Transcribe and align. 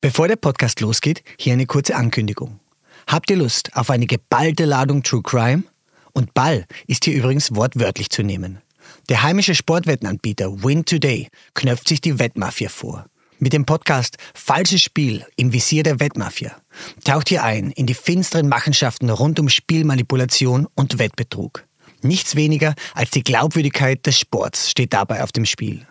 Bevor 0.00 0.28
der 0.28 0.36
Podcast 0.36 0.78
losgeht, 0.78 1.24
hier 1.40 1.54
eine 1.54 1.66
kurze 1.66 1.96
Ankündigung. 1.96 2.60
Habt 3.08 3.30
ihr 3.30 3.36
Lust 3.36 3.74
auf 3.74 3.90
eine 3.90 4.06
geballte 4.06 4.64
Ladung 4.64 5.02
True 5.02 5.22
Crime? 5.24 5.64
Und 6.12 6.34
Ball 6.34 6.66
ist 6.86 7.04
hier 7.04 7.16
übrigens 7.16 7.52
wortwörtlich 7.56 8.08
zu 8.08 8.22
nehmen. 8.22 8.62
Der 9.08 9.24
heimische 9.24 9.56
Sportwettenanbieter 9.56 10.62
Win 10.62 10.84
Today 10.84 11.26
knöpft 11.54 11.88
sich 11.88 12.00
die 12.00 12.20
Wettmafia 12.20 12.68
vor. 12.68 13.06
Mit 13.40 13.52
dem 13.52 13.66
Podcast 13.66 14.18
Falsches 14.34 14.82
Spiel 14.82 15.26
im 15.34 15.52
Visier 15.52 15.82
der 15.82 15.98
Wettmafia 15.98 16.56
taucht 17.02 17.32
ihr 17.32 17.42
ein 17.42 17.72
in 17.72 17.86
die 17.86 17.94
finsteren 17.94 18.48
Machenschaften 18.48 19.10
rund 19.10 19.40
um 19.40 19.48
Spielmanipulation 19.48 20.68
und 20.76 21.00
Wettbetrug. 21.00 21.64
Nichts 22.02 22.36
weniger 22.36 22.76
als 22.94 23.10
die 23.10 23.24
Glaubwürdigkeit 23.24 24.06
des 24.06 24.16
Sports 24.16 24.70
steht 24.70 24.92
dabei 24.92 25.24
auf 25.24 25.32
dem 25.32 25.44
Spiel. 25.44 25.84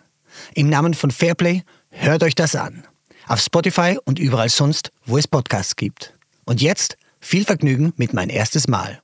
Im 0.54 0.70
Namen 0.70 0.94
von 0.94 1.10
Fairplay 1.10 1.62
hört 1.90 2.22
euch 2.22 2.34
das 2.34 2.56
an 2.56 2.87
auf 3.28 3.40
Spotify 3.40 3.98
und 4.04 4.18
überall 4.18 4.48
sonst, 4.48 4.90
wo 5.06 5.18
es 5.18 5.28
Podcasts 5.28 5.76
gibt. 5.76 6.14
Und 6.44 6.60
jetzt 6.60 6.96
viel 7.20 7.44
Vergnügen 7.44 7.92
mit 7.96 8.14
mein 8.14 8.30
erstes 8.30 8.68
Mal. 8.68 9.00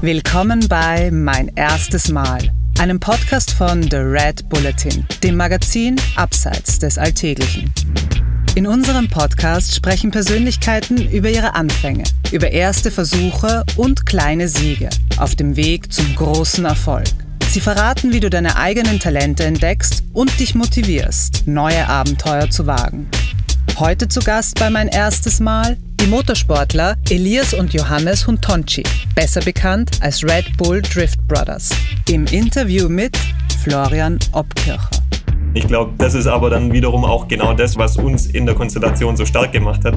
Willkommen 0.00 0.68
bei 0.68 1.10
Mein 1.10 1.48
erstes 1.56 2.08
Mal, 2.08 2.38
einem 2.78 3.00
Podcast 3.00 3.50
von 3.50 3.82
The 3.82 3.96
Red 3.96 4.48
Bulletin, 4.48 5.06
dem 5.22 5.36
Magazin 5.36 5.96
Abseits 6.16 6.78
des 6.78 6.98
Alltäglichen. 6.98 7.72
In 8.54 8.66
unserem 8.66 9.08
Podcast 9.08 9.74
sprechen 9.74 10.10
Persönlichkeiten 10.10 11.10
über 11.10 11.30
ihre 11.30 11.54
Anfänge, 11.54 12.04
über 12.32 12.50
erste 12.50 12.90
Versuche 12.90 13.64
und 13.76 14.06
kleine 14.06 14.48
Siege 14.48 14.88
auf 15.18 15.36
dem 15.36 15.56
Weg 15.56 15.92
zum 15.92 16.14
großen 16.16 16.64
Erfolg. 16.64 17.27
Sie 17.48 17.60
verraten, 17.60 18.12
wie 18.12 18.20
du 18.20 18.28
deine 18.28 18.56
eigenen 18.56 19.00
Talente 19.00 19.42
entdeckst 19.44 20.04
und 20.12 20.38
dich 20.38 20.54
motivierst, 20.54 21.44
neue 21.46 21.88
Abenteuer 21.88 22.50
zu 22.50 22.66
wagen. 22.66 23.08
Heute 23.78 24.06
zu 24.06 24.20
Gast 24.20 24.60
bei 24.60 24.68
mein 24.68 24.88
erstes 24.88 25.40
Mal 25.40 25.78
die 25.98 26.08
Motorsportler 26.08 26.96
Elias 27.08 27.54
und 27.54 27.72
Johannes 27.72 28.26
Huntonci, 28.26 28.82
besser 29.14 29.40
bekannt 29.40 29.92
als 30.02 30.22
Red 30.22 30.58
Bull 30.58 30.82
Drift 30.82 31.26
Brothers. 31.26 31.70
Im 32.10 32.26
Interview 32.26 32.86
mit 32.86 33.16
Florian 33.64 34.18
Obkircher. 34.32 34.90
Ich 35.54 35.66
glaube, 35.66 35.94
das 35.96 36.12
ist 36.12 36.26
aber 36.26 36.50
dann 36.50 36.70
wiederum 36.70 37.06
auch 37.06 37.28
genau 37.28 37.54
das, 37.54 37.78
was 37.78 37.96
uns 37.96 38.26
in 38.26 38.44
der 38.44 38.54
Konstellation 38.56 39.16
so 39.16 39.24
stark 39.24 39.52
gemacht 39.52 39.86
hat 39.86 39.96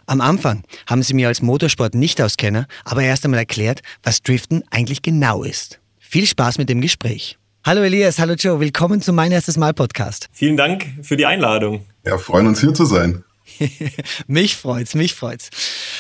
Am 0.06 0.22
Anfang 0.22 0.64
haben 0.88 1.04
sie 1.04 1.14
mir 1.14 1.28
als 1.28 1.42
Motorsport-Nicht-Auskenner 1.42 2.68
aber 2.86 3.04
erst 3.04 3.26
einmal 3.26 3.40
erklärt, 3.40 3.82
was 4.04 4.22
Driften 4.22 4.64
eigentlich 4.72 5.02
genau 5.02 5.44
ist. 5.44 5.80
Viel 6.00 6.26
Spaß 6.26 6.58
mit 6.58 6.70
dem 6.70 6.82
Gespräch. 6.82 7.38
Hallo 7.66 7.82
Elias, 7.82 8.20
hallo 8.20 8.34
Joe, 8.34 8.60
willkommen 8.60 9.02
zum 9.02 9.16
Mein 9.16 9.32
erstes 9.32 9.58
Mal 9.58 9.74
Podcast. 9.74 10.30
Vielen 10.32 10.58
Dank 10.58 10.88
für 11.04 11.18
die 11.18 11.26
Einladung. 11.26 11.86
Ja, 12.06 12.18
freuen 12.18 12.48
uns 12.48 12.62
hier 12.62 12.74
zu 12.74 12.86
sein. 12.86 13.24
mich 14.28 14.56
freut's, 14.56 14.96
mich 14.96 15.14
freut's. 15.14 15.50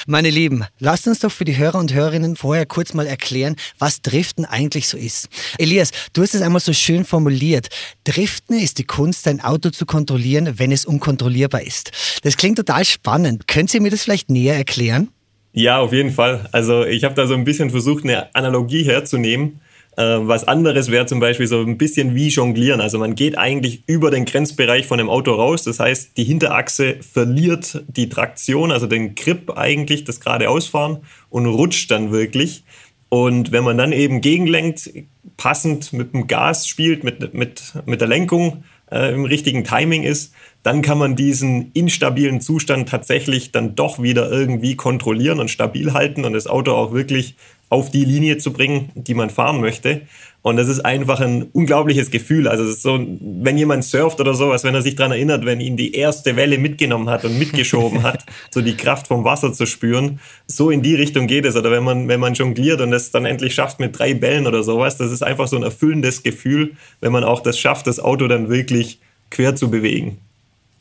Meine 0.07 0.29
Lieben, 0.29 0.65
lasst 0.79 1.07
uns 1.07 1.19
doch 1.19 1.31
für 1.31 1.45
die 1.45 1.57
Hörer 1.57 1.79
und 1.79 1.93
Hörerinnen 1.93 2.35
vorher 2.35 2.65
kurz 2.65 2.93
mal 2.93 3.07
erklären, 3.07 3.55
was 3.77 4.01
Driften 4.01 4.45
eigentlich 4.45 4.87
so 4.87 4.97
ist. 4.97 5.29
Elias, 5.57 5.91
du 6.13 6.21
hast 6.21 6.35
es 6.35 6.41
einmal 6.41 6.61
so 6.61 6.73
schön 6.73 7.05
formuliert. 7.05 7.69
Driften 8.03 8.57
ist 8.57 8.77
die 8.77 8.83
Kunst, 8.83 9.27
ein 9.27 9.41
Auto 9.41 9.69
zu 9.69 9.85
kontrollieren, 9.85 10.57
wenn 10.57 10.71
es 10.71 10.85
unkontrollierbar 10.85 11.61
ist. 11.61 11.91
Das 12.23 12.37
klingt 12.37 12.57
total 12.57 12.85
spannend. 12.85 13.47
Könnt 13.47 13.73
ihr 13.73 13.81
mir 13.81 13.91
das 13.91 14.03
vielleicht 14.03 14.29
näher 14.29 14.55
erklären? 14.55 15.09
Ja, 15.51 15.79
auf 15.79 15.93
jeden 15.93 16.11
Fall. 16.11 16.47
Also 16.51 16.85
ich 16.85 17.03
habe 17.03 17.15
da 17.15 17.27
so 17.27 17.33
ein 17.33 17.43
bisschen 17.43 17.69
versucht, 17.69 18.03
eine 18.03 18.33
Analogie 18.35 18.83
herzunehmen. 18.83 19.61
Äh, 19.99 20.25
was 20.29 20.47
anderes 20.47 20.89
wäre 20.91 21.07
zum 21.07 21.19
Beispiel 21.19 21.45
so 21.47 21.59
ein 21.59 21.77
bisschen 21.77 22.15
wie 22.15 22.29
Jonglieren. 22.29 22.79
Also 22.79 22.97
man 22.97 23.15
geht 23.15 23.37
eigentlich 23.37 23.83
über 23.85 24.11
den 24.11 24.23
Grenzbereich 24.23 24.87
von 24.87 24.97
dem 24.97 25.09
Auto 25.09 25.33
raus. 25.33 25.65
Das 25.65 25.81
heißt, 25.81 26.15
die 26.15 26.23
Hinterachse 26.23 26.95
verliert 27.01 27.83
die 27.89 28.07
Traktion, 28.07 28.71
also 28.71 28.87
den 28.87 29.13
Grip 29.15 29.57
eigentlich, 29.57 30.05
das 30.05 30.21
geradeausfahren 30.21 30.99
und 31.29 31.47
rutscht 31.47 31.91
dann 31.91 32.13
wirklich. 32.13 32.63
Und 33.09 33.51
wenn 33.51 33.65
man 33.65 33.77
dann 33.77 33.91
eben 33.91 34.21
gegenlenkt, 34.21 34.89
passend 35.35 35.91
mit 35.91 36.13
dem 36.13 36.27
Gas 36.27 36.65
spielt, 36.65 37.03
mit, 37.03 37.33
mit, 37.33 37.73
mit 37.85 37.99
der 37.99 38.07
Lenkung 38.07 38.63
äh, 38.91 39.13
im 39.13 39.25
richtigen 39.25 39.65
Timing 39.65 40.03
ist, 40.03 40.33
dann 40.63 40.81
kann 40.81 40.97
man 40.97 41.17
diesen 41.17 41.71
instabilen 41.73 42.39
Zustand 42.39 42.87
tatsächlich 42.87 43.51
dann 43.51 43.75
doch 43.75 44.01
wieder 44.01 44.31
irgendwie 44.31 44.77
kontrollieren 44.77 45.41
und 45.41 45.49
stabil 45.51 45.91
halten 45.91 46.23
und 46.23 46.31
das 46.31 46.47
Auto 46.47 46.71
auch 46.71 46.93
wirklich 46.93 47.35
auf 47.69 47.91
die 47.91 48.03
Linie 48.03 48.37
zu 48.37 48.51
bringen, 48.51 48.89
die 48.95 49.13
man 49.13 49.29
fahren 49.29 49.61
möchte. 49.61 50.01
Und 50.41 50.55
das 50.55 50.69
ist 50.69 50.79
einfach 50.79 51.19
ein 51.19 51.43
unglaubliches 51.51 52.11
Gefühl. 52.11 52.47
Also 52.47 52.63
es 52.63 52.77
ist 52.77 52.81
so, 52.81 52.97
wenn 52.97 53.57
jemand 53.57 53.83
surft 53.83 54.19
oder 54.21 54.33
sowas, 54.33 54.63
wenn 54.63 54.73
er 54.73 54.81
sich 54.81 54.95
daran 54.95 55.11
erinnert, 55.11 55.45
wenn 55.45 55.59
ihn 55.59 55.75
die 55.77 55.93
erste 55.93 56.35
Welle 56.35 56.57
mitgenommen 56.57 57.09
hat 57.09 57.25
und 57.25 57.37
mitgeschoben 57.37 58.03
hat, 58.03 58.25
so 58.49 58.61
die 58.61 58.75
Kraft 58.77 59.07
vom 59.07 59.25
Wasser 59.25 59.51
zu 59.53 59.65
spüren, 59.65 60.19
so 60.47 60.71
in 60.71 60.81
die 60.81 60.95
Richtung 60.95 61.27
geht 61.27 61.45
es. 61.45 61.55
Oder 61.55 61.71
wenn 61.71 61.83
man, 61.83 62.07
wenn 62.07 62.19
man 62.19 62.33
jongliert 62.33 62.81
und 62.81 62.93
es 62.93 63.11
dann 63.11 63.25
endlich 63.25 63.53
schafft 63.53 63.79
mit 63.79 63.99
drei 63.99 64.13
Bällen 64.13 64.47
oder 64.47 64.63
sowas, 64.63 64.97
das 64.97 65.11
ist 65.11 65.21
einfach 65.21 65.47
so 65.47 65.57
ein 65.57 65.63
erfüllendes 65.63 66.23
Gefühl, 66.23 66.71
wenn 67.01 67.11
man 67.11 67.23
auch 67.23 67.41
das 67.41 67.59
schafft, 67.59 67.85
das 67.85 67.99
Auto 67.99 68.27
dann 68.27 68.49
wirklich 68.49 68.99
quer 69.29 69.55
zu 69.55 69.69
bewegen. 69.69 70.17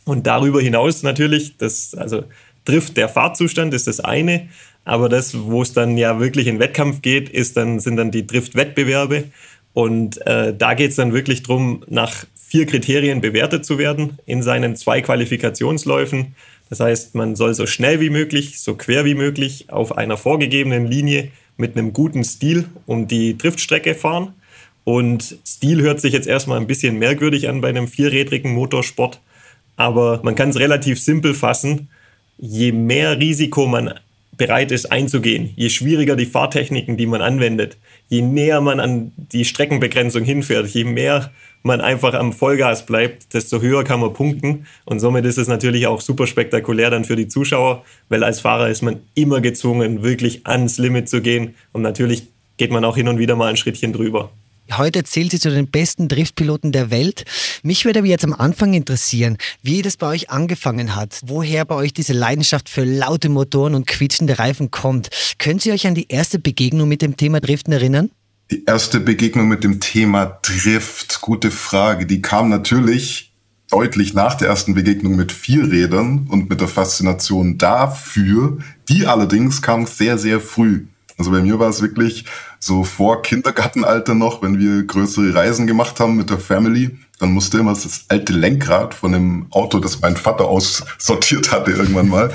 Und 0.04 0.26
darüber 0.26 0.62
hinaus 0.62 1.02
natürlich, 1.02 1.58
das, 1.58 1.94
also 1.94 2.22
trifft 2.64 2.96
der 2.96 3.08
Fahrzustand 3.08 3.74
ist 3.74 3.86
das 3.86 4.00
eine, 4.00 4.48
aber 4.88 5.10
das, 5.10 5.38
wo 5.38 5.60
es 5.60 5.74
dann 5.74 5.98
ja 5.98 6.18
wirklich 6.18 6.46
in 6.46 6.58
Wettkampf 6.60 7.02
geht, 7.02 7.28
ist 7.28 7.58
dann, 7.58 7.78
sind 7.78 7.96
dann 7.96 8.10
die 8.10 8.26
Drift-Wettbewerbe. 8.26 9.24
Und 9.74 10.26
äh, 10.26 10.54
da 10.56 10.72
geht 10.72 10.90
es 10.90 10.96
dann 10.96 11.12
wirklich 11.12 11.42
darum, 11.42 11.84
nach 11.88 12.24
vier 12.34 12.64
Kriterien 12.64 13.20
bewertet 13.20 13.66
zu 13.66 13.76
werden 13.76 14.18
in 14.24 14.42
seinen 14.42 14.76
zwei 14.76 15.02
Qualifikationsläufen. 15.02 16.34
Das 16.70 16.80
heißt, 16.80 17.14
man 17.14 17.36
soll 17.36 17.52
so 17.52 17.66
schnell 17.66 18.00
wie 18.00 18.08
möglich, 18.08 18.60
so 18.60 18.76
quer 18.76 19.04
wie 19.04 19.14
möglich 19.14 19.66
auf 19.68 19.98
einer 19.98 20.16
vorgegebenen 20.16 20.86
Linie 20.86 21.28
mit 21.58 21.76
einem 21.76 21.92
guten 21.92 22.24
Stil 22.24 22.64
um 22.86 23.08
die 23.08 23.36
Driftstrecke 23.36 23.94
fahren. 23.94 24.32
Und 24.84 25.36
Stil 25.46 25.82
hört 25.82 26.00
sich 26.00 26.14
jetzt 26.14 26.26
erstmal 26.26 26.58
ein 26.58 26.66
bisschen 26.66 26.98
merkwürdig 26.98 27.50
an 27.50 27.60
bei 27.60 27.68
einem 27.68 27.88
vierrädrigen 27.88 28.54
Motorsport, 28.54 29.20
aber 29.76 30.20
man 30.22 30.34
kann 30.34 30.48
es 30.48 30.58
relativ 30.58 30.98
simpel 30.98 31.34
fassen. 31.34 31.90
Je 32.38 32.72
mehr 32.72 33.18
Risiko 33.18 33.66
man 33.66 33.92
bereit 34.38 34.72
ist 34.72 34.90
einzugehen, 34.90 35.50
je 35.56 35.68
schwieriger 35.68 36.16
die 36.16 36.24
Fahrtechniken, 36.24 36.96
die 36.96 37.06
man 37.06 37.20
anwendet, 37.20 37.76
je 38.08 38.22
näher 38.22 38.60
man 38.60 38.80
an 38.80 39.12
die 39.16 39.44
Streckenbegrenzung 39.44 40.24
hinfährt, 40.24 40.68
je 40.68 40.84
mehr 40.84 41.30
man 41.62 41.80
einfach 41.80 42.14
am 42.14 42.32
Vollgas 42.32 42.86
bleibt, 42.86 43.34
desto 43.34 43.60
höher 43.60 43.84
kann 43.84 44.00
man 44.00 44.14
punkten. 44.14 44.66
Und 44.84 45.00
somit 45.00 45.24
ist 45.24 45.38
es 45.38 45.48
natürlich 45.48 45.86
auch 45.86 46.00
super 46.00 46.26
spektakulär 46.26 46.88
dann 46.90 47.04
für 47.04 47.16
die 47.16 47.28
Zuschauer, 47.28 47.84
weil 48.08 48.24
als 48.24 48.40
Fahrer 48.40 48.68
ist 48.68 48.82
man 48.82 49.00
immer 49.14 49.40
gezwungen, 49.40 50.02
wirklich 50.02 50.46
ans 50.46 50.78
Limit 50.78 51.08
zu 51.08 51.20
gehen. 51.20 51.54
Und 51.72 51.82
natürlich 51.82 52.28
geht 52.56 52.70
man 52.70 52.84
auch 52.84 52.96
hin 52.96 53.08
und 53.08 53.18
wieder 53.18 53.36
mal 53.36 53.48
ein 53.48 53.56
Schrittchen 53.56 53.92
drüber. 53.92 54.30
Heute 54.76 55.02
zählt 55.02 55.30
sie 55.30 55.40
zu 55.40 55.50
den 55.50 55.68
besten 55.68 56.08
Driftpiloten 56.08 56.72
der 56.72 56.90
Welt. 56.90 57.24
Mich 57.62 57.84
würde 57.84 58.00
aber 58.00 58.08
jetzt 58.08 58.24
am 58.24 58.34
Anfang 58.34 58.74
interessieren, 58.74 59.38
wie 59.62 59.82
das 59.82 59.96
bei 59.96 60.08
euch 60.08 60.30
angefangen 60.30 60.94
hat, 60.94 61.20
woher 61.24 61.64
bei 61.64 61.74
euch 61.74 61.92
diese 61.92 62.12
Leidenschaft 62.12 62.68
für 62.68 62.84
laute 62.84 63.30
Motoren 63.30 63.74
und 63.74 63.86
quietschende 63.86 64.38
Reifen 64.38 64.70
kommt. 64.70 65.08
Können 65.38 65.58
Sie 65.58 65.72
euch 65.72 65.86
an 65.86 65.94
die 65.94 66.08
erste 66.08 66.38
Begegnung 66.38 66.88
mit 66.88 67.02
dem 67.02 67.16
Thema 67.16 67.40
Driften 67.40 67.72
erinnern? 67.72 68.10
Die 68.50 68.64
erste 68.64 69.00
Begegnung 69.00 69.48
mit 69.48 69.64
dem 69.64 69.80
Thema 69.80 70.38
Drift, 70.42 71.20
gute 71.20 71.50
Frage. 71.50 72.06
Die 72.06 72.22
kam 72.22 72.48
natürlich 72.48 73.32
deutlich 73.70 74.14
nach 74.14 74.34
der 74.34 74.48
ersten 74.48 74.74
Begegnung 74.74 75.16
mit 75.16 75.32
Vierrädern 75.32 76.26
und 76.28 76.48
mit 76.48 76.60
der 76.60 76.68
Faszination 76.68 77.58
dafür. 77.58 78.58
Die 78.88 79.06
allerdings 79.06 79.60
kam 79.62 79.86
sehr, 79.86 80.18
sehr 80.18 80.40
früh. 80.40 80.86
Also 81.18 81.32
bei 81.32 81.42
mir 81.42 81.58
war 81.58 81.68
es 81.68 81.82
wirklich 81.82 82.24
so 82.60 82.84
vor 82.84 83.22
Kindergartenalter 83.22 84.14
noch, 84.14 84.40
wenn 84.40 84.58
wir 84.58 84.84
größere 84.84 85.34
Reisen 85.34 85.66
gemacht 85.66 85.98
haben 86.00 86.16
mit 86.16 86.30
der 86.30 86.38
Family, 86.38 86.96
dann 87.18 87.32
musste 87.32 87.58
immer 87.58 87.72
das 87.72 88.04
alte 88.08 88.32
Lenkrad 88.32 88.94
von 88.94 89.10
dem 89.12 89.46
Auto, 89.50 89.80
das 89.80 90.00
mein 90.00 90.16
Vater 90.16 90.44
aussortiert 90.44 91.50
hatte 91.50 91.72
irgendwann 91.72 92.08
mal, 92.08 92.30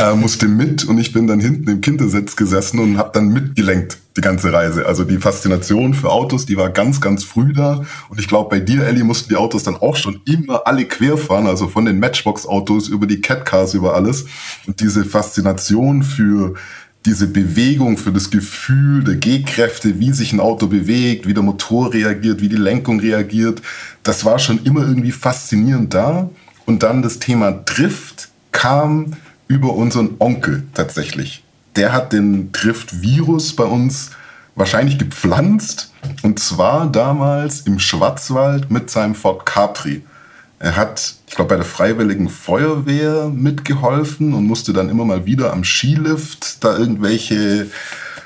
äh, 0.00 0.14
musste 0.14 0.48
mit 0.48 0.84
und 0.84 0.98
ich 0.98 1.12
bin 1.12 1.26
dann 1.26 1.40
hinten 1.40 1.68
im 1.68 1.80
Kindersitz 1.82 2.34
gesessen 2.36 2.78
und 2.78 2.96
habe 2.96 3.10
dann 3.12 3.28
mitgelenkt 3.28 3.98
die 4.16 4.22
ganze 4.22 4.52
Reise. 4.52 4.86
Also 4.86 5.04
die 5.04 5.18
Faszination 5.18 5.94
für 5.94 6.10
Autos, 6.10 6.46
die 6.46 6.56
war 6.56 6.70
ganz, 6.70 7.00
ganz 7.00 7.24
früh 7.24 7.52
da. 7.52 7.84
Und 8.08 8.20
ich 8.20 8.28
glaube, 8.28 8.50
bei 8.50 8.60
dir, 8.60 8.86
Ellie, 8.86 9.04
mussten 9.04 9.30
die 9.30 9.36
Autos 9.36 9.64
dann 9.64 9.76
auch 9.76 9.96
schon 9.96 10.20
immer 10.26 10.66
alle 10.66 10.84
quer 10.86 11.16
fahren, 11.16 11.46
also 11.46 11.68
von 11.68 11.84
den 11.84 11.98
Matchbox-Autos 11.98 12.88
über 12.88 13.06
die 13.06 13.20
Catcars, 13.20 13.74
über 13.74 13.94
alles. 13.94 14.26
Und 14.66 14.80
diese 14.80 15.04
Faszination 15.04 16.02
für 16.02 16.54
diese 17.04 17.26
Bewegung, 17.26 17.98
für 17.98 18.12
das 18.12 18.30
Gefühl 18.30 19.02
der 19.02 19.16
G-Kräfte, 19.16 19.98
wie 19.98 20.12
sich 20.12 20.32
ein 20.32 20.40
Auto 20.40 20.66
bewegt, 20.66 21.26
wie 21.26 21.34
der 21.34 21.42
Motor 21.42 21.92
reagiert, 21.92 22.40
wie 22.40 22.48
die 22.48 22.56
Lenkung 22.56 23.00
reagiert, 23.00 23.60
das 24.02 24.24
war 24.24 24.38
schon 24.38 24.62
immer 24.64 24.86
irgendwie 24.86 25.12
faszinierend 25.12 25.94
da. 25.94 26.30
Und 26.64 26.82
dann 26.82 27.02
das 27.02 27.18
Thema 27.18 27.50
Drift 27.50 28.28
kam 28.52 29.14
über 29.48 29.74
unseren 29.74 30.14
Onkel 30.18 30.62
tatsächlich. 30.74 31.44
Der 31.76 31.92
hat 31.92 32.12
den 32.12 32.52
Drift-Virus 32.52 33.56
bei 33.56 33.64
uns 33.64 34.10
wahrscheinlich 34.54 34.98
gepflanzt. 34.98 35.92
Und 36.22 36.38
zwar 36.38 36.90
damals 36.90 37.62
im 37.62 37.78
Schwarzwald 37.78 38.70
mit 38.70 38.90
seinem 38.90 39.14
Ford 39.14 39.44
Capri. 39.46 40.02
Er 40.62 40.76
hat, 40.76 41.14
ich 41.26 41.34
glaube, 41.34 41.48
bei 41.48 41.56
der 41.56 41.64
Freiwilligen 41.64 42.28
Feuerwehr 42.28 43.28
mitgeholfen 43.28 44.32
und 44.32 44.46
musste 44.46 44.72
dann 44.72 44.90
immer 44.90 45.04
mal 45.04 45.26
wieder 45.26 45.52
am 45.52 45.64
Skilift 45.64 46.62
da 46.62 46.78
irgendwelche 46.78 47.66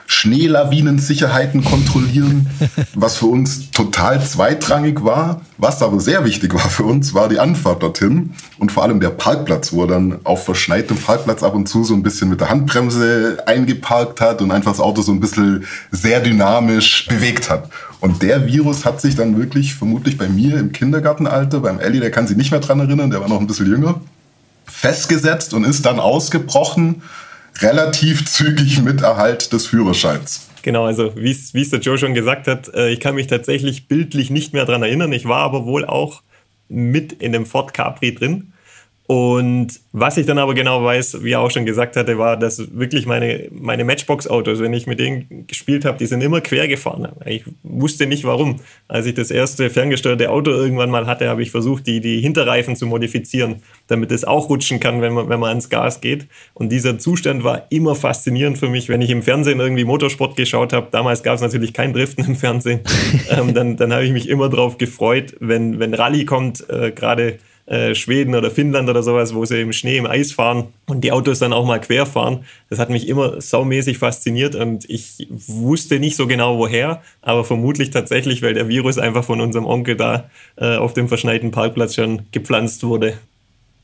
Schneelawinensicherheiten 0.06 1.64
kontrollieren, 1.64 2.47
was 2.94 3.17
für 3.17 3.26
uns 3.26 3.70
total 3.70 4.25
zweitrangig 4.25 5.05
war. 5.05 5.43
Was 5.58 5.82
aber 5.82 6.00
sehr 6.00 6.25
wichtig 6.25 6.55
war 6.55 6.69
für 6.69 6.85
uns, 6.85 7.14
war 7.14 7.29
die 7.29 7.38
Anfahrt 7.38 7.82
dorthin 7.82 8.35
und 8.58 8.73
vor 8.73 8.85
allem 8.85 9.00
der 9.00 9.11
Parkplatz, 9.11 9.73
wo 9.73 9.82
er 9.82 9.88
dann 9.88 10.19
auf 10.25 10.44
verschneitem 10.44 10.97
Parkplatz 10.97 11.43
ab 11.43 11.55
und 11.55 11.69
zu 11.69 11.82
so 11.82 11.94
ein 11.94 12.03
bisschen 12.03 12.29
mit 12.29 12.41
der 12.41 12.50
Handbremse 12.50 13.38
eingeparkt 13.47 14.20
hat 14.20 14.43
und 14.43 14.50
einfach 14.50 14.73
das 14.73 14.81
Auto 14.81 15.03
so 15.03 15.12
ein 15.12 15.20
bisschen 15.20 15.64
sehr 15.91 16.20
dynamisch 16.20 17.06
bewegt 17.09 17.50
hat. 17.50 17.69
Und 18.00 18.23
der 18.23 18.47
Virus 18.47 18.85
hat 18.85 19.00
sich 19.00 19.17
dann 19.17 19.38
wirklich 19.38 19.75
vermutlich 19.75 20.19
bei 20.19 20.29
mir 20.29 20.59
im 20.59 20.73
Kindergartenalter, 20.73 21.61
beim 21.61 21.81
Ellie, 21.81 22.00
der 22.00 22.11
kann 22.11 22.26
sich 22.26 22.37
nicht 22.37 22.50
mehr 22.50 22.61
dran 22.61 22.81
erinnern, 22.81 23.11
der 23.11 23.20
war 23.20 23.29
noch 23.29 23.41
ein 23.41 23.47
bisschen 23.47 23.67
jünger, 23.67 24.00
festgesetzt 24.67 25.55
und 25.55 25.64
ist 25.64 25.87
dann 25.87 25.99
ausgebrochen 25.99 27.02
relativ 27.62 28.26
zügig 28.26 28.82
mit 28.82 29.03
Erhalt 29.03 29.53
des 29.53 29.67
Führerscheins. 29.67 30.49
Genau, 30.62 30.85
also 30.85 31.12
wie 31.17 31.31
es 31.31 31.70
der 31.70 31.79
Joe 31.79 31.97
schon 31.97 32.14
gesagt 32.14 32.49
hat, 32.49 32.75
äh, 32.75 32.91
ich 32.91 33.00
kann 33.00 33.14
mich 33.14 33.29
tatsächlich 33.29 33.87
bildlich 33.87 34.31
nicht 34.31 34.53
mehr 34.53 34.64
daran 34.64 34.82
erinnern. 34.82 35.12
Ich 35.12 35.26
war 35.26 35.41
aber 35.41 35.64
wohl 35.64 35.85
auch 35.85 36.23
mit 36.69 37.12
in 37.12 37.32
dem 37.32 37.47
Ford 37.47 37.73
Capri 37.73 38.14
drin. 38.14 38.53
Und 39.06 39.69
was 39.93 40.17
ich 40.17 40.26
dann 40.26 40.38
aber 40.38 40.55
genau 40.55 40.82
weiß, 40.82 41.23
wie 41.23 41.32
er 41.32 41.41
auch 41.41 41.50
schon 41.50 41.64
gesagt 41.64 41.97
hatte, 41.97 42.19
war, 42.19 42.37
dass 42.37 42.76
wirklich 42.76 43.06
meine, 43.06 43.49
meine 43.53 43.85
Matchbox-Autos, 43.85 44.61
wenn 44.61 44.73
ich 44.73 44.87
mit 44.87 44.99
denen 44.99 45.47
gespielt 45.47 45.85
habe, 45.85 45.99
die 45.99 46.06
sind 46.06 46.23
immer 46.23 46.41
quer 46.41 46.67
gefahren. 46.67 47.08
Ich 47.25 47.44
wusste 47.62 48.06
nicht 48.06 48.25
warum. 48.25 48.56
Als 48.88 49.06
ich 49.06 49.14
das 49.14 49.31
erste 49.31 49.70
ferngesteuerte 49.70 50.31
Auto 50.31 50.50
irgendwann 50.50 50.91
mal 50.91 51.06
hatte, 51.06 51.29
habe 51.29 51.43
ich 51.43 51.53
versucht, 51.53 51.87
die, 51.87 52.00
die 52.00 52.20
Hinterreifen 52.20 52.75
zu 52.75 52.87
modifizieren, 52.87 53.62
damit 53.87 54.11
es 54.11 54.25
auch 54.25 54.50
rutschen 54.50 54.81
kann, 54.81 55.00
wenn 55.00 55.12
man, 55.12 55.29
wenn 55.29 55.41
man 55.41 55.50
ans 55.50 55.70
Gas 55.70 56.00
geht. 56.00 56.26
Und 56.52 56.70
dieser 56.70 56.99
Zustand 56.99 57.44
war 57.44 57.67
immer 57.70 57.94
faszinierend 57.94 58.59
für 58.59 58.69
mich, 58.69 58.88
wenn 58.88 59.02
ich 59.02 59.11
im 59.11 59.23
Fernsehen 59.23 59.61
irgendwie 59.61 59.85
Motorsport 59.85 60.37
geschaut 60.37 60.73
habe. 60.73 60.88
Damals 60.91 61.23
gab 61.23 61.37
es 61.37 61.41
natürlich 61.41 61.73
kein 61.73 61.93
Driften 61.93 62.25
im 62.25 62.35
Fernsehen. 62.35 62.81
ähm, 63.31 63.55
dann 63.55 63.76
dann 63.76 63.93
habe 63.93 64.05
ich 64.05 64.12
mich 64.12 64.29
immer 64.29 64.49
darauf 64.49 64.79
gefreut, 64.79 65.37
wenn, 65.41 65.79
wenn 65.79 65.94
Rallye 65.94 66.25
kommt, 66.25 66.69
äh, 66.69 66.91
gerade 66.91 67.38
äh, 67.66 67.94
Schweden 67.94 68.34
oder 68.34 68.50
Finnland 68.50 68.88
oder 68.88 69.02
sowas, 69.02 69.34
wo 69.34 69.44
sie 69.44 69.60
im 69.60 69.72
Schnee, 69.72 69.96
im 69.96 70.06
Eis 70.06 70.32
fahren 70.32 70.68
und 70.86 71.02
die 71.02 71.12
Autos 71.12 71.40
dann 71.40 71.52
auch 71.52 71.66
mal 71.66 71.80
quer 71.80 72.06
fahren. 72.06 72.44
Das 72.70 72.78
hat 72.78 72.90
mich 72.90 73.08
immer 73.08 73.40
saumäßig 73.40 73.98
fasziniert 73.98 74.54
und 74.54 74.88
ich 74.88 75.26
wusste 75.28 75.98
nicht 75.98 76.16
so 76.16 76.26
genau 76.26 76.58
woher, 76.58 77.02
aber 77.22 77.44
vermutlich 77.44 77.90
tatsächlich, 77.90 78.42
weil 78.42 78.54
der 78.54 78.68
Virus 78.68 78.98
einfach 78.98 79.24
von 79.24 79.40
unserem 79.40 79.66
Onkel 79.66 79.96
da 79.96 80.30
äh, 80.56 80.76
auf 80.76 80.94
dem 80.94 81.08
verschneiten 81.08 81.50
Parkplatz 81.50 81.94
schon 81.94 82.22
gepflanzt 82.32 82.84
wurde. 82.84 83.14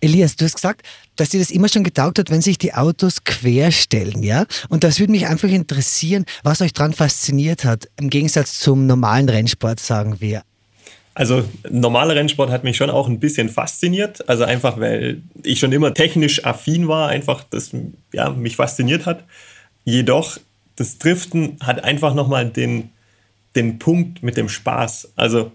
Elias, 0.03 0.35
du 0.35 0.45
hast 0.45 0.55
gesagt, 0.55 0.85
dass 1.15 1.29
dir 1.29 1.39
das 1.39 1.51
immer 1.51 1.69
schon 1.69 1.85
getaugt 1.85 2.19
hat, 2.19 2.31
wenn 2.31 2.43
sich 2.43 2.59
die 2.59 2.75
Autos 2.75 3.23
querstellen, 3.23 4.25
ja? 4.25 4.47
Und 4.69 4.83
das 4.83 4.99
würde 4.99 5.13
mich 5.13 5.29
einfach 5.29 5.49
interessieren, 5.49 6.25
was 6.43 6.61
euch 6.61 6.73
daran 6.73 6.93
fasziniert 6.93 7.65
hat, 7.65 7.89
im 8.01 8.11
Gegensatz 8.11 8.59
zum 8.59 8.87
normalen 8.87 9.29
Rennsport, 9.29 9.79
sagen 9.79 10.17
wir. 10.19 10.43
Also 11.15 11.45
normaler 11.69 12.15
Rennsport 12.15 12.51
hat 12.51 12.65
mich 12.65 12.77
schon 12.77 12.91
auch 12.91 13.09
ein 13.09 13.21
bisschen 13.21 13.49
fasziniert. 13.49 14.29
Also 14.29 14.45
einfach, 14.45 14.81
weil 14.81 15.23
ich 15.43 15.61
schon 15.61 15.73
immer 15.73 15.93
technisch 15.93 16.45
affin 16.45 16.89
war, 16.89 17.09
einfach 17.09 17.45
das 17.51 17.71
ja, 18.13 18.31
mich 18.31 18.57
fasziniert 18.57 19.05
hat. 19.05 19.25
Jedoch, 19.85 20.39
das 20.77 20.99
Driften 20.99 21.59
hat 21.61 21.85
einfach 21.85 22.15
nochmal 22.15 22.49
den, 22.49 22.91
den 23.55 23.79
Punkt 23.79 24.23
mit 24.23 24.37
dem 24.37 24.49
Spaß. 24.49 25.13
Also 25.17 25.53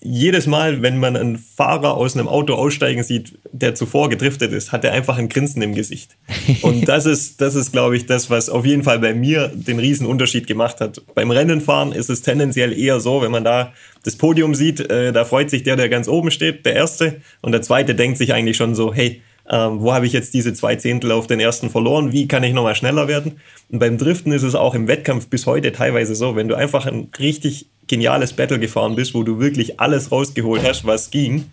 jedes 0.00 0.46
Mal, 0.46 0.80
wenn 0.80 0.98
man 0.98 1.16
einen 1.16 1.38
Fahrer 1.38 1.94
aus 1.96 2.16
einem 2.16 2.28
Auto 2.28 2.54
aussteigen 2.54 3.02
sieht, 3.02 3.36
der 3.50 3.74
zuvor 3.74 4.08
gedriftet 4.08 4.52
ist, 4.52 4.70
hat 4.70 4.84
er 4.84 4.92
einfach 4.92 5.18
ein 5.18 5.28
Grinsen 5.28 5.60
im 5.60 5.74
Gesicht. 5.74 6.16
Und 6.62 6.88
das 6.88 7.04
ist, 7.04 7.40
das 7.40 7.56
ist, 7.56 7.72
glaube 7.72 7.96
ich, 7.96 8.06
das, 8.06 8.30
was 8.30 8.48
auf 8.48 8.64
jeden 8.64 8.84
Fall 8.84 9.00
bei 9.00 9.12
mir 9.12 9.48
den 9.52 9.80
riesen 9.80 10.06
Unterschied 10.06 10.46
gemacht 10.46 10.80
hat. 10.80 11.02
Beim 11.14 11.30
Rennenfahren 11.30 11.92
ist 11.92 12.10
es 12.10 12.22
tendenziell 12.22 12.78
eher 12.78 13.00
so, 13.00 13.22
wenn 13.22 13.32
man 13.32 13.44
da 13.44 13.72
das 14.04 14.14
Podium 14.14 14.54
sieht, 14.54 14.80
äh, 14.88 15.12
da 15.12 15.24
freut 15.24 15.50
sich 15.50 15.64
der, 15.64 15.74
der 15.74 15.88
ganz 15.88 16.06
oben 16.06 16.30
steht, 16.30 16.64
der 16.64 16.74
Erste. 16.74 17.20
Und 17.42 17.50
der 17.50 17.62
Zweite 17.62 17.96
denkt 17.96 18.18
sich 18.18 18.32
eigentlich 18.32 18.56
schon 18.56 18.76
so, 18.76 18.94
hey, 18.94 19.20
ähm, 19.50 19.80
wo 19.80 19.92
habe 19.92 20.06
ich 20.06 20.12
jetzt 20.12 20.32
diese 20.34 20.52
zwei 20.52 20.76
Zehntel 20.76 21.10
auf 21.10 21.26
den 21.26 21.40
ersten 21.40 21.70
verloren? 21.70 22.12
Wie 22.12 22.28
kann 22.28 22.44
ich 22.44 22.52
nochmal 22.52 22.76
schneller 22.76 23.08
werden? 23.08 23.40
Und 23.70 23.80
beim 23.80 23.98
Driften 23.98 24.30
ist 24.30 24.42
es 24.42 24.54
auch 24.54 24.74
im 24.74 24.86
Wettkampf 24.86 25.28
bis 25.28 25.46
heute 25.46 25.72
teilweise 25.72 26.14
so, 26.14 26.36
wenn 26.36 26.48
du 26.48 26.54
einfach 26.54 26.86
ein 26.86 27.08
richtig 27.18 27.66
geniales 27.88 28.32
Battle 28.32 28.58
gefahren 28.58 28.94
bist, 28.94 29.14
wo 29.14 29.22
du 29.22 29.38
wirklich 29.38 29.80
alles 29.80 30.12
rausgeholt 30.12 30.62
hast, 30.62 30.86
was 30.86 31.10
ging, 31.10 31.46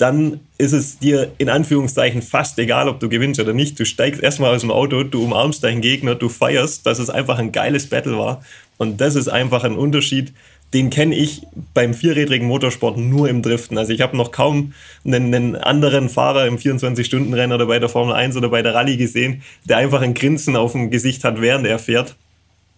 dann 0.00 0.40
ist 0.56 0.72
es 0.72 0.98
dir 0.98 1.30
in 1.36 1.50
Anführungszeichen 1.50 2.22
fast 2.22 2.58
egal, 2.58 2.88
ob 2.88 3.00
du 3.00 3.08
gewinnst 3.08 3.38
oder 3.38 3.52
nicht. 3.52 3.78
Du 3.78 3.84
steigst 3.84 4.22
erstmal 4.22 4.54
aus 4.54 4.62
dem 4.62 4.70
Auto, 4.70 5.02
du 5.02 5.22
umarmst 5.22 5.62
deinen 5.62 5.82
Gegner, 5.82 6.14
du 6.14 6.30
feierst, 6.30 6.86
dass 6.86 6.98
es 6.98 7.10
einfach 7.10 7.38
ein 7.38 7.52
geiles 7.52 7.88
Battle 7.88 8.16
war. 8.16 8.42
Und 8.78 9.00
das 9.02 9.14
ist 9.14 9.28
einfach 9.28 9.62
ein 9.62 9.76
Unterschied, 9.76 10.32
den 10.72 10.88
kenne 10.88 11.14
ich 11.16 11.42
beim 11.74 11.94
vierrädrigen 11.94 12.46
Motorsport 12.46 12.96
nur 12.96 13.28
im 13.28 13.42
Driften. 13.42 13.76
Also 13.76 13.92
ich 13.92 14.00
habe 14.00 14.16
noch 14.16 14.30
kaum 14.30 14.72
einen, 15.04 15.34
einen, 15.34 15.56
anderen 15.56 16.08
Fahrer 16.08 16.46
im 16.46 16.56
24-Stunden-Rennen 16.56 17.52
oder 17.52 17.66
bei 17.66 17.78
der 17.78 17.88
Formel 17.88 18.14
1 18.14 18.36
oder 18.36 18.48
bei 18.48 18.62
der 18.62 18.74
Rallye 18.74 18.96
gesehen, 18.96 19.42
der 19.68 19.78
einfach 19.78 20.00
ein 20.00 20.14
Grinsen 20.14 20.56
auf 20.56 20.72
dem 20.72 20.90
Gesicht 20.90 21.24
hat, 21.24 21.40
während 21.40 21.66
er 21.66 21.78
fährt. 21.78 22.14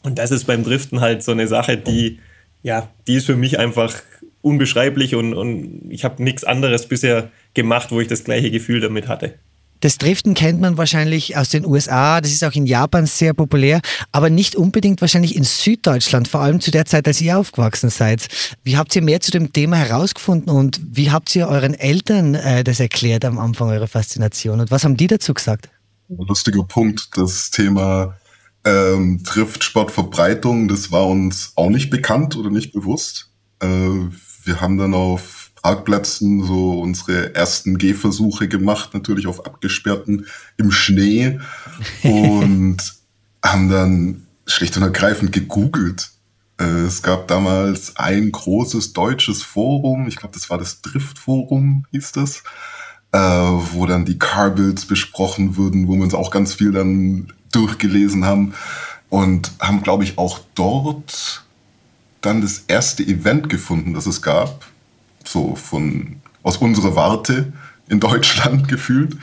Und 0.03 0.19
das 0.19 0.31
ist 0.31 0.45
beim 0.45 0.65
Driften 0.65 1.01
halt 1.01 1.23
so 1.23 1.33
eine 1.33 1.47
Sache, 1.47 1.77
die, 1.77 2.19
ja, 2.63 2.89
die 3.07 3.15
ist 3.15 3.27
für 3.27 3.37
mich 3.37 3.59
einfach 3.59 3.95
unbeschreiblich 4.41 5.15
und, 5.15 5.35
und 5.35 5.91
ich 5.91 6.05
habe 6.05 6.23
nichts 6.23 6.45
anderes 6.45 6.89
bisher 6.89 7.31
gemacht, 7.55 7.91
wo 7.91 8.01
ich 8.01 8.09
das 8.09 8.25
gleiche 8.25 8.51
Gefühl 8.51 8.81
damit 8.81 9.09
hatte. 9.09 9.35
Das 9.81 9.99
Driften 9.99 10.35
kennt 10.35 10.61
man 10.61 10.79
wahrscheinlich 10.79 11.37
aus 11.37 11.49
den 11.49 11.67
USA, 11.67 12.21
das 12.21 12.31
ist 12.31 12.45
auch 12.45 12.53
in 12.53 12.67
Japan 12.67 13.05
sehr 13.07 13.35
populär, 13.35 13.81
aber 14.13 14.31
nicht 14.31 14.55
unbedingt 14.55 15.01
wahrscheinlich 15.01 15.35
in 15.35 15.43
Süddeutschland, 15.43 16.29
vor 16.29 16.41
allem 16.41 16.61
zu 16.61 16.71
der 16.71 16.87
Zeit, 16.87 17.09
als 17.09 17.21
ihr 17.21 17.37
aufgewachsen 17.37 17.91
seid. 17.91 18.29
Wie 18.63 18.77
habt 18.77 18.95
ihr 18.95 19.03
mehr 19.03 19.21
zu 19.21 19.33
dem 19.33 19.53
Thema 19.53 19.77
herausgefunden 19.77 20.51
und 20.51 20.81
wie 20.85 21.11
habt 21.11 21.35
ihr 21.35 21.49
euren 21.49 21.75
Eltern 21.75 22.37
äh, 22.37 22.63
das 22.63 22.79
erklärt 22.79 23.25
am 23.25 23.41
Anfang, 23.41 23.71
eure 23.71 23.89
Faszination 23.89 24.61
und 24.61 24.71
was 24.71 24.85
haben 24.85 24.97
die 24.97 25.09
dazu 25.09 25.35
gesagt? 25.35 25.69
lustiger 26.09 26.63
Punkt, 26.63 27.09
das 27.17 27.51
Thema 27.51 28.17
ähm, 28.65 29.23
Driftsportverbreitung, 29.23 30.69
das 30.69 30.93
war 30.93 31.07
uns 31.07 31.53
auch 31.57 31.71
nicht 31.71 31.91
bekannt 31.91 32.37
oder 32.37 32.51
nicht 32.51 32.73
bewusst. 32.73 33.31
Äh, 33.61 33.67
wir 34.45 34.61
haben 34.61 34.79
dann 34.79 34.95
auf 34.95 35.51
Parkplätzen 35.63 36.45
so 36.45 36.81
unsere 36.81 37.35
ersten 37.35 37.79
Gehversuche 37.79 38.49
gemacht, 38.49 38.95
natürlich 38.95 39.27
auf 39.27 39.47
abgesperrten 39.47 40.27
im 40.57 40.71
Schnee 40.71 41.41
und 42.03 42.79
haben 43.45 43.69
dann 43.69 44.27
schlicht 44.47 44.77
und 44.77 44.83
ergreifend 44.83 45.33
gegoogelt. 45.33 46.11
Äh, 46.59 46.65
es 46.65 47.03
gab 47.03 47.29
damals 47.29 47.97
ein 47.97 48.33
großes 48.33 48.93
deutsches 48.93 49.43
Forum, 49.43 50.07
ich 50.09 50.17
glaube, 50.17 50.35
das 50.35 50.51
war 50.51 50.59
das 50.59 50.83
Driftforum, 50.83 51.87
hieß 51.93 52.13
das, 52.13 52.43
äh, 53.13 53.19
wo 53.19 53.87
dann 53.87 54.05
die 54.05 54.19
Carbills 54.19 54.87
besprochen 54.87 55.57
wurden, 55.57 55.87
wo 55.87 55.95
wir 55.95 56.03
uns 56.03 56.15
auch 56.15 56.31
ganz 56.31 56.55
viel 56.55 56.73
dann 56.73 57.33
durchgelesen 57.53 58.25
haben 58.25 58.55
und 59.09 59.53
haben, 59.61 59.83
glaube 59.83 60.05
ich, 60.05 60.19
auch 60.19 60.41
dort 60.55 61.45
dann 62.21 62.41
das 62.41 62.65
erste 62.69 63.03
Event 63.03 63.49
gefunden, 63.49 63.95
das 63.95 64.07
es 64.07 64.23
gab, 64.23 64.67
so 65.25 65.55
von 65.55 66.17
aus 66.43 66.57
unserer 66.57 66.97
Warte 66.97 67.53
in 67.89 68.01
Deutschland 68.01 68.69
gefühlt 68.69 69.17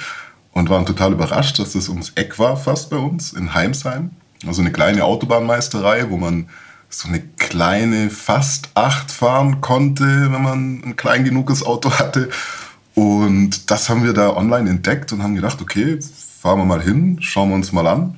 und 0.54 0.70
waren 0.70 0.86
total 0.86 1.14
überrascht, 1.14 1.60
dass 1.60 1.74
das 1.74 1.90
ums 1.90 2.12
Eck 2.16 2.40
war, 2.40 2.58
fast 2.58 2.90
bei 2.90 2.98
uns 2.98 3.34
in 3.34 3.54
Heimsheim. 3.54 4.12
Also 4.46 4.62
eine 4.62 4.72
kleine 4.72 5.04
Autobahnmeisterei, 5.04 6.10
wo 6.10 6.18
man 6.18 6.50
so 6.90 7.08
eine 7.08 7.22
kleine 7.38 8.10
fast 8.10 8.70
acht 8.74 9.12
fahren 9.12 9.62
konnte, 9.62 10.32
wenn 10.32 10.42
man 10.42 10.82
ein 10.84 10.96
klein 10.96 11.24
genuges 11.24 11.64
Auto 11.64 11.92
hatte. 11.92 12.30
Und 12.96 13.70
das 13.70 13.90
haben 13.90 14.04
wir 14.04 14.14
da 14.14 14.36
online 14.36 14.70
entdeckt 14.70 15.14
und 15.14 15.22
haben 15.22 15.36
gedacht, 15.36 15.62
okay, 15.62 16.00
fahren 16.40 16.60
wir 16.60 16.66
mal 16.66 16.82
hin, 16.82 17.18
schauen 17.20 17.50
wir 17.50 17.56
uns 17.56 17.72
mal 17.72 17.88
an. 17.88 18.18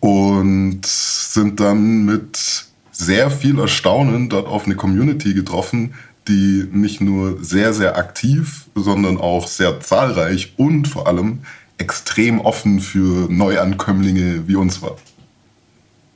Und 0.00 0.86
sind 0.86 1.58
dann 1.58 2.04
mit 2.04 2.64
sehr 2.92 3.30
viel 3.30 3.58
Erstaunen 3.58 4.28
dort 4.28 4.46
auf 4.46 4.66
eine 4.66 4.76
Community 4.76 5.34
getroffen, 5.34 5.94
die 6.28 6.68
nicht 6.70 7.00
nur 7.00 7.42
sehr, 7.42 7.72
sehr 7.72 7.96
aktiv, 7.96 8.66
sondern 8.74 9.18
auch 9.18 9.48
sehr 9.48 9.80
zahlreich 9.80 10.52
und 10.56 10.86
vor 10.86 11.08
allem 11.08 11.40
extrem 11.78 12.40
offen 12.40 12.80
für 12.80 13.30
Neuankömmlinge 13.30 14.46
wie 14.46 14.56
uns 14.56 14.80
war. 14.82 14.96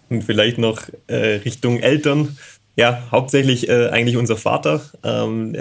Und 0.09 0.23
vielleicht 0.23 0.59
noch 0.59 0.83
äh, 1.09 1.41
Richtung 1.45 1.81
Eltern. 1.81 2.37
Ja, 2.77 3.03
hauptsächlich 3.11 3.69
äh, 3.69 3.89
eigentlich 3.89 4.17
unser 4.17 4.37
Vater. 4.37 4.83
Ähm, 5.03 5.57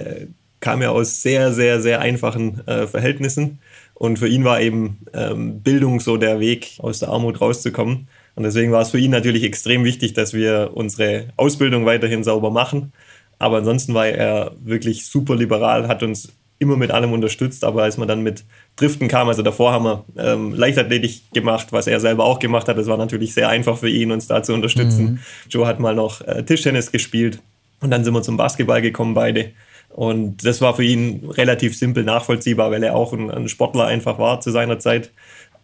kam 0.60 0.82
ja 0.82 0.90
aus 0.92 1.22
sehr, 1.22 1.52
sehr, 1.52 1.82
sehr 1.82 2.00
einfachen 2.00 2.66
äh, 2.68 2.88
Verhältnissen. 2.88 3.60
Und 4.02 4.18
für 4.18 4.28
ihn 4.28 4.44
war 4.44 4.60
eben 4.60 4.98
ähm, 5.14 5.62
Bildung 5.62 6.00
so 6.00 6.18
der 6.18 6.40
Weg, 6.40 6.80
aus 6.80 6.98
der 6.98 7.10
Armut 7.10 7.40
rauszukommen. 7.40 8.08
Und 8.34 8.42
deswegen 8.42 8.72
war 8.72 8.82
es 8.82 8.90
für 8.90 8.98
ihn 8.98 9.12
natürlich 9.12 9.44
extrem 9.44 9.84
wichtig, 9.84 10.14
dass 10.14 10.34
wir 10.34 10.72
unsere 10.74 11.28
Ausbildung 11.38 11.86
weiterhin 11.86 12.24
sauber 12.24 12.50
machen. 12.50 12.94
Aber 13.38 13.58
ansonsten 13.58 13.94
war 13.94 14.08
er 14.08 14.54
wirklich 14.60 15.06
super 15.06 15.36
liberal, 15.36 15.88
hat 15.88 16.02
uns 16.02 16.34
immer 16.58 16.78
mit 16.78 16.90
allem 16.90 17.14
unterstützt. 17.14 17.64
Aber 17.64 17.84
als 17.84 18.00
man 18.00 18.08
dann 18.08 18.24
mit 18.24 18.44
Driften 18.76 19.08
kam, 19.08 19.28
also 19.28 19.44
davor 19.44 19.72
haben 19.72 19.86
wir 19.86 20.04
ähm, 20.18 20.56
Leichtathletik 20.56 21.32
gemacht, 21.32 21.68
was 21.70 21.86
er 21.86 22.00
selber 22.00 22.26
auch 22.26 22.40
gemacht 22.40 22.68
hat. 22.70 22.80
Das 22.80 22.88
war 22.88 22.98
natürlich 22.98 23.36
sehr 23.36 23.50
einfach 23.50 23.78
für 23.78 23.90
ihn, 23.90 24.12
uns 24.12 24.26
da 24.26 24.42
zu 24.42 24.56
unterstützen. 24.56 25.04
Mhm. 25.04 25.20
Joe 25.48 25.68
hat 25.68 25.80
mal 25.80 25.94
noch 25.94 26.22
äh, 26.22 26.44
Tischtennis 26.44 26.92
gespielt 26.92 27.38
und 27.82 27.92
dann 27.92 28.04
sind 28.04 28.16
wir 28.16 28.24
zum 28.24 28.36
Basketball 28.36 28.82
gekommen, 28.82 29.14
beide. 29.14 29.52
Und 29.94 30.46
das 30.46 30.62
war 30.62 30.76
für 30.76 30.84
ihn 30.84 31.30
relativ 31.30 31.78
simpel 31.78 32.04
nachvollziehbar, 32.04 32.72
weil 32.72 32.84
er 32.84 32.96
auch 32.96 33.14
ein, 33.14 33.30
ein 33.30 33.50
Sportler 33.50 33.86
einfach 33.86 34.20
war 34.20 34.40
zu 34.40 34.52
seiner 34.52 34.80
Zeit. 34.80 35.12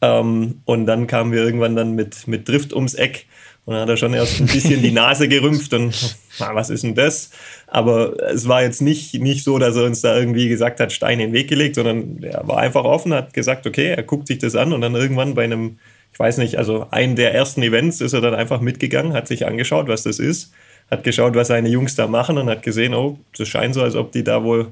Ähm, 0.01 0.62
und 0.65 0.86
dann 0.86 1.07
kamen 1.07 1.31
wir 1.31 1.43
irgendwann 1.43 1.75
dann 1.75 1.96
mit, 1.96 2.27
mit 2.27 2.48
Drift 2.48 2.74
ums 2.74 2.93
Eck. 2.93 3.25
Und 3.65 3.74
dann 3.74 3.81
hat 3.81 3.89
er 3.89 3.98
schon 3.98 4.13
erst 4.13 4.39
ein 4.39 4.48
bisschen 4.48 4.81
die 4.81 4.91
Nase 4.91 5.27
gerümpft 5.29 5.74
und 5.74 6.15
na, 6.39 6.55
was 6.55 6.69
ist 6.69 6.84
denn 6.86 6.96
das? 6.96 7.31
Aber 7.67 8.13
es 8.31 8.48
war 8.48 8.63
jetzt 8.63 8.81
nicht, 8.81 9.13
nicht 9.15 9.43
so, 9.43 9.60
dass 9.60 9.75
er 9.75 9.84
uns 9.84 10.00
da 10.00 10.17
irgendwie 10.17 10.48
gesagt 10.48 10.79
hat, 10.79 10.93
Stein 10.93 11.19
in 11.19 11.27
den 11.27 11.34
Weg 11.34 11.50
gelegt, 11.50 11.75
sondern 11.75 12.24
er 12.24 12.48
war 12.48 12.60
einfach 12.60 12.86
offen, 12.86 13.13
hat 13.13 13.34
gesagt, 13.34 13.67
okay, 13.67 13.88
er 13.88 14.03
guckt 14.03 14.27
sich 14.27 14.38
das 14.38 14.55
an 14.55 14.72
und 14.72 14.79
dann 14.79 14.96
irgendwann 14.96 15.34
bei 15.34 15.43
einem, 15.43 15.79
ich 16.13 16.19
weiß 16.19 16.38
nicht, 16.38 16.57
also 16.57 16.88
einen 16.91 17.17
der 17.17 17.34
ersten 17.34 17.62
Events 17.62 18.00
ist 18.00 18.13
er 18.13 18.22
dann 18.22 18.36
einfach 18.36 18.62
mitgegangen, 18.62 19.12
hat 19.12 19.27
sich 19.27 19.46
angeschaut, 19.46 19.89
was 19.89 20.03
das 20.03 20.19
ist, 20.19 20.53
hat 20.89 21.03
geschaut, 21.03 21.36
was 21.36 21.48
seine 21.48 21.70
Jungs 21.70 21.96
da 21.96 22.08
machen 22.08 22.38
und 22.38 22.50
hat 22.50 22.63
gesehen, 22.63 22.94
oh, 22.94 23.20
das 23.38 23.48
scheint 23.48 23.74
so, 23.74 23.82
als 23.82 23.96
ob 23.96 24.12
die 24.12 24.24
da 24.24 24.44
wohl 24.44 24.67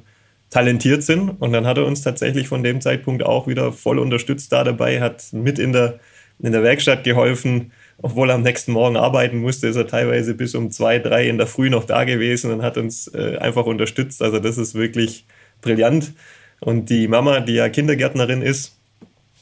talentiert 0.49 1.03
sind. 1.03 1.29
Und 1.41 1.51
dann 1.51 1.65
hat 1.65 1.77
er 1.77 1.85
uns 1.85 2.01
tatsächlich 2.01 2.47
von 2.47 2.63
dem 2.63 2.81
Zeitpunkt 2.81 3.23
auch 3.23 3.47
wieder 3.47 3.71
voll 3.71 3.99
unterstützt 3.99 4.51
da 4.51 4.63
dabei, 4.63 5.01
hat 5.01 5.25
mit 5.33 5.59
in 5.59 5.73
der, 5.73 5.99
in 6.39 6.51
der 6.51 6.63
Werkstatt 6.63 7.03
geholfen. 7.03 7.71
Obwohl 8.01 8.29
er 8.29 8.35
am 8.35 8.43
nächsten 8.43 8.71
Morgen 8.71 8.97
arbeiten 8.97 9.37
musste, 9.37 9.67
ist 9.67 9.75
er 9.75 9.87
teilweise 9.87 10.33
bis 10.33 10.53
um 10.55 10.71
zwei, 10.71 10.99
drei 10.99 11.27
in 11.27 11.37
der 11.37 11.47
Früh 11.47 11.69
noch 11.69 11.85
da 11.85 12.03
gewesen 12.03 12.51
und 12.51 12.61
hat 12.61 12.77
uns 12.77 13.07
äh, 13.07 13.37
einfach 13.37 13.65
unterstützt. 13.65 14.21
Also 14.21 14.39
das 14.39 14.57
ist 14.57 14.75
wirklich 14.75 15.25
brillant. 15.61 16.13
Und 16.59 16.89
die 16.89 17.07
Mama, 17.07 17.39
die 17.39 17.53
ja 17.53 17.69
Kindergärtnerin 17.69 18.41
ist 18.41 18.77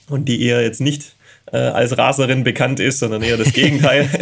und 0.09 0.27
die 0.27 0.43
eher 0.43 0.61
jetzt 0.61 0.81
nicht 0.81 1.15
äh, 1.51 1.57
als 1.57 1.97
Raserin 1.97 2.43
bekannt 2.43 2.79
ist, 2.79 2.99
sondern 2.99 3.21
eher 3.21 3.37
das 3.37 3.53
Gegenteil. 3.53 4.09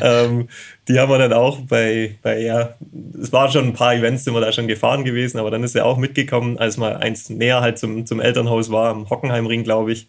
ähm, 0.00 0.48
die 0.88 0.98
haben 0.98 1.10
wir 1.10 1.18
dann 1.18 1.32
auch 1.32 1.60
bei, 1.60 2.16
bei, 2.22 2.40
ja, 2.40 2.74
es 3.20 3.32
waren 3.32 3.50
schon 3.50 3.66
ein 3.66 3.72
paar 3.72 3.94
Events, 3.94 4.24
sind 4.24 4.34
wir 4.34 4.40
da 4.40 4.52
schon 4.52 4.68
gefahren 4.68 5.04
gewesen, 5.04 5.38
aber 5.38 5.50
dann 5.50 5.62
ist 5.62 5.74
er 5.74 5.86
auch 5.86 5.98
mitgekommen, 5.98 6.58
als 6.58 6.76
mal 6.76 6.96
eins 6.96 7.30
näher 7.30 7.60
halt 7.60 7.78
zum, 7.78 8.06
zum 8.06 8.20
Elternhaus 8.20 8.70
war, 8.70 8.90
am 8.90 9.10
Hockenheimring, 9.10 9.64
glaube 9.64 9.92
ich. 9.92 10.08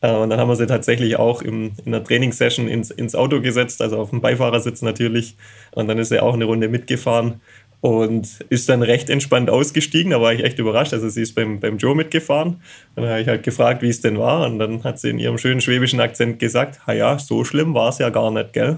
Äh, 0.00 0.12
und 0.12 0.30
dann 0.30 0.40
haben 0.40 0.48
wir 0.48 0.56
sie 0.56 0.66
tatsächlich 0.66 1.16
auch 1.16 1.42
im, 1.42 1.72
in 1.84 1.92
der 1.92 2.04
Trainingssession 2.04 2.68
ins, 2.68 2.90
ins 2.90 3.14
Auto 3.14 3.40
gesetzt, 3.40 3.82
also 3.82 3.98
auf 3.98 4.10
dem 4.10 4.20
Beifahrersitz 4.20 4.82
natürlich. 4.82 5.36
Und 5.72 5.88
dann 5.88 5.98
ist 5.98 6.10
er 6.10 6.22
auch 6.22 6.34
eine 6.34 6.44
Runde 6.44 6.68
mitgefahren 6.68 7.40
und 7.80 8.40
ist 8.48 8.68
dann 8.68 8.82
recht 8.82 9.10
entspannt 9.10 9.50
ausgestiegen. 9.50 10.10
Da 10.10 10.20
war 10.20 10.32
ich 10.32 10.42
echt 10.42 10.58
überrascht. 10.58 10.92
Also 10.92 11.08
sie 11.08 11.22
ist 11.22 11.34
beim, 11.34 11.60
beim 11.60 11.76
Joe 11.78 11.94
mitgefahren. 11.94 12.60
Dann 12.94 13.06
habe 13.06 13.20
ich 13.20 13.28
halt 13.28 13.42
gefragt, 13.42 13.82
wie 13.82 13.88
es 13.88 14.00
denn 14.00 14.18
war. 14.18 14.46
Und 14.46 14.58
dann 14.58 14.82
hat 14.82 14.98
sie 14.98 15.10
in 15.10 15.18
ihrem 15.18 15.38
schönen 15.38 15.60
schwäbischen 15.60 16.00
Akzent 16.00 16.38
gesagt, 16.38 16.80
ja, 16.88 17.18
so 17.18 17.44
schlimm 17.44 17.74
war 17.74 17.90
es 17.90 17.98
ja 17.98 18.10
gar 18.10 18.30
nicht, 18.30 18.54
gell? 18.54 18.76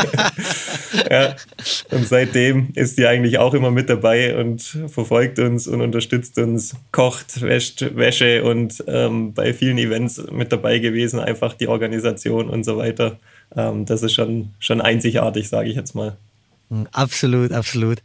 ja. 1.10 1.36
Und 1.90 2.08
seitdem 2.08 2.70
ist 2.74 2.96
sie 2.96 3.06
eigentlich 3.06 3.38
auch 3.38 3.54
immer 3.54 3.70
mit 3.70 3.90
dabei 3.90 4.36
und 4.36 4.62
verfolgt 4.88 5.38
uns 5.38 5.68
und 5.68 5.80
unterstützt 5.80 6.38
uns, 6.38 6.74
kocht, 6.92 7.42
wäscht 7.42 7.96
Wäsche 7.96 8.44
und 8.44 8.82
ähm, 8.86 9.34
bei 9.34 9.52
vielen 9.52 9.78
Events 9.78 10.22
mit 10.32 10.50
dabei 10.52 10.78
gewesen, 10.78 11.20
einfach 11.20 11.54
die 11.54 11.68
Organisation 11.68 12.48
und 12.48 12.64
so 12.64 12.76
weiter. 12.76 13.18
Ähm, 13.54 13.84
das 13.84 14.02
ist 14.02 14.14
schon, 14.14 14.50
schon 14.58 14.80
einzigartig, 14.80 15.48
sage 15.48 15.68
ich 15.68 15.76
jetzt 15.76 15.94
mal. 15.94 16.16
Hm, 16.70 16.86
absolut, 16.92 17.52
absolut. 17.52 18.00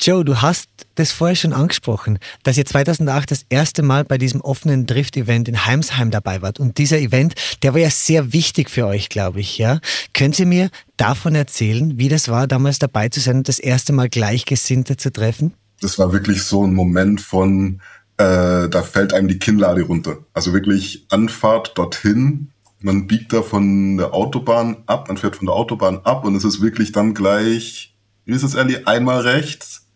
Joe, 0.00 0.24
du 0.24 0.42
hast 0.42 0.68
das 0.96 1.12
vorher 1.12 1.36
schon 1.36 1.52
angesprochen, 1.52 2.18
dass 2.42 2.58
ihr 2.58 2.66
2008 2.66 3.30
das 3.30 3.46
erste 3.48 3.82
Mal 3.82 4.04
bei 4.04 4.18
diesem 4.18 4.40
offenen 4.40 4.84
Drift-Event 4.86 5.48
in 5.48 5.64
Heimsheim 5.64 6.10
dabei 6.10 6.42
wart. 6.42 6.58
Und 6.58 6.78
dieser 6.78 6.98
Event, 6.98 7.34
der 7.62 7.72
war 7.72 7.80
ja 7.80 7.90
sehr 7.90 8.32
wichtig 8.32 8.68
für 8.68 8.86
euch, 8.86 9.08
glaube 9.08 9.40
ich. 9.40 9.58
Ja? 9.58 9.80
Könnt 10.12 10.38
ihr 10.40 10.46
mir 10.46 10.70
davon 10.96 11.36
erzählen, 11.36 11.98
wie 11.98 12.08
das 12.08 12.28
war, 12.28 12.48
damals 12.48 12.80
dabei 12.80 13.08
zu 13.08 13.20
sein 13.20 13.38
und 13.38 13.48
das 13.48 13.60
erste 13.60 13.92
Mal 13.92 14.08
Gleichgesinnte 14.08 14.96
zu 14.96 15.12
treffen? 15.12 15.54
Das 15.80 15.98
war 15.98 16.12
wirklich 16.12 16.42
so 16.42 16.66
ein 16.66 16.74
Moment 16.74 17.20
von, 17.20 17.80
äh, 18.16 18.68
da 18.68 18.82
fällt 18.82 19.14
einem 19.14 19.28
die 19.28 19.38
Kinnlade 19.38 19.82
runter. 19.82 20.18
Also 20.34 20.52
wirklich 20.52 21.06
Anfahrt 21.10 21.78
dorthin, 21.78 22.50
man 22.80 23.06
biegt 23.06 23.32
da 23.32 23.42
von 23.42 23.98
der 23.98 24.14
Autobahn 24.14 24.78
ab, 24.86 25.08
man 25.08 25.16
fährt 25.16 25.36
von 25.36 25.46
der 25.46 25.54
Autobahn 25.54 26.00
ab 26.04 26.24
und 26.24 26.34
es 26.34 26.44
ist 26.44 26.60
wirklich 26.60 26.92
dann 26.92 27.14
gleich 27.14 27.89
wie 28.30 28.36
ist 28.36 28.44
es, 28.44 28.54
Ellie? 28.54 28.86
Einmal 28.86 29.22
rechts 29.22 29.88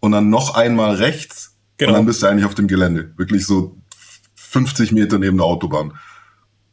und 0.00 0.12
dann 0.12 0.30
noch 0.30 0.54
einmal 0.54 0.94
rechts 0.94 1.56
genau. 1.78 1.90
und 1.90 1.96
dann 1.96 2.06
bist 2.06 2.22
du 2.22 2.26
eigentlich 2.26 2.44
auf 2.44 2.54
dem 2.54 2.68
Gelände. 2.68 3.12
Wirklich 3.16 3.44
so 3.44 3.76
50 4.36 4.92
Meter 4.92 5.18
neben 5.18 5.38
der 5.38 5.46
Autobahn. 5.46 5.94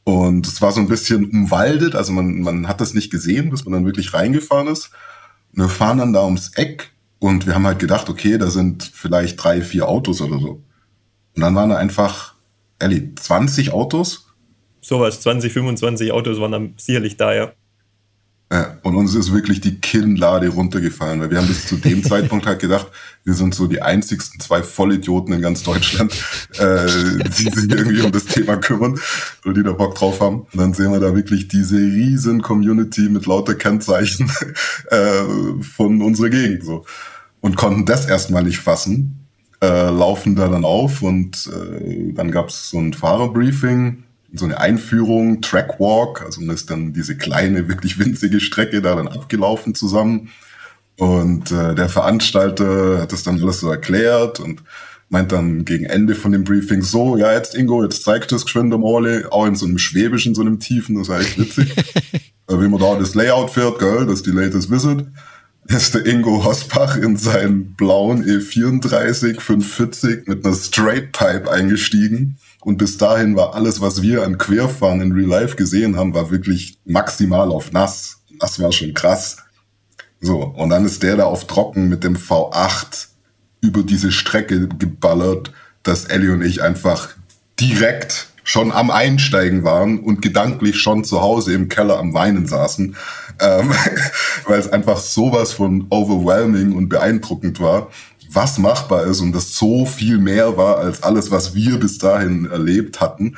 Und 0.04 0.48
es 0.48 0.62
war 0.62 0.72
so 0.72 0.80
ein 0.80 0.88
bisschen 0.88 1.30
umwaldet, 1.30 1.96
also 1.96 2.12
man, 2.14 2.42
man 2.42 2.68
hat 2.68 2.80
das 2.80 2.94
nicht 2.94 3.12
gesehen, 3.12 3.50
bis 3.50 3.66
man 3.66 3.74
dann 3.74 3.86
wirklich 3.86 4.14
reingefahren 4.14 4.68
ist. 4.68 4.92
Und 5.52 5.64
wir 5.64 5.70
fahren 5.70 5.98
dann 5.98 6.14
da 6.14 6.24
ums 6.24 6.52
Eck 6.56 6.92
und 7.18 7.48
wir 7.48 7.56
haben 7.56 7.66
halt 7.66 7.80
gedacht, 7.80 8.10
okay, 8.10 8.38
da 8.38 8.50
sind 8.50 8.84
vielleicht 8.94 9.44
drei, 9.44 9.62
vier 9.62 9.88
Autos 9.88 10.22
oder 10.22 10.40
so. 10.40 10.64
Und 11.36 11.42
dann 11.42 11.56
waren 11.56 11.70
da 11.70 11.78
einfach, 11.78 12.36
Ellie, 12.78 13.14
20 13.16 13.72
Autos? 13.72 14.28
Sowas, 14.82 15.22
20, 15.22 15.52
25 15.54 16.12
Autos 16.12 16.40
waren 16.40 16.52
dann 16.52 16.74
sicherlich 16.78 17.18
da, 17.18 17.34
ja. 17.34 17.52
Ja, 18.52 18.78
und 18.82 18.96
uns 18.96 19.14
ist 19.14 19.32
wirklich 19.32 19.62
die 19.62 19.80
Kinnlade 19.80 20.50
runtergefallen, 20.50 21.22
weil 21.22 21.30
wir 21.30 21.38
haben 21.38 21.48
bis 21.48 21.68
zu 21.68 21.76
dem 21.76 22.04
Zeitpunkt 22.06 22.48
halt 22.48 22.60
gedacht, 22.60 22.88
wir 23.24 23.36
sind 23.36 23.54
so 23.54 23.68
die 23.68 23.84
einzigsten 23.84 24.40
zwei 24.40 24.64
Vollidioten 24.64 25.36
in 25.36 25.42
ganz 25.42 25.62
Deutschland, 25.62 26.12
äh, 26.58 26.88
die 27.38 27.44
sich 27.44 27.70
irgendwie 27.70 28.02
um 28.02 28.12
das 28.12 28.26
Thema 28.26 28.58
kümmern 28.58 29.00
und 29.46 29.56
die 29.56 29.62
da 29.62 29.74
Bock 29.74 29.94
drauf 29.94 30.20
haben. 30.20 30.48
Und 30.52 30.58
dann 30.60 30.74
sehen 30.74 30.92
wir 30.92 31.00
da 31.00 31.16
wirklich 31.16 31.48
diese 31.48 31.78
riesen 31.78 32.42
Community 32.42 33.02
mit 33.02 33.28
lauter 33.28 33.54
Kennzeichen 33.54 34.32
äh, 34.90 35.24
von 35.62 36.02
unserer 36.02 36.30
Gegend 36.30 36.66
so 36.66 36.86
und 37.42 37.56
konnten 37.56 37.86
das 37.86 38.08
erstmal 38.08 38.44
nicht 38.44 38.60
fassen, 38.60 39.28
äh, 39.62 39.92
laufen 39.92 40.36
da 40.36 40.48
dann 40.48 40.66
auf 40.66 41.04
und 41.04 41.48
äh, 41.54 42.14
dann 42.14 42.32
gab's 42.32 42.72
so 42.72 42.80
ein 42.80 42.94
Fahrerbriefing 42.94 44.06
so 44.34 44.46
eine 44.46 44.60
Einführung, 44.60 45.42
Trackwalk, 45.42 46.22
also 46.22 46.42
man 46.42 46.56
ist 46.56 46.70
dann 46.70 46.94
diese 46.94 47.18
kleine, 47.18 47.68
wirklich 47.68 47.98
winzige 48.00 48.40
Strecke 48.40 48.82
da 48.82 48.96
dann 48.96 49.08
abgelaufen 49.08 49.76
zusammen. 49.76 50.30
Und 50.98 51.52
äh, 51.52 51.76
der 51.76 51.90
Veranstalter 51.90 53.00
hat 53.02 53.12
das 53.12 53.24
dann 53.24 53.42
alles 53.42 53.62
so 53.62 53.70
erklärt 53.70 54.40
und 54.40 54.62
meint 55.10 55.32
dann 55.32 55.66
gegen 55.66 55.86
Ende 55.86 56.14
von 56.14 56.32
dem 56.32 56.44
Briefing 56.44 56.82
so, 56.82 57.18
ja, 57.18 57.34
jetzt 57.34 57.56
Ingo, 57.56 57.84
jetzt 57.84 58.04
zeigt 58.04 58.32
das 58.32 58.46
geschwind 58.46 58.74
am 58.74 58.84
Ole, 58.84 59.28
auch 59.32 59.46
in 59.46 59.56
so 59.56 59.66
einem 59.66 59.80
schwäbischen, 59.80 60.36
so 60.36 60.42
einem 60.42 60.60
tiefen, 60.60 60.96
das 60.96 61.10
war 61.10 61.20
echt 61.20 61.40
witzig. 61.40 61.74
Wie 62.48 62.68
man 62.68 62.80
da 62.80 62.96
das 62.96 63.16
Layout 63.16 63.52
fährt, 63.52 63.80
gell, 63.80 64.06
das 64.06 64.16
ist 64.16 64.26
die 64.26 64.32
latest 64.32 64.72
visit. 64.72 65.06
Ist 65.68 65.94
der 65.94 66.06
Ingo 66.06 66.44
Hosbach 66.44 66.98
in 66.98 67.16
seinen 67.16 67.76
blauen 67.76 68.24
E34 68.24 69.40
540 69.40 70.28
mit 70.28 70.44
einer 70.44 70.56
Straight 70.56 71.12
Pipe 71.12 71.52
eingestiegen. 71.52 72.38
Und 72.62 72.78
bis 72.78 72.98
dahin 72.98 73.36
war 73.36 73.56
alles, 73.56 73.80
was 73.80 74.02
wir 74.02 74.24
an 74.24 74.38
Querfahren 74.38 75.02
in 75.02 75.12
Real 75.14 75.30
Life 75.30 75.56
gesehen 75.56 75.96
haben, 75.96 76.14
war 76.14 76.30
wirklich 76.30 76.78
maximal 76.86 77.52
auf 77.52 77.72
nass. 77.72 78.22
Das 78.40 78.60
war 78.60 78.72
schon 78.72 78.94
krass. 78.94 79.38
So, 80.22 80.44
und 80.44 80.70
dann 80.70 80.86
ist 80.86 81.02
der 81.04 81.18
da 81.18 81.26
auf 81.26 81.48
Trocken 81.48 81.88
mit 81.88 82.04
dem 82.04 82.18
V8 82.18 83.08
über 83.62 83.84
diese 83.84 84.12
Strecke 84.12 84.68
geballert, 84.68 85.52
dass 85.84 86.06
Ellie 86.06 86.34
und 86.34 86.44
ich 86.44 86.62
einfach 86.62 87.10
direkt 87.60 88.28
schon 88.44 88.72
am 88.72 88.90
Einsteigen 88.90 89.64
waren 89.64 90.00
und 90.00 90.22
gedanklich 90.22 90.80
schon 90.80 91.04
zu 91.04 91.22
Hause 91.22 91.54
im 91.54 91.70
Keller 91.70 92.00
am 92.00 92.14
Weinen 92.14 92.48
saßen, 92.48 92.96
ähm, 93.40 93.72
weil 94.46 94.60
es 94.60 94.72
einfach 94.72 95.00
sowas 95.00 95.54
von 95.54 95.86
overwhelming 95.90 96.74
und 96.74 96.90
beeindruckend 96.90 97.60
war, 97.60 97.90
was 98.32 98.58
machbar 98.58 99.06
ist 99.06 99.22
und 99.22 99.34
das 99.34 99.56
so 99.56 99.86
viel 99.86 100.18
mehr 100.20 100.56
war 100.58 100.78
als 100.78 101.04
alles, 101.04 101.32
was 101.32 101.56
wir 101.56 101.80
bis 101.80 101.98
dahin 101.98 102.46
erlebt 102.46 103.02
hatten. 103.02 103.38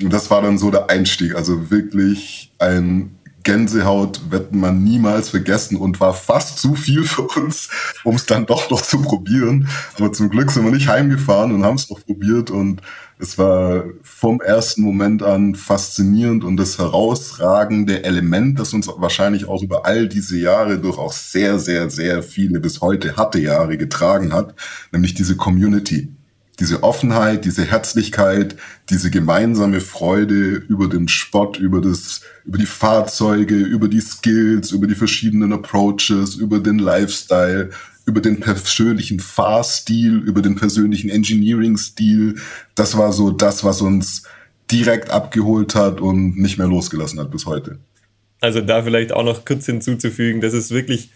Und 0.00 0.12
das 0.12 0.30
war 0.30 0.42
dann 0.42 0.58
so 0.58 0.70
der 0.70 0.90
Einstieg, 0.90 1.34
also 1.34 1.70
wirklich 1.70 2.52
ein 2.58 3.16
Gänsehaut 3.42 4.30
wird 4.30 4.54
man 4.54 4.84
niemals 4.84 5.30
vergessen 5.30 5.76
und 5.76 6.00
war 6.00 6.14
fast 6.14 6.58
zu 6.58 6.74
viel 6.74 7.02
für 7.04 7.22
uns, 7.22 7.68
um 8.04 8.14
es 8.14 8.26
dann 8.26 8.46
doch 8.46 8.70
noch 8.70 8.82
zu 8.82 9.02
probieren. 9.02 9.68
Aber 9.98 10.12
zum 10.12 10.30
Glück 10.30 10.50
sind 10.50 10.64
wir 10.64 10.70
nicht 10.72 10.88
heimgefahren 10.88 11.52
und 11.52 11.64
haben 11.64 11.76
es 11.76 11.90
noch 11.90 12.04
probiert 12.04 12.50
und 12.50 12.82
es 13.22 13.38
war 13.38 13.84
vom 14.02 14.40
ersten 14.40 14.82
Moment 14.82 15.22
an 15.22 15.54
faszinierend 15.54 16.42
und 16.42 16.56
das 16.56 16.78
herausragende 16.78 18.02
Element, 18.02 18.58
das 18.58 18.74
uns 18.74 18.88
wahrscheinlich 18.96 19.46
auch 19.46 19.62
über 19.62 19.86
all 19.86 20.08
diese 20.08 20.36
Jahre 20.36 20.80
durch 20.80 20.98
auch 20.98 21.12
sehr, 21.12 21.60
sehr, 21.60 21.88
sehr 21.88 22.24
viele 22.24 22.58
bis 22.58 22.80
heute 22.80 23.16
harte 23.16 23.38
Jahre 23.38 23.78
getragen 23.78 24.32
hat, 24.32 24.56
nämlich 24.90 25.14
diese 25.14 25.36
Community. 25.36 26.08
Diese 26.58 26.82
Offenheit, 26.82 27.44
diese 27.44 27.64
Herzlichkeit, 27.64 28.56
diese 28.90 29.10
gemeinsame 29.10 29.80
Freude 29.80 30.54
über 30.68 30.88
den 30.88 31.06
Sport, 31.06 31.58
über 31.58 31.80
das, 31.80 32.22
über 32.44 32.58
die 32.58 32.66
Fahrzeuge, 32.66 33.54
über 33.54 33.86
die 33.86 34.00
Skills, 34.00 34.72
über 34.72 34.86
die 34.88 34.96
verschiedenen 34.96 35.52
Approaches, 35.52 36.34
über 36.34 36.58
den 36.58 36.78
Lifestyle, 36.78 37.70
über 38.06 38.20
den 38.20 38.40
persönlichen 38.40 39.20
Fahrstil, 39.20 40.18
über 40.18 40.42
den 40.42 40.56
persönlichen 40.56 41.10
Engineering-Stil. 41.10 42.40
Das 42.74 42.96
war 42.96 43.12
so 43.12 43.30
das, 43.30 43.64
was 43.64 43.80
uns 43.80 44.24
direkt 44.70 45.10
abgeholt 45.10 45.74
hat 45.74 46.00
und 46.00 46.38
nicht 46.38 46.58
mehr 46.58 46.66
losgelassen 46.66 47.20
hat 47.20 47.30
bis 47.30 47.46
heute. 47.46 47.78
Also 48.40 48.60
da 48.60 48.82
vielleicht 48.82 49.12
auch 49.12 49.24
noch 49.24 49.44
kurz 49.44 49.66
hinzuzufügen, 49.66 50.40
das 50.40 50.52
ist 50.52 50.70
wirklich 50.72 51.10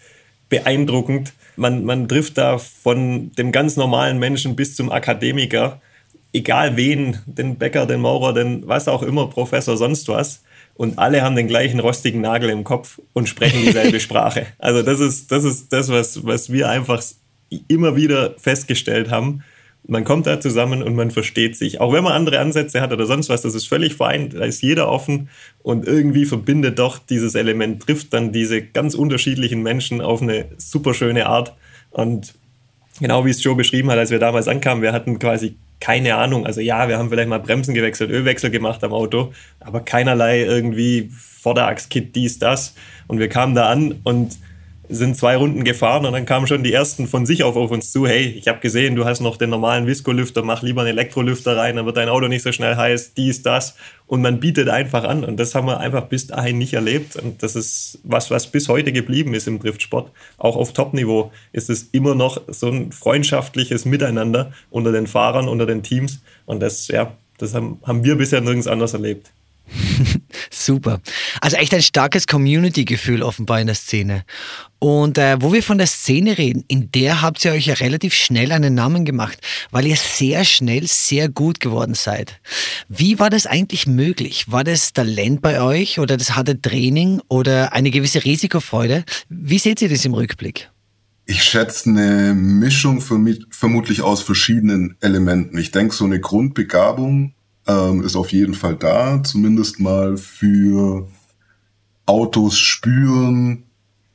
beeindruckend. 0.49 1.33
Man, 1.57 1.83
man 1.83 2.07
trifft 2.07 2.37
da 2.37 2.57
von 2.57 3.31
dem 3.33 3.51
ganz 3.51 3.75
normalen 3.75 4.19
Menschen 4.19 4.55
bis 4.55 4.75
zum 4.75 4.91
Akademiker, 4.91 5.81
egal 6.31 6.77
wen, 6.77 7.17
den 7.25 7.57
Bäcker, 7.57 7.85
den 7.85 8.01
Maurer, 8.01 8.33
den 8.33 8.67
was 8.67 8.87
auch 8.87 9.03
immer, 9.03 9.27
Professor, 9.27 9.75
sonst 9.75 10.07
was. 10.07 10.41
Und 10.77 10.99
alle 10.99 11.23
haben 11.23 11.35
den 11.35 11.47
gleichen 11.47 11.79
rostigen 11.79 12.21
Nagel 12.21 12.49
im 12.49 12.63
Kopf 12.63 12.99
und 13.13 13.27
sprechen 13.27 13.61
dieselbe 13.65 13.99
Sprache. 13.99 14.45
Also 14.59 14.83
das 14.83 14.99
ist 14.99 15.31
das, 15.31 15.43
ist 15.43 15.73
das 15.73 15.89
was, 15.89 16.25
was 16.25 16.51
wir 16.51 16.69
einfach 16.69 17.03
immer 17.67 17.95
wieder 17.95 18.35
festgestellt 18.37 19.09
haben 19.09 19.43
man 19.87 20.03
kommt 20.03 20.27
da 20.27 20.39
zusammen 20.39 20.83
und 20.83 20.95
man 20.95 21.11
versteht 21.11 21.55
sich. 21.55 21.79
Auch 21.79 21.93
wenn 21.93 22.03
man 22.03 22.13
andere 22.13 22.39
Ansätze 22.39 22.81
hat 22.81 22.91
oder 22.91 23.05
sonst 23.05 23.29
was, 23.29 23.41
das 23.41 23.55
ist 23.55 23.67
völlig 23.67 23.95
fein, 23.95 24.29
da 24.29 24.43
ist 24.43 24.61
jeder 24.61 24.89
offen 24.89 25.29
und 25.63 25.87
irgendwie 25.87 26.25
verbindet 26.25 26.77
doch 26.77 26.99
dieses 26.99 27.35
Element, 27.35 27.83
trifft 27.83 28.13
dann 28.13 28.31
diese 28.31 28.61
ganz 28.61 28.95
unterschiedlichen 28.95 29.63
Menschen 29.63 30.01
auf 30.01 30.21
eine 30.21 30.45
super 30.57 30.93
schöne 30.93 31.27
Art. 31.27 31.53
Und 31.91 32.33
genau 32.99 33.25
wie 33.25 33.29
es 33.29 33.43
Joe 33.43 33.55
beschrieben 33.55 33.89
hat, 33.89 33.97
als 33.97 34.11
wir 34.11 34.19
damals 34.19 34.47
ankamen, 34.47 34.83
wir 34.83 34.93
hatten 34.93 35.19
quasi 35.19 35.55
keine 35.79 36.15
Ahnung. 36.15 36.45
Also 36.45 36.61
ja, 36.61 36.87
wir 36.87 36.97
haben 36.97 37.09
vielleicht 37.09 37.29
mal 37.29 37.39
Bremsen 37.39 37.73
gewechselt, 37.73 38.09
Ölwechsel 38.09 38.49
gemacht 38.49 38.83
am 38.83 38.93
Auto, 38.93 39.33
aber 39.59 39.81
keinerlei 39.81 40.41
irgendwie 40.41 41.11
Vorderachskit, 41.15 42.15
dies, 42.15 42.39
das. 42.39 42.73
Und 43.07 43.19
wir 43.19 43.29
kamen 43.29 43.55
da 43.55 43.69
an 43.69 43.95
und 44.03 44.37
sind 44.89 45.17
zwei 45.17 45.35
Runden 45.35 45.63
gefahren 45.63 46.05
und 46.05 46.13
dann 46.13 46.25
kamen 46.25 46.47
schon 46.47 46.63
die 46.63 46.73
ersten 46.73 47.07
von 47.07 47.25
sich 47.25 47.43
auf 47.43 47.55
auf 47.55 47.71
uns 47.71 47.91
zu. 47.91 48.07
Hey, 48.07 48.25
ich 48.37 48.47
habe 48.47 48.59
gesehen, 48.59 48.95
du 48.95 49.05
hast 49.05 49.19
noch 49.19 49.37
den 49.37 49.49
normalen 49.49 49.87
Visco-Lüfter, 49.87 50.43
mach 50.43 50.61
lieber 50.61 50.81
einen 50.81 50.91
Elektrolüfter 50.91 51.57
rein, 51.57 51.75
dann 51.75 51.85
wird 51.85 51.97
dein 51.97 52.09
Auto 52.09 52.27
nicht 52.27 52.43
so 52.43 52.51
schnell 52.51 52.75
heiß, 52.75 53.13
dies, 53.13 53.41
das. 53.41 53.75
Und 54.05 54.21
man 54.21 54.39
bietet 54.39 54.69
einfach 54.69 55.03
an 55.03 55.23
und 55.23 55.37
das 55.37 55.55
haben 55.55 55.67
wir 55.67 55.79
einfach 55.79 56.05
bis 56.05 56.27
dahin 56.27 56.57
nicht 56.57 56.73
erlebt 56.73 57.15
und 57.17 57.43
das 57.43 57.55
ist 57.55 57.99
was, 58.03 58.31
was 58.31 58.47
bis 58.47 58.69
heute 58.69 58.93
geblieben 58.93 59.33
ist 59.33 59.47
im 59.47 59.59
Driftsport. 59.59 60.11
Auch 60.37 60.55
auf 60.55 60.73
Top-Niveau 60.73 61.31
ist 61.51 61.69
es 61.69 61.89
immer 61.91 62.15
noch 62.15 62.41
so 62.47 62.69
ein 62.69 62.91
freundschaftliches 62.91 63.85
Miteinander 63.85 64.53
unter 64.69 64.91
den 64.91 65.07
Fahrern, 65.07 65.47
unter 65.49 65.65
den 65.65 65.83
Teams 65.83 66.21
und 66.45 66.61
das, 66.61 66.87
ja, 66.87 67.13
das 67.37 67.53
haben, 67.53 67.79
haben 67.83 68.03
wir 68.03 68.15
bisher 68.15 68.41
nirgends 68.41 68.67
anders 68.67 68.93
erlebt. 68.93 69.31
Super. 70.49 71.01
Also 71.41 71.57
echt 71.57 71.73
ein 71.73 71.81
starkes 71.81 72.27
Community-Gefühl 72.27 73.23
offenbar 73.23 73.59
in 73.59 73.67
der 73.67 73.75
Szene. 73.75 74.23
Und 74.79 75.17
äh, 75.17 75.37
wo 75.41 75.53
wir 75.53 75.63
von 75.63 75.77
der 75.77 75.87
Szene 75.87 76.37
reden, 76.37 76.63
in 76.67 76.91
der 76.91 77.21
habt 77.21 77.43
ihr 77.43 77.51
euch 77.51 77.65
ja 77.65 77.73
relativ 77.75 78.13
schnell 78.13 78.51
einen 78.51 78.75
Namen 78.75 79.05
gemacht, 79.05 79.39
weil 79.71 79.87
ihr 79.87 79.95
sehr 79.95 80.45
schnell 80.45 80.85
sehr 80.87 81.29
gut 81.29 81.59
geworden 81.59 81.95
seid. 81.95 82.39
Wie 82.87 83.19
war 83.19 83.29
das 83.29 83.47
eigentlich 83.47 83.87
möglich? 83.87 84.51
War 84.51 84.63
das 84.63 84.93
Talent 84.93 85.41
bei 85.41 85.61
euch 85.61 85.99
oder 85.99 86.15
das 86.15 86.35
harte 86.35 86.61
Training 86.61 87.21
oder 87.27 87.73
eine 87.73 87.89
gewisse 87.89 88.23
Risikofreude? 88.23 89.03
Wie 89.29 89.59
seht 89.59 89.81
ihr 89.81 89.89
das 89.89 90.05
im 90.05 90.13
Rückblick? 90.13 90.69
Ich 91.25 91.43
schätze 91.43 91.89
eine 91.89 92.33
Mischung 92.33 93.01
vermutlich 93.01 94.01
aus 94.01 94.21
verschiedenen 94.21 94.95
Elementen. 95.01 95.57
Ich 95.57 95.71
denke, 95.71 95.93
so 95.93 96.05
eine 96.05 96.21
Grundbegabung 96.21 97.33
ähm, 97.67 98.03
ist 98.03 98.15
auf 98.15 98.31
jeden 98.31 98.53
Fall 98.53 98.75
da, 98.75 99.21
zumindest 99.23 99.79
mal 99.79 100.17
für 100.17 101.07
Autos 102.05 102.57
spüren 102.57 103.63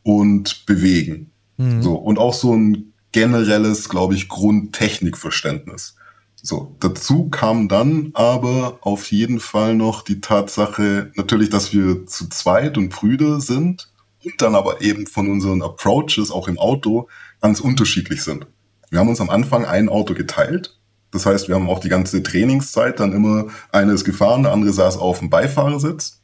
und 0.02 0.66
bewegen. 0.66 1.30
Mhm. 1.56 1.82
So, 1.82 1.94
und 1.94 2.18
auch 2.18 2.34
so 2.34 2.54
ein 2.54 2.92
generelles, 3.12 3.88
glaube 3.88 4.14
ich, 4.14 4.28
Grundtechnikverständnis. 4.28 5.96
So, 6.44 6.74
dazu 6.80 7.28
kam 7.28 7.68
dann 7.68 8.10
aber 8.14 8.78
auf 8.80 9.12
jeden 9.12 9.38
Fall 9.38 9.76
noch 9.76 10.02
die 10.02 10.20
Tatsache, 10.20 11.12
natürlich, 11.14 11.50
dass 11.50 11.72
wir 11.72 12.06
zu 12.06 12.28
zweit 12.30 12.76
und 12.78 12.88
Brüder 12.88 13.40
sind 13.40 13.90
und 14.24 14.42
dann 14.42 14.56
aber 14.56 14.80
eben 14.80 15.06
von 15.06 15.30
unseren 15.30 15.62
Approaches 15.62 16.32
auch 16.32 16.48
im 16.48 16.58
Auto 16.58 17.08
ganz 17.40 17.60
unterschiedlich 17.60 18.24
sind. 18.24 18.46
Wir 18.90 18.98
haben 18.98 19.08
uns 19.08 19.20
am 19.20 19.30
Anfang 19.30 19.64
ein 19.64 19.88
Auto 19.88 20.14
geteilt 20.14 20.76
das 21.12 21.26
heißt, 21.26 21.48
wir 21.48 21.54
haben 21.54 21.68
auch 21.68 21.78
die 21.78 21.90
ganze 21.90 22.22
Trainingszeit 22.22 22.98
dann 22.98 23.12
immer, 23.12 23.46
eine 23.70 23.92
ist 23.92 24.04
gefahren, 24.04 24.42
der 24.42 24.52
andere 24.52 24.72
saß 24.72 24.96
auf 24.96 25.20
dem 25.20 25.30
Beifahrersitz. 25.30 26.18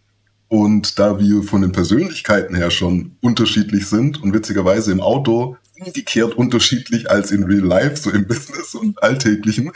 Und 0.48 0.98
da 0.98 1.20
wir 1.20 1.42
von 1.42 1.60
den 1.60 1.72
Persönlichkeiten 1.72 2.54
her 2.56 2.70
schon 2.70 3.16
unterschiedlich 3.20 3.86
sind 3.86 4.22
und 4.22 4.32
witzigerweise 4.32 4.90
im 4.90 5.02
Auto 5.02 5.58
umgekehrt 5.78 6.34
unterschiedlich 6.34 7.10
als 7.10 7.30
in 7.30 7.44
Real 7.44 7.60
Life, 7.60 7.96
so 7.96 8.10
im 8.10 8.26
Business 8.28 8.74
und 8.74 9.00
Alltäglichen, 9.02 9.72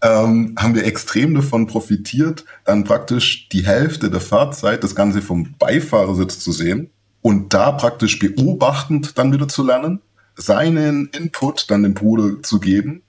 ähm, 0.00 0.54
haben 0.58 0.74
wir 0.74 0.86
extrem 0.86 1.34
davon 1.34 1.66
profitiert, 1.66 2.46
dann 2.64 2.84
praktisch 2.84 3.50
die 3.50 3.66
Hälfte 3.66 4.10
der 4.10 4.22
Fahrzeit 4.22 4.82
das 4.82 4.94
Ganze 4.94 5.20
vom 5.20 5.54
Beifahrersitz 5.58 6.40
zu 6.40 6.52
sehen 6.52 6.90
und 7.20 7.52
da 7.52 7.72
praktisch 7.72 8.18
beobachtend 8.18 9.18
dann 9.18 9.30
wieder 9.30 9.46
zu 9.46 9.62
lernen, 9.62 10.00
seinen 10.36 11.10
Input 11.10 11.70
dann 11.70 11.82
dem 11.82 11.92
Bruder 11.92 12.42
zu 12.42 12.60
geben 12.60 13.03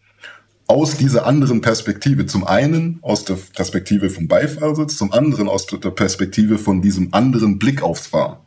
aus 0.67 0.97
dieser 0.97 1.25
anderen 1.25 1.62
Perspektive. 1.62 2.25
Zum 2.25 2.45
einen 2.45 2.99
aus 3.01 3.25
der 3.25 3.38
Perspektive 3.56 4.10
vom 4.10 4.28
Beifahrersitz, 4.28 4.97
zum 4.97 5.12
anderen 5.12 5.47
aus 5.47 5.67
der 5.67 5.91
Perspektive 5.91 6.58
von 6.58 6.82
diesem 6.82 7.13
anderen 7.13 7.60
Blick 7.60 7.82
aufs 7.82 8.08
Fahren. 8.08 8.38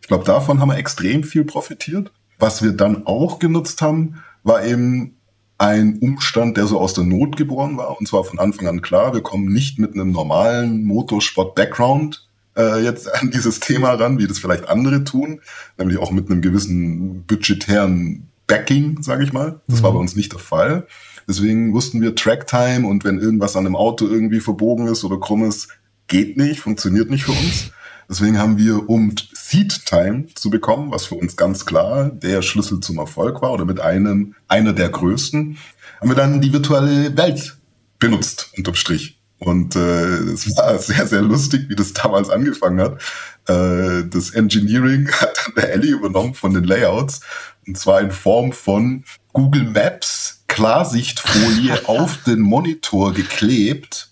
Ich 0.00 0.08
glaube, 0.08 0.24
davon 0.24 0.60
haben 0.60 0.70
wir 0.70 0.78
extrem 0.78 1.22
viel 1.22 1.44
profitiert. 1.44 2.10
Was 2.38 2.62
wir 2.62 2.72
dann 2.72 3.06
auch 3.06 3.38
genutzt 3.38 3.82
haben, 3.82 4.22
war 4.42 4.64
eben 4.64 5.16
ein 5.58 5.98
Umstand, 5.98 6.56
der 6.56 6.66
so 6.66 6.80
aus 6.80 6.94
der 6.94 7.04
Not 7.04 7.36
geboren 7.36 7.76
war. 7.76 7.98
Und 7.98 8.08
zwar 8.08 8.24
von 8.24 8.38
Anfang 8.38 8.66
an 8.66 8.80
klar, 8.80 9.12
wir 9.12 9.20
kommen 9.20 9.52
nicht 9.52 9.78
mit 9.78 9.92
einem 9.92 10.10
normalen 10.10 10.84
Motorsport-Background 10.84 12.26
äh, 12.56 12.82
jetzt 12.82 13.12
an 13.14 13.30
dieses 13.30 13.60
Thema 13.60 13.92
ran, 13.92 14.18
wie 14.18 14.26
das 14.26 14.38
vielleicht 14.38 14.68
andere 14.68 15.04
tun, 15.04 15.40
nämlich 15.78 15.98
auch 15.98 16.10
mit 16.10 16.30
einem 16.30 16.40
gewissen 16.40 17.24
budgetären 17.24 18.28
Backing, 18.46 19.02
sage 19.02 19.22
ich 19.22 19.32
mal. 19.32 19.60
Das 19.68 19.80
mhm. 19.80 19.84
war 19.84 19.92
bei 19.92 19.98
uns 19.98 20.16
nicht 20.16 20.32
der 20.32 20.40
Fall. 20.40 20.86
Deswegen 21.30 21.72
wussten 21.72 22.02
wir 22.02 22.16
Tracktime 22.16 22.88
und 22.88 23.04
wenn 23.04 23.20
irgendwas 23.20 23.54
an 23.54 23.64
einem 23.64 23.76
Auto 23.76 24.08
irgendwie 24.08 24.40
verbogen 24.40 24.88
ist 24.88 25.04
oder 25.04 25.20
krumm 25.20 25.44
ist, 25.44 25.68
geht 26.08 26.36
nicht, 26.36 26.58
funktioniert 26.58 27.08
nicht 27.08 27.22
für 27.22 27.30
uns. 27.30 27.70
Deswegen 28.08 28.36
haben 28.36 28.58
wir, 28.58 28.90
um 28.90 29.14
Seed 29.32 29.86
Time 29.86 30.26
zu 30.34 30.50
bekommen, 30.50 30.90
was 30.90 31.06
für 31.06 31.14
uns 31.14 31.36
ganz 31.36 31.66
klar 31.66 32.10
der 32.10 32.42
Schlüssel 32.42 32.80
zum 32.80 32.98
Erfolg 32.98 33.42
war 33.42 33.52
oder 33.52 33.64
mit 33.64 33.78
einem, 33.78 34.34
einer 34.48 34.72
der 34.72 34.88
größten, 34.88 35.56
haben 36.00 36.10
wir 36.10 36.16
dann 36.16 36.40
die 36.40 36.52
virtuelle 36.52 37.16
Welt 37.16 37.58
benutzt, 38.00 38.50
unterm 38.56 38.74
Strich. 38.74 39.20
Und 39.38 39.76
äh, 39.76 40.32
es 40.32 40.56
war 40.56 40.76
sehr, 40.78 41.06
sehr 41.06 41.22
lustig, 41.22 41.68
wie 41.68 41.76
das 41.76 41.92
damals 41.92 42.28
angefangen 42.28 42.80
hat. 42.80 43.00
Äh, 43.46 44.04
das 44.08 44.30
Engineering 44.30 45.08
hat 45.12 45.46
dann 45.46 45.54
der 45.54 45.74
Ellie 45.74 45.92
übernommen 45.92 46.34
von 46.34 46.52
den 46.52 46.64
Layouts. 46.64 47.20
Und 47.70 47.78
zwar 47.78 48.00
in 48.00 48.10
Form 48.10 48.50
von 48.50 49.04
Google 49.32 49.62
Maps 49.62 50.42
Klarsichtfolie 50.48 51.78
auf 51.86 52.24
den 52.24 52.40
Monitor 52.40 53.12
geklebt 53.12 54.10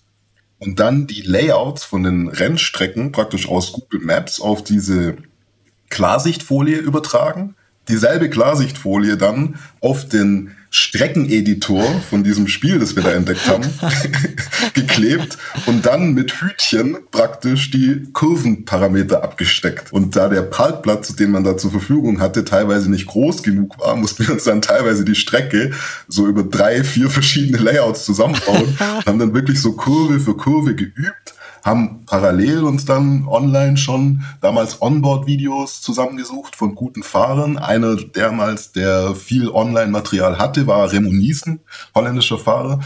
und 0.59 0.79
dann 0.79 1.07
die 1.07 1.23
Layouts 1.23 1.83
von 1.83 2.03
den 2.03 2.29
Rennstrecken 2.29 3.11
praktisch 3.11 3.49
aus 3.49 3.73
Google 3.73 3.99
Maps 3.99 4.39
auf 4.39 4.63
diese 4.63 5.17
Klarsichtfolie 5.89 6.77
übertragen. 6.77 7.57
Dieselbe 7.89 8.29
Klarsichtfolie 8.29 9.17
dann 9.17 9.55
auf 9.81 10.07
den 10.07 10.51
Streckeneditor 10.71 11.83
von 12.09 12.23
diesem 12.23 12.47
Spiel, 12.47 12.77
das 12.77 12.95
wir 12.95 13.01
da 13.01 13.11
entdeckt 13.11 13.47
haben, 13.47 13.63
geklebt 14.75 15.37
und 15.65 15.85
dann 15.85 16.13
mit 16.13 16.41
Hütchen 16.41 16.97
praktisch 17.09 17.71
die 17.71 18.03
Kurvenparameter 18.13 19.23
abgesteckt. 19.23 19.91
Und 19.91 20.15
da 20.15 20.29
der 20.29 20.43
Parkplatz, 20.43 21.15
den 21.15 21.31
man 21.31 21.43
da 21.43 21.57
zur 21.57 21.71
Verfügung 21.71 22.19
hatte, 22.19 22.45
teilweise 22.45 22.91
nicht 22.91 23.07
groß 23.07 23.41
genug 23.41 23.79
war, 23.79 23.95
mussten 23.95 24.27
wir 24.27 24.35
uns 24.35 24.43
dann 24.43 24.61
teilweise 24.61 25.03
die 25.03 25.15
Strecke 25.15 25.71
so 26.07 26.27
über 26.27 26.43
drei, 26.43 26.83
vier 26.83 27.09
verschiedene 27.09 27.57
Layouts 27.57 28.05
zusammenbauen, 28.05 28.77
haben 29.07 29.17
dann 29.17 29.33
wirklich 29.33 29.59
so 29.59 29.73
Kurve 29.73 30.19
für 30.19 30.37
Kurve 30.37 30.75
geübt 30.75 31.33
haben 31.63 32.05
parallel 32.05 32.63
uns 32.63 32.85
dann 32.85 33.27
online 33.27 33.77
schon 33.77 34.23
damals 34.41 34.81
Onboard-Videos 34.81 35.81
zusammengesucht 35.81 36.55
von 36.55 36.75
guten 36.75 37.03
Fahrern. 37.03 37.57
Einer 37.57 37.95
damals, 37.95 38.71
der 38.71 39.15
viel 39.15 39.49
Online-Material 39.49 40.37
hatte, 40.37 40.67
war 40.67 40.91
Remo 40.91 41.11
Niesen, 41.11 41.61
holländischer 41.95 42.37
Fahrer, 42.37 42.79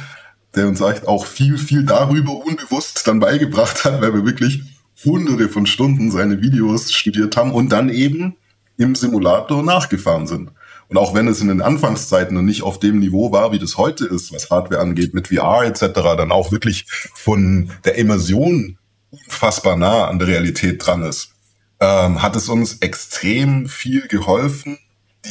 der 0.55 0.67
uns 0.67 0.81
auch 0.81 1.25
viel, 1.25 1.57
viel 1.57 1.83
darüber 1.83 2.33
unbewusst 2.45 3.07
dann 3.07 3.19
beigebracht 3.19 3.86
hat, 3.86 4.01
weil 4.01 4.13
wir 4.13 4.25
wirklich 4.25 4.63
hunderte 5.03 5.49
von 5.49 5.65
Stunden 5.65 6.12
seine 6.12 6.41
Videos 6.41 6.91
studiert 6.91 7.36
haben 7.38 7.51
und 7.51 7.69
dann 7.71 7.89
eben 7.89 8.36
im 8.77 8.95
Simulator 8.95 9.63
nachgefahren 9.63 10.27
sind. 10.27 10.51
Und 10.93 10.99
auch 10.99 11.15
wenn 11.15 11.27
es 11.27 11.41
in 11.41 11.47
den 11.47 11.63
Anfangszeiten 11.63 12.36
noch 12.36 12.43
nicht 12.43 12.62
auf 12.62 12.77
dem 12.77 12.99
Niveau 12.99 13.32
war, 13.32 13.51
wie 13.51 13.58
das 13.58 13.79
heute 13.79 14.06
ist, 14.06 14.32
was 14.32 14.51
Hardware 14.51 14.79
angeht, 14.79 15.15
mit 15.15 15.29
VR 15.29 15.63
etc., 15.63 15.86
dann 15.91 16.32
auch 16.32 16.51
wirklich 16.51 16.86
von 17.15 17.71
der 17.84 17.95
Immersion 17.95 18.77
unfassbar 19.10 19.75
nah 19.75 20.06
an 20.06 20.19
der 20.19 20.27
Realität 20.27 20.86
dran 20.86 21.01
ist, 21.01 21.32
ähm, 21.79 22.21
hat 22.21 22.36
es 22.36 22.47
uns 22.47 22.77
extrem 22.82 23.67
viel 23.67 24.08
geholfen, 24.08 24.77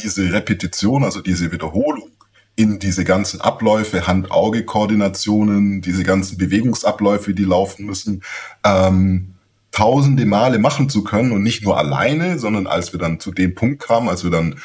diese 0.03 0.33
Repetition, 0.33 1.05
also 1.05 1.21
diese 1.21 1.53
Wiederholung 1.53 2.09
in 2.57 2.79
diese 2.79 3.05
ganzen 3.05 3.39
Abläufe, 3.39 4.05
Hand-Auge-Koordinationen, 4.05 5.81
diese 5.81 6.03
ganzen 6.03 6.37
Bewegungsabläufe, 6.37 7.33
die 7.33 7.45
laufen 7.45 7.85
müssen, 7.85 8.21
ähm, 8.65 9.35
tausende 9.71 10.25
Male 10.25 10.59
machen 10.59 10.89
zu 10.89 11.05
können 11.05 11.31
und 11.31 11.41
nicht 11.41 11.63
nur 11.63 11.77
alleine, 11.77 12.37
sondern 12.37 12.67
als 12.67 12.91
wir 12.91 12.99
dann 12.99 13.21
zu 13.21 13.31
dem 13.31 13.55
Punkt 13.55 13.81
kamen, 13.81 14.09
als 14.09 14.25
wir 14.25 14.29
dann 14.29 14.55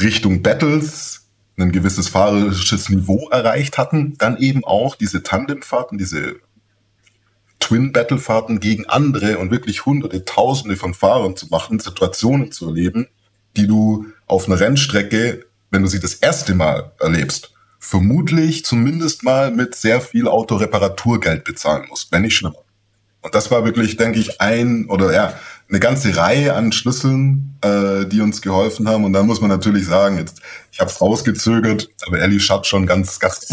Richtung 0.00 0.42
Battles 0.42 1.26
ein 1.58 1.72
gewisses 1.72 2.08
fahrerisches 2.08 2.90
Niveau 2.90 3.28
erreicht 3.30 3.78
hatten, 3.78 4.18
dann 4.18 4.36
eben 4.36 4.64
auch 4.64 4.94
diese 4.94 5.22
Tandemfahrten, 5.22 5.96
diese 5.96 6.36
Twin-Battle-Fahrten 7.60 8.60
gegen 8.60 8.86
andere 8.86 9.38
und 9.38 9.50
wirklich 9.50 9.86
hunderte, 9.86 10.24
tausende 10.24 10.76
von 10.76 10.92
Fahrern 10.92 11.34
zu 11.36 11.46
machen, 11.46 11.80
Situationen 11.80 12.52
zu 12.52 12.68
erleben, 12.68 13.08
die 13.56 13.66
du 13.66 14.06
auf 14.26 14.46
einer 14.46 14.60
Rennstrecke, 14.60 15.46
wenn 15.70 15.82
du 15.82 15.88
sie 15.88 16.00
das 16.00 16.14
erste 16.14 16.54
Mal 16.54 16.92
erlebst, 17.00 17.54
vermutlich 17.78 18.64
zumindest 18.64 19.22
mal 19.22 19.50
mit 19.50 19.74
sehr 19.74 20.00
viel 20.00 20.28
Autoreparaturgeld 20.28 21.44
bezahlen 21.44 21.86
musst, 21.88 22.12
wenn 22.12 22.22
nicht 22.22 22.36
schlimmer. 22.36 22.65
Und 23.26 23.34
das 23.34 23.50
war 23.50 23.64
wirklich, 23.64 23.96
denke 23.96 24.20
ich, 24.20 24.40
ein 24.40 24.86
oder 24.88 25.12
ja, 25.12 25.34
eine 25.68 25.80
ganze 25.80 26.16
Reihe 26.16 26.54
an 26.54 26.70
Schlüsseln, 26.70 27.58
äh, 27.60 28.06
die 28.06 28.20
uns 28.20 28.40
geholfen 28.40 28.88
haben. 28.88 29.02
Und 29.02 29.14
dann 29.14 29.26
muss 29.26 29.40
man 29.40 29.50
natürlich 29.50 29.84
sagen, 29.84 30.16
jetzt, 30.16 30.40
ich 30.70 30.78
habe 30.78 30.92
es 30.92 31.00
rausgezögert, 31.00 31.88
aber 32.06 32.20
Ellie 32.20 32.38
schaut 32.38 32.68
schon 32.68 32.86
ganz, 32.86 33.18
ganz 33.18 33.48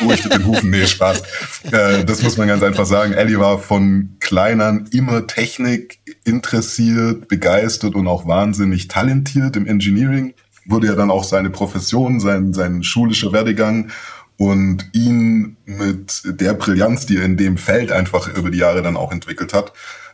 ruhig 0.00 0.24
mit 0.24 0.32
den 0.32 0.46
Hufen. 0.46 0.70
Nee, 0.70 0.86
Spaß. 0.86 1.22
Äh, 1.70 2.06
das 2.06 2.22
muss 2.22 2.38
man 2.38 2.48
ganz 2.48 2.62
einfach 2.62 2.86
sagen. 2.86 3.12
Ellie 3.12 3.38
war 3.38 3.58
von 3.58 4.16
klein 4.18 4.62
an 4.62 4.88
immer 4.92 5.26
Technik 5.26 5.98
interessiert, 6.24 7.28
begeistert 7.28 7.94
und 7.94 8.08
auch 8.08 8.26
wahnsinnig 8.26 8.88
talentiert 8.88 9.56
im 9.56 9.66
Engineering. 9.66 10.32
Wurde 10.64 10.86
ja 10.86 10.94
dann 10.94 11.10
auch 11.10 11.24
seine 11.24 11.50
Profession, 11.50 12.18
sein, 12.18 12.54
sein 12.54 12.82
schulischer 12.82 13.34
Werdegang 13.34 13.90
und 14.42 14.90
ihn 14.92 15.56
mit 15.66 16.22
der 16.24 16.54
Brillanz, 16.54 17.06
die 17.06 17.16
er 17.18 17.24
in 17.24 17.36
dem 17.36 17.58
Feld 17.58 17.92
einfach 17.92 18.26
über 18.36 18.50
die 18.50 18.58
Jahre 18.58 18.82
dann 18.82 18.96
auch 18.96 19.12
entwickelt 19.12 19.54
hat, 19.54 19.72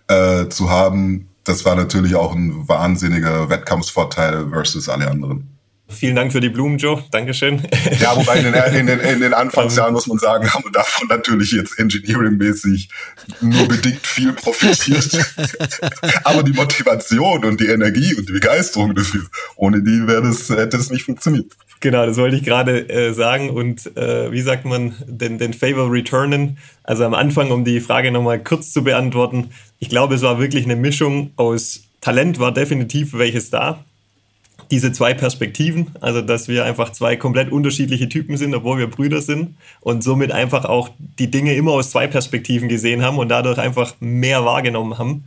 äh, 0.09 0.51
zu 0.51 0.69
haben, 0.69 1.31
das 1.45 1.65
war 1.65 1.75
natürlich 1.75 2.15
auch 2.15 2.35
ein 2.35 2.69
wahnsinniger 2.69 3.49
Wettkampfsvorteil 3.49 4.51
versus 4.51 4.91
alle 4.91 5.11
anderen. 5.11 5.49
Vielen 5.89 6.15
Dank 6.15 6.33
für 6.33 6.43
die 6.43 6.51
Blumen, 6.51 6.77
Joe. 6.77 7.03
Dankeschön. 7.11 7.63
Ja, 8.01 8.15
wobei 8.15 8.41
in 8.41 8.53
den, 8.53 8.55
in 8.75 8.87
den, 8.87 9.01
in 9.01 9.21
den 9.21 9.33
Anfangsjahren 9.33 9.95
muss 9.95 10.07
man 10.07 10.19
sagen, 10.19 10.53
haben 10.53 10.63
wir 10.63 10.73
davon 10.73 11.09
natürlich 11.09 11.53
jetzt 11.53 11.79
engineering-mäßig 11.79 12.91
nur 13.41 13.67
bedingt 13.67 14.07
viel 14.07 14.35
profitiert. 14.35 15.19
Aber 16.25 16.43
die 16.43 16.53
Motivation 16.53 17.47
und 17.47 17.61
die 17.61 17.69
Energie 17.69 18.15
und 18.15 18.29
die 18.29 18.35
Begeisterung 18.35 18.95
dafür, 18.95 19.23
ohne 19.57 19.83
die 19.83 20.07
wäre 20.07 20.21
das, 20.21 20.51
hätte 20.51 20.77
es 20.77 20.91
nicht 20.91 21.05
funktioniert. 21.05 21.55
Genau, 21.81 22.07
das 22.07 22.17
wollte 22.17 22.37
ich 22.37 22.43
gerade 22.43 22.89
äh, 22.89 23.13
sagen. 23.13 23.51
Und 23.51 23.97
äh, 23.97 24.33
wie 24.33 24.41
sagt 24.41 24.65
man, 24.65 24.95
den, 25.07 25.39
den 25.39 25.53
Favor 25.53 25.93
returnen? 25.93 26.59
Also 26.83 27.05
am 27.05 27.15
Anfang, 27.15 27.51
um 27.51 27.65
die 27.65 27.81
Frage 27.81 28.11
nochmal 28.11 28.43
kurz 28.43 28.73
zu 28.73 28.83
beantworten. 28.83 29.51
Ich 29.79 29.89
glaube, 29.89 30.17
es 30.17 30.23
war 30.23 30.41
wirklich 30.41 30.65
eine 30.65 30.77
Mischung 30.77 31.31
aus 31.37 31.83
Talent 32.01 32.39
war 32.39 32.53
definitiv 32.53 33.15
welches 33.15 33.51
da. 33.51 33.85
Diese 34.71 34.93
zwei 34.93 35.15
Perspektiven, 35.15 35.89
also 36.01 36.21
dass 36.21 36.47
wir 36.49 36.65
einfach 36.65 36.93
zwei 36.93 37.17
komplett 37.17 37.51
unterschiedliche 37.51 38.09
Typen 38.09 38.37
sind, 38.37 38.55
obwohl 38.55 38.79
wir 38.79 38.87
Brüder 38.87 39.23
sind 39.23 39.57
und 39.81 40.05
somit 40.05 40.31
einfach 40.31 40.65
auch 40.65 40.91
die 41.19 41.31
Dinge 41.31 41.55
immer 41.55 41.73
aus 41.73 41.91
zwei 41.91 42.07
Perspektiven 42.07 42.69
gesehen 42.69 43.03
haben 43.03 43.19
und 43.19 43.29
dadurch 43.29 43.59
einfach 43.59 43.95
mehr 44.01 44.45
wahrgenommen 44.45 44.99
haben. 44.99 45.25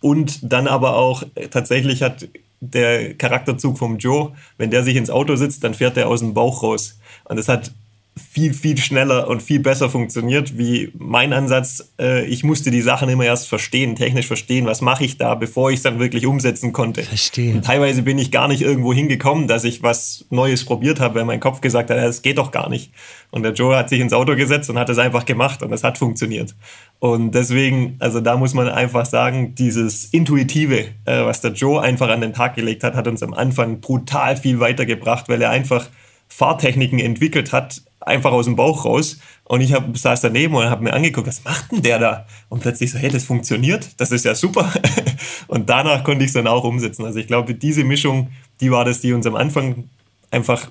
Und 0.00 0.52
dann 0.52 0.68
aber 0.68 0.96
auch 0.96 1.24
tatsächlich 1.50 2.02
hat 2.02 2.28
der 2.60 3.14
Charakterzug 3.14 3.78
vom 3.78 3.98
Joe, 3.98 4.32
wenn 4.56 4.70
der 4.70 4.82
sich 4.82 4.96
ins 4.96 5.10
Auto 5.10 5.36
sitzt, 5.36 5.64
dann 5.64 5.74
fährt 5.74 5.96
er 5.96 6.08
aus 6.08 6.20
dem 6.20 6.34
Bauch 6.34 6.62
raus. 6.62 6.98
Und 7.24 7.36
das 7.36 7.48
hat 7.48 7.72
viel, 8.18 8.54
viel 8.54 8.78
schneller 8.78 9.28
und 9.28 9.42
viel 9.42 9.60
besser 9.60 9.90
funktioniert 9.90 10.56
wie 10.56 10.90
mein 10.98 11.34
Ansatz. 11.34 11.92
Äh, 12.00 12.24
ich 12.24 12.44
musste 12.44 12.70
die 12.70 12.80
Sachen 12.80 13.10
immer 13.10 13.24
erst 13.24 13.46
verstehen, 13.46 13.94
technisch 13.94 14.26
verstehen, 14.26 14.64
was 14.64 14.80
mache 14.80 15.04
ich 15.04 15.18
da, 15.18 15.34
bevor 15.34 15.70
ich 15.70 15.76
es 15.76 15.82
dann 15.82 15.98
wirklich 15.98 16.26
umsetzen 16.26 16.72
konnte. 16.72 17.02
Verstehen. 17.02 17.56
Und 17.56 17.64
teilweise 17.64 18.02
bin 18.02 18.18
ich 18.18 18.30
gar 18.30 18.48
nicht 18.48 18.62
irgendwo 18.62 18.94
hingekommen, 18.94 19.48
dass 19.48 19.64
ich 19.64 19.82
was 19.82 20.24
Neues 20.30 20.64
probiert 20.64 20.98
habe, 20.98 21.16
weil 21.16 21.24
mein 21.26 21.40
Kopf 21.40 21.60
gesagt 21.60 21.90
hat, 21.90 21.98
das 21.98 22.22
geht 22.22 22.38
doch 22.38 22.52
gar 22.52 22.70
nicht. 22.70 22.90
Und 23.30 23.42
der 23.42 23.52
Joe 23.52 23.76
hat 23.76 23.90
sich 23.90 24.00
ins 24.00 24.14
Auto 24.14 24.34
gesetzt 24.34 24.70
und 24.70 24.78
hat 24.78 24.88
es 24.88 24.98
einfach 24.98 25.26
gemacht 25.26 25.62
und 25.62 25.72
es 25.72 25.84
hat 25.84 25.98
funktioniert. 25.98 26.54
Und 27.00 27.34
deswegen, 27.34 27.96
also 27.98 28.20
da 28.20 28.38
muss 28.38 28.54
man 28.54 28.68
einfach 28.68 29.04
sagen, 29.04 29.54
dieses 29.54 30.06
Intuitive, 30.06 30.86
äh, 31.04 31.24
was 31.24 31.42
der 31.42 31.52
Joe 31.52 31.82
einfach 31.82 32.08
an 32.08 32.22
den 32.22 32.32
Tag 32.32 32.54
gelegt 32.54 32.82
hat, 32.82 32.94
hat 32.94 33.08
uns 33.08 33.22
am 33.22 33.34
Anfang 33.34 33.80
brutal 33.80 34.38
viel 34.38 34.58
weitergebracht, 34.58 35.28
weil 35.28 35.42
er 35.42 35.50
einfach 35.50 35.86
Fahrtechniken 36.28 36.98
entwickelt 36.98 37.52
hat, 37.52 37.82
einfach 38.00 38.32
aus 38.32 38.46
dem 38.46 38.56
Bauch 38.56 38.84
raus. 38.84 39.18
Und 39.44 39.60
ich 39.60 39.72
hab, 39.72 39.96
saß 39.96 40.22
daneben 40.22 40.54
und 40.54 40.68
habe 40.68 40.82
mir 40.82 40.92
angeguckt, 40.92 41.28
was 41.28 41.44
macht 41.44 41.70
denn 41.70 41.82
der 41.82 41.98
da? 41.98 42.26
Und 42.48 42.60
plötzlich 42.62 42.90
so, 42.90 42.98
hey, 42.98 43.10
das 43.10 43.24
funktioniert, 43.24 43.88
das 43.98 44.10
ist 44.10 44.24
ja 44.24 44.34
super. 44.34 44.72
und 45.46 45.68
danach 45.68 46.02
konnte 46.02 46.24
ich 46.24 46.30
es 46.30 46.34
dann 46.34 46.46
auch 46.46 46.64
umsetzen. 46.64 47.04
Also 47.04 47.18
ich 47.18 47.26
glaube, 47.26 47.54
diese 47.54 47.84
Mischung, 47.84 48.30
die 48.60 48.70
war 48.70 48.84
das, 48.84 49.00
die 49.00 49.12
uns 49.12 49.26
am 49.26 49.36
Anfang 49.36 49.88
einfach 50.30 50.68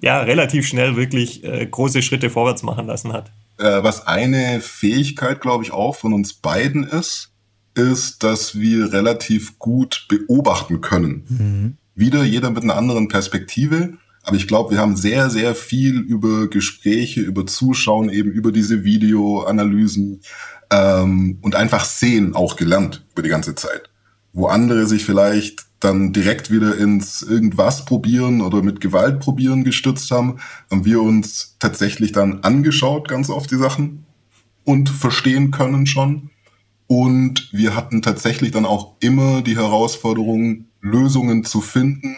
ja, 0.00 0.20
relativ 0.20 0.66
schnell 0.66 0.96
wirklich 0.96 1.42
äh, 1.44 1.66
große 1.66 2.02
Schritte 2.02 2.30
vorwärts 2.30 2.62
machen 2.62 2.86
lassen 2.86 3.12
hat. 3.12 3.30
Äh, 3.58 3.82
was 3.82 4.06
eine 4.06 4.60
Fähigkeit, 4.60 5.40
glaube 5.40 5.64
ich, 5.64 5.72
auch 5.72 5.96
von 5.96 6.12
uns 6.12 6.34
beiden 6.34 6.84
ist, 6.84 7.30
ist, 7.74 8.22
dass 8.22 8.58
wir 8.58 8.92
relativ 8.92 9.58
gut 9.58 10.06
beobachten 10.08 10.80
können. 10.80 11.24
Mhm. 11.28 11.76
Wieder 11.94 12.24
jeder 12.24 12.50
mit 12.50 12.62
einer 12.62 12.76
anderen 12.76 13.08
Perspektive 13.08 13.94
aber 14.22 14.36
ich 14.36 14.46
glaube, 14.46 14.72
wir 14.72 14.78
haben 14.78 14.96
sehr, 14.96 15.30
sehr 15.30 15.54
viel 15.54 15.98
über 15.98 16.48
Gespräche, 16.48 17.20
über 17.20 17.46
Zuschauen, 17.46 18.10
eben 18.10 18.30
über 18.30 18.52
diese 18.52 18.84
Videoanalysen 18.84 20.20
ähm, 20.70 21.38
und 21.40 21.54
einfach 21.54 21.84
sehen 21.84 22.34
auch 22.34 22.56
gelernt 22.56 23.04
über 23.12 23.22
die 23.22 23.30
ganze 23.30 23.54
Zeit. 23.54 23.90
Wo 24.32 24.46
andere 24.46 24.86
sich 24.86 25.04
vielleicht 25.04 25.66
dann 25.80 26.12
direkt 26.12 26.50
wieder 26.50 26.76
ins 26.76 27.22
irgendwas 27.22 27.86
probieren 27.86 28.42
oder 28.42 28.62
mit 28.62 28.80
Gewalt 28.80 29.20
probieren 29.20 29.64
gestützt 29.64 30.10
haben, 30.10 30.38
haben 30.70 30.84
wir 30.84 31.00
uns 31.00 31.56
tatsächlich 31.58 32.12
dann 32.12 32.40
angeschaut, 32.40 33.08
ganz 33.08 33.30
oft 33.30 33.50
die 33.50 33.56
Sachen 33.56 34.04
und 34.64 34.90
verstehen 34.90 35.50
können 35.50 35.86
schon 35.86 36.30
Und 36.86 37.48
wir 37.52 37.74
hatten 37.74 38.02
tatsächlich 38.02 38.50
dann 38.50 38.66
auch 38.66 38.96
immer 39.00 39.42
die 39.42 39.56
Herausforderung, 39.56 40.66
Lösungen 40.82 41.44
zu 41.44 41.60
finden, 41.60 42.16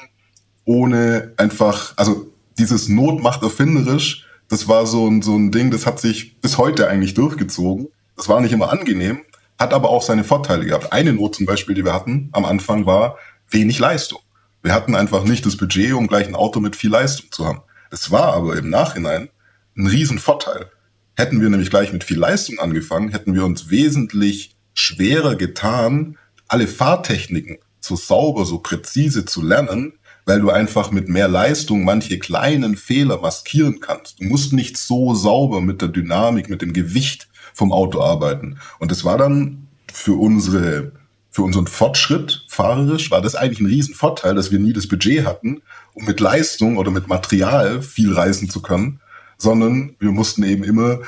ohne 0.64 1.32
einfach, 1.36 1.94
also 1.96 2.32
dieses 2.58 2.88
Not 2.88 3.22
macht 3.22 3.42
erfinderisch, 3.42 4.26
das 4.48 4.68
war 4.68 4.86
so 4.86 5.08
ein, 5.08 5.22
so 5.22 5.36
ein 5.36 5.50
Ding, 5.50 5.70
das 5.70 5.86
hat 5.86 6.00
sich 6.00 6.38
bis 6.40 6.58
heute 6.58 6.88
eigentlich 6.88 7.14
durchgezogen. 7.14 7.88
Das 8.16 8.28
war 8.28 8.40
nicht 8.40 8.52
immer 8.52 8.70
angenehm, 8.70 9.22
hat 9.58 9.72
aber 9.72 9.88
auch 9.88 10.02
seine 10.02 10.24
Vorteile 10.24 10.66
gehabt. 10.66 10.92
Eine 10.92 11.14
Not 11.14 11.36
zum 11.36 11.46
Beispiel, 11.46 11.74
die 11.74 11.84
wir 11.84 11.94
hatten 11.94 12.28
am 12.32 12.44
Anfang, 12.44 12.84
war 12.84 13.16
wenig 13.48 13.78
Leistung. 13.78 14.20
Wir 14.62 14.74
hatten 14.74 14.94
einfach 14.94 15.24
nicht 15.24 15.46
das 15.46 15.56
Budget, 15.56 15.94
um 15.94 16.06
gleich 16.06 16.28
ein 16.28 16.34
Auto 16.34 16.60
mit 16.60 16.76
viel 16.76 16.90
Leistung 16.90 17.32
zu 17.32 17.46
haben. 17.46 17.62
Es 17.90 18.10
war 18.10 18.34
aber 18.34 18.56
im 18.56 18.70
Nachhinein 18.70 19.28
ein 19.76 19.86
Riesenvorteil. 19.86 20.70
Hätten 21.16 21.40
wir 21.40 21.50
nämlich 21.50 21.70
gleich 21.70 21.92
mit 21.92 22.04
viel 22.04 22.18
Leistung 22.18 22.58
angefangen, 22.58 23.10
hätten 23.10 23.34
wir 23.34 23.44
uns 23.44 23.70
wesentlich 23.70 24.54
schwerer 24.74 25.36
getan, 25.36 26.18
alle 26.48 26.66
Fahrtechniken 26.66 27.58
so 27.80 27.96
sauber, 27.96 28.44
so 28.44 28.58
präzise 28.58 29.24
zu 29.24 29.42
lernen, 29.42 29.94
weil 30.24 30.40
du 30.40 30.50
einfach 30.50 30.90
mit 30.90 31.08
mehr 31.08 31.28
Leistung 31.28 31.84
manche 31.84 32.18
kleinen 32.18 32.76
Fehler 32.76 33.20
maskieren 33.20 33.80
kannst. 33.80 34.20
Du 34.20 34.24
musst 34.24 34.52
nicht 34.52 34.76
so 34.76 35.14
sauber 35.14 35.60
mit 35.60 35.82
der 35.82 35.88
Dynamik, 35.88 36.48
mit 36.48 36.62
dem 36.62 36.72
Gewicht 36.72 37.28
vom 37.54 37.72
Auto 37.72 38.00
arbeiten. 38.00 38.58
Und 38.78 38.92
es 38.92 39.04
war 39.04 39.18
dann 39.18 39.66
für 39.92 40.18
unsere, 40.18 40.92
für 41.30 41.42
unseren 41.42 41.66
Fortschritt 41.66 42.44
fahrerisch, 42.48 43.10
war 43.10 43.20
das 43.20 43.34
eigentlich 43.34 43.60
ein 43.60 43.66
Riesenvorteil, 43.66 44.34
dass 44.34 44.50
wir 44.50 44.58
nie 44.58 44.72
das 44.72 44.88
Budget 44.88 45.26
hatten, 45.26 45.62
um 45.94 46.04
mit 46.04 46.20
Leistung 46.20 46.76
oder 46.76 46.90
mit 46.90 47.08
Material 47.08 47.82
viel 47.82 48.12
reisen 48.12 48.48
zu 48.48 48.62
können, 48.62 49.00
sondern 49.38 49.96
wir 49.98 50.12
mussten 50.12 50.44
eben 50.44 50.64
immer 50.64 51.00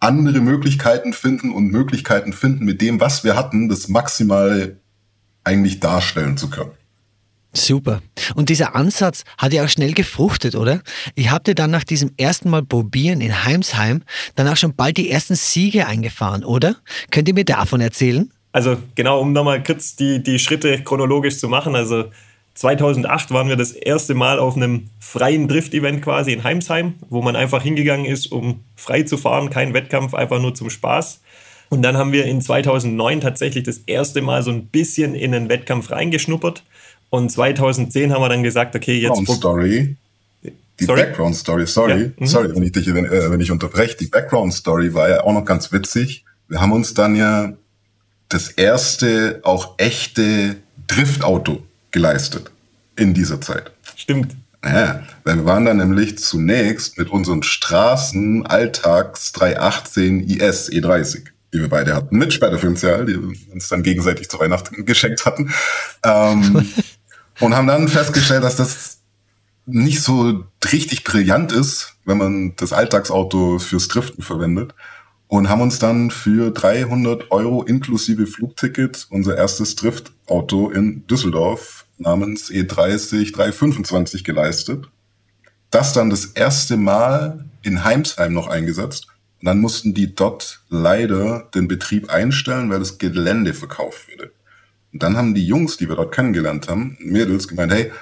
andere 0.00 0.40
Möglichkeiten 0.40 1.12
finden 1.12 1.50
und 1.50 1.70
Möglichkeiten 1.70 2.32
finden, 2.32 2.64
mit 2.64 2.80
dem, 2.80 3.00
was 3.00 3.24
wir 3.24 3.36
hatten, 3.36 3.68
das 3.68 3.88
maximal 3.88 4.78
eigentlich 5.44 5.80
darstellen 5.80 6.36
zu 6.36 6.50
können. 6.50 6.77
Super. 7.52 8.02
Und 8.34 8.50
dieser 8.50 8.74
Ansatz 8.76 9.24
hat 9.38 9.52
ja 9.52 9.64
auch 9.64 9.68
schnell 9.68 9.94
gefruchtet, 9.94 10.54
oder? 10.54 10.82
Ich 11.14 11.30
habe 11.30 11.44
dir 11.44 11.54
dann 11.54 11.70
nach 11.70 11.84
diesem 11.84 12.12
ersten 12.16 12.50
Mal 12.50 12.62
probieren 12.62 13.20
in 13.20 13.44
Heimsheim 13.44 14.02
dann 14.34 14.48
auch 14.48 14.56
schon 14.56 14.74
bald 14.74 14.98
die 14.98 15.10
ersten 15.10 15.34
Siege 15.34 15.86
eingefahren, 15.86 16.44
oder? 16.44 16.76
Könnt 17.10 17.28
ihr 17.28 17.34
mir 17.34 17.44
davon 17.44 17.80
erzählen? 17.80 18.30
Also 18.52 18.76
genau, 18.94 19.20
um 19.20 19.32
nochmal 19.32 19.62
kurz 19.62 19.96
die, 19.96 20.22
die 20.22 20.38
Schritte 20.38 20.82
chronologisch 20.82 21.38
zu 21.38 21.48
machen. 21.48 21.74
Also 21.74 22.06
2008 22.54 23.30
waren 23.30 23.48
wir 23.48 23.56
das 23.56 23.72
erste 23.72 24.14
Mal 24.14 24.38
auf 24.38 24.56
einem 24.56 24.90
freien 24.98 25.48
Drift-Event 25.48 26.02
quasi 26.02 26.32
in 26.32 26.44
Heimsheim, 26.44 26.94
wo 27.08 27.22
man 27.22 27.36
einfach 27.36 27.62
hingegangen 27.62 28.04
ist, 28.04 28.32
um 28.32 28.64
frei 28.76 29.04
zu 29.04 29.16
fahren, 29.16 29.48
kein 29.48 29.74
Wettkampf, 29.74 30.12
einfach 30.12 30.40
nur 30.40 30.54
zum 30.54 30.68
Spaß. 30.68 31.20
Und 31.70 31.82
dann 31.82 31.96
haben 31.96 32.12
wir 32.12 32.24
in 32.24 32.40
2009 32.40 33.20
tatsächlich 33.20 33.64
das 33.64 33.78
erste 33.86 34.22
Mal 34.22 34.42
so 34.42 34.50
ein 34.50 34.66
bisschen 34.66 35.14
in 35.14 35.34
einen 35.34 35.48
Wettkampf 35.48 35.90
reingeschnuppert 35.90 36.64
und 37.10 37.30
2010 37.30 38.12
haben 38.12 38.20
wir 38.20 38.28
dann 38.28 38.42
gesagt, 38.42 38.74
okay, 38.76 38.98
jetzt. 38.98 39.14
Background 39.14 39.38
Story. 39.38 39.96
Die 40.80 40.84
sorry? 40.84 41.02
Background 41.02 41.36
Story, 41.36 41.66
sorry, 41.66 42.02
ja. 42.02 42.10
mhm. 42.18 42.26
sorry, 42.26 42.54
wenn 42.54 42.62
ich 42.62 42.72
dich, 42.72 42.92
wenn, 42.94 43.04
äh, 43.04 43.30
wenn 43.30 43.40
ich 43.40 43.50
unterbreche. 43.50 43.96
Die 43.96 44.06
Background 44.06 44.54
Story 44.54 44.94
war 44.94 45.08
ja 45.08 45.24
auch 45.24 45.32
noch 45.32 45.44
ganz 45.44 45.72
witzig. 45.72 46.24
Wir 46.46 46.60
haben 46.60 46.72
uns 46.72 46.94
dann 46.94 47.16
ja 47.16 47.52
das 48.28 48.48
erste 48.48 49.40
auch 49.42 49.74
echte 49.78 50.56
Driftauto 50.86 51.62
geleistet 51.90 52.50
in 52.96 53.14
dieser 53.14 53.40
Zeit. 53.40 53.72
Stimmt. 53.96 54.36
Ja, 54.64 55.02
weil 55.24 55.36
wir 55.36 55.44
waren 55.44 55.64
dann 55.64 55.78
nämlich 55.78 56.18
zunächst 56.18 56.98
mit 56.98 57.10
unseren 57.10 57.42
Straßen 57.42 58.46
Alltags 58.46 59.32
318 59.32 60.28
IS 60.28 60.70
E30 60.70 61.22
die 61.52 61.60
wir 61.60 61.68
beide 61.68 61.94
hatten, 61.94 62.18
mit 62.18 62.32
Sperrfinanzial, 62.32 63.06
die 63.06 63.16
uns 63.16 63.68
dann 63.68 63.82
gegenseitig 63.82 64.28
zu 64.28 64.38
Weihnachten 64.38 64.84
geschenkt 64.84 65.24
hatten. 65.24 65.52
Ähm, 66.04 66.68
und 67.40 67.54
haben 67.54 67.66
dann 67.66 67.88
festgestellt, 67.88 68.44
dass 68.44 68.56
das 68.56 68.98
nicht 69.66 70.02
so 70.02 70.44
richtig 70.72 71.04
brillant 71.04 71.52
ist, 71.52 71.96
wenn 72.04 72.18
man 72.18 72.56
das 72.56 72.72
Alltagsauto 72.72 73.58
fürs 73.58 73.88
Driften 73.88 74.22
verwendet. 74.22 74.74
Und 75.28 75.50
haben 75.50 75.60
uns 75.60 75.78
dann 75.78 76.10
für 76.10 76.50
300 76.50 77.30
Euro 77.30 77.62
inklusive 77.62 78.26
Flugticket 78.26 79.06
unser 79.10 79.36
erstes 79.36 79.76
Driftauto 79.76 80.70
in 80.70 81.06
Düsseldorf 81.06 81.84
namens 81.98 82.50
E30 82.50 83.34
325 83.34 84.24
geleistet. 84.24 84.88
Das 85.70 85.92
dann 85.92 86.08
das 86.08 86.24
erste 86.24 86.78
Mal 86.78 87.44
in 87.62 87.84
Heimsheim 87.84 88.32
noch 88.32 88.46
eingesetzt 88.46 89.08
und 89.40 89.46
dann 89.46 89.60
mussten 89.60 89.94
die 89.94 90.14
dort 90.14 90.62
leider 90.68 91.48
den 91.54 91.68
Betrieb 91.68 92.10
einstellen, 92.10 92.70
weil 92.70 92.80
das 92.80 92.98
Gelände 92.98 93.54
verkauft 93.54 94.08
wurde. 94.08 94.32
Und 94.92 95.02
dann 95.02 95.16
haben 95.16 95.34
die 95.34 95.46
Jungs, 95.46 95.76
die 95.76 95.88
wir 95.88 95.96
dort 95.96 96.14
kennengelernt 96.14 96.68
haben, 96.68 96.96
Mädels, 97.00 97.48
gemeint, 97.48 97.72
hey, 97.72 97.92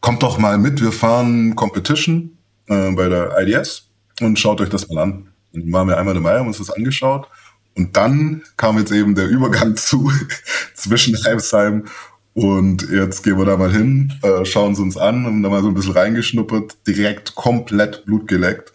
kommt 0.00 0.22
doch 0.22 0.38
mal 0.38 0.58
mit, 0.58 0.80
wir 0.82 0.92
fahren 0.92 1.56
Competition 1.56 2.36
äh, 2.68 2.90
bei 2.92 3.08
der 3.08 3.36
IDS 3.38 3.88
und 4.20 4.38
schaut 4.38 4.60
euch 4.60 4.68
das 4.68 4.88
mal 4.88 5.02
an. 5.02 5.28
Und 5.52 5.64
dann 5.64 5.72
waren 5.72 5.88
wir 5.88 5.98
einmal 5.98 6.14
dabei, 6.14 6.38
haben 6.38 6.48
uns 6.48 6.58
das 6.58 6.70
angeschaut. 6.70 7.28
Und 7.74 7.96
dann 7.96 8.42
kam 8.56 8.78
jetzt 8.78 8.92
eben 8.92 9.14
der 9.14 9.28
Übergang 9.28 9.76
zu 9.76 10.10
zwischen 10.74 11.16
Heimsheim 11.24 11.84
und 12.34 12.88
jetzt 12.88 13.24
gehen 13.24 13.36
wir 13.36 13.46
da 13.46 13.56
mal 13.56 13.72
hin, 13.72 14.12
äh, 14.22 14.44
schauen 14.44 14.76
sie 14.76 14.82
uns 14.82 14.96
an, 14.96 15.26
haben 15.26 15.42
da 15.42 15.48
mal 15.48 15.60
so 15.60 15.68
ein 15.68 15.74
bisschen 15.74 15.94
reingeschnuppert, 15.94 16.86
direkt 16.86 17.34
komplett 17.34 18.04
blutgeleckt 18.04 18.72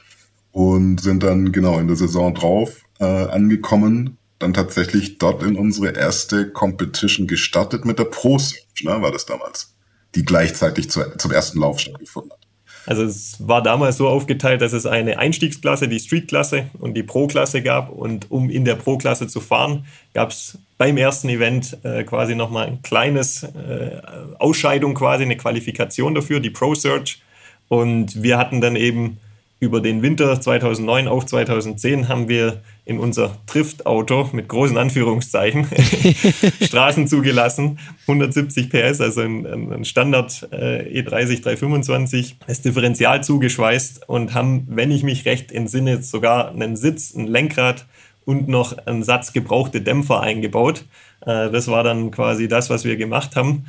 und 0.51 0.99
sind 0.99 1.23
dann 1.23 1.53
genau 1.53 1.79
in 1.79 1.87
der 1.87 1.95
Saison 1.95 2.33
drauf 2.33 2.81
äh, 2.99 3.05
angekommen. 3.05 4.17
Dann 4.43 4.53
tatsächlich 4.53 5.19
dort 5.19 5.41
in 5.41 5.56
unsere 5.56 5.95
erste 5.95 6.49
Competition 6.49 7.27
gestartet 7.27 7.86
mit 7.86 7.97
der 7.97 8.03
Pro 8.03 8.38
Search, 8.38 8.84
ne, 8.84 9.01
war 9.01 9.10
das 9.10 9.25
damals, 9.25 9.73
die 10.15 10.25
gleichzeitig 10.25 10.89
zu, 10.89 11.01
zum 11.17 11.32
ersten 11.32 11.62
Lauf 11.62 11.79
stattgefunden 11.79 12.34
hat. 12.34 12.39
Also 12.86 13.03
es 13.03 13.38
war 13.39 13.63
damals 13.63 13.95
so 13.95 14.10
aufgeteilt, 14.10 14.60
dass 14.60 14.73
es 14.73 14.86
eine 14.86 15.17
Einstiegsklasse, 15.17 15.88
die 15.88 16.01
Street-Klasse 16.01 16.65
und 16.77 16.95
die 16.95 17.03
Pro-Klasse 17.03 17.62
gab. 17.62 17.89
Und 17.89 18.29
um 18.32 18.49
in 18.49 18.65
der 18.65 18.75
Pro-Klasse 18.75 19.27
zu 19.27 19.39
fahren, 19.39 19.86
gab 20.13 20.32
es 20.32 20.58
beim 20.77 20.97
ersten 20.97 21.29
Event 21.29 21.77
äh, 21.84 22.03
quasi 22.03 22.36
nochmal 22.36 22.67
ein 22.67 22.82
kleines 22.82 23.43
äh, 23.43 24.01
Ausscheidung, 24.39 24.93
quasi 24.93 25.23
eine 25.23 25.38
Qualifikation 25.38 26.15
dafür, 26.15 26.41
die 26.41 26.49
Pro-Search. 26.49 27.21
Und 27.69 28.21
wir 28.21 28.38
hatten 28.38 28.60
dann 28.60 28.75
eben 28.75 29.19
über 29.62 29.79
den 29.79 30.01
Winter 30.01 30.41
2009 30.41 31.08
auf 31.08 31.25
2010 31.25 32.10
haben 32.10 32.27
wir 32.27 32.62
in 32.85 32.99
unser 32.99 33.37
Driftauto 33.45 34.29
mit 34.33 34.49
großen 34.49 34.77
Anführungszeichen 34.77 35.67
Straßen 36.61 37.07
zugelassen, 37.07 37.79
170 38.07 38.69
PS, 38.69 38.99
also 38.99 39.21
ein, 39.21 39.45
ein 39.45 39.85
Standard 39.85 40.47
äh, 40.51 41.01
E30 41.01 41.41
325, 41.41 42.37
das 42.45 42.61
Differential 42.61 43.23
zugeschweißt 43.23 44.09
und 44.09 44.33
haben, 44.33 44.67
wenn 44.67 44.91
ich 44.91 45.03
mich 45.03 45.25
recht 45.25 45.51
entsinne, 45.51 46.01
sogar 46.03 46.49
einen 46.49 46.75
Sitz, 46.75 47.13
ein 47.15 47.27
Lenkrad 47.27 47.85
und 48.25 48.49
noch 48.49 48.77
einen 48.85 49.03
Satz 49.03 49.31
gebrauchte 49.31 49.81
Dämpfer 49.81 50.19
eingebaut. 50.21 50.83
Äh, 51.21 51.49
das 51.51 51.69
war 51.69 51.83
dann 51.83 52.11
quasi 52.11 52.49
das, 52.49 52.69
was 52.69 52.83
wir 52.83 52.97
gemacht 52.97 53.37
haben 53.37 53.65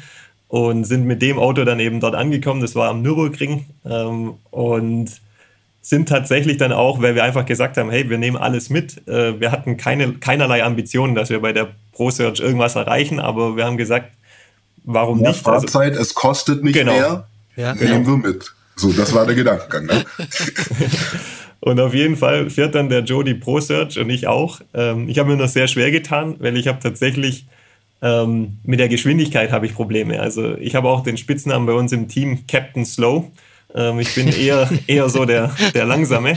und 0.48 0.85
sind 0.85 1.05
mit 1.05 1.22
dem 1.22 1.38
Auto 1.38 1.64
dann 1.64 1.81
eben 1.81 2.00
dort 2.00 2.14
angekommen. 2.14 2.61
Das 2.61 2.74
war 2.74 2.88
am 2.88 3.03
Nürburgring 3.03 3.66
ähm, 3.85 4.35
und 4.50 5.20
sind 5.85 6.09
tatsächlich 6.09 6.57
dann 6.57 6.73
auch, 6.73 7.03
weil 7.03 7.14
wir 7.14 7.23
einfach 7.25 7.44
gesagt 7.44 7.77
haben, 7.77 7.90
hey, 7.90 8.09
wir 8.09 8.16
nehmen 8.16 8.38
alles 8.38 8.70
mit. 8.70 9.07
Äh, 9.07 9.38
wir 9.38 9.53
hatten 9.53 9.77
keine, 9.77 10.14
keinerlei 10.14 10.64
Ambitionen, 10.64 11.14
dass 11.14 11.29
wir 11.29 11.40
bei 11.40 11.53
der 11.53 11.73
ProSearch 11.92 12.40
irgendwas 12.40 12.75
erreichen, 12.75 13.20
aber 13.20 13.55
wir 13.55 13.66
haben 13.66 13.77
gesagt, 13.77 14.11
warum 14.85 15.20
ja, 15.20 15.29
nicht? 15.29 15.47
Also 15.47 15.61
Fahrzeit, 15.61 15.90
also, 15.90 16.01
es 16.01 16.14
kostet 16.14 16.64
nicht 16.64 16.73
genau. 16.73 16.92
mehr, 16.92 17.29
ja. 17.57 17.75
nehmen 17.75 18.07
wir 18.07 18.16
mit. 18.16 18.51
So, 18.77 18.92
das 18.92 19.12
war 19.12 19.27
der 19.27 19.35
Gedankengang. 19.35 19.85
Ne? 19.85 20.05
und 21.61 21.79
auf 21.79 21.92
jeden 21.92 22.16
Fall 22.16 22.49
fährt 22.49 22.75
dann 22.75 22.88
der 22.88 23.01
Joe 23.01 23.23
die 23.23 23.35
ProSearch 23.35 23.99
und 23.99 24.09
ich 24.09 24.27
auch. 24.27 24.62
Ähm, 24.73 25.11
ich 25.11 25.18
habe 25.18 25.29
mir 25.29 25.37
noch 25.37 25.49
sehr 25.49 25.68
schwer 25.68 25.90
getan, 25.90 26.37
weil 26.38 26.57
ich 26.57 26.66
habe 26.66 26.79
tatsächlich 26.83 27.47
ähm, 28.01 28.57
mit 28.62 28.81
der 28.81 28.88
Geschwindigkeit 28.88 29.53
habe 29.53 29.66
ich 29.66 29.75
Probleme. 29.75 30.18
Also 30.18 30.57
ich 30.57 30.75
habe 30.75 30.88
auch 30.88 31.03
den 31.03 31.18
Spitznamen 31.18 31.66
bei 31.66 31.75
uns 31.75 31.92
im 31.92 32.09
Team 32.09 32.47
Captain 32.47 32.87
Slow. 32.87 33.31
Ähm, 33.75 33.99
ich 34.01 34.15
bin 34.15 34.29
eher, 34.29 34.71
eher 34.87 35.09
so 35.09 35.25
der, 35.25 35.55
der 35.75 35.85
Langsame. 35.85 36.37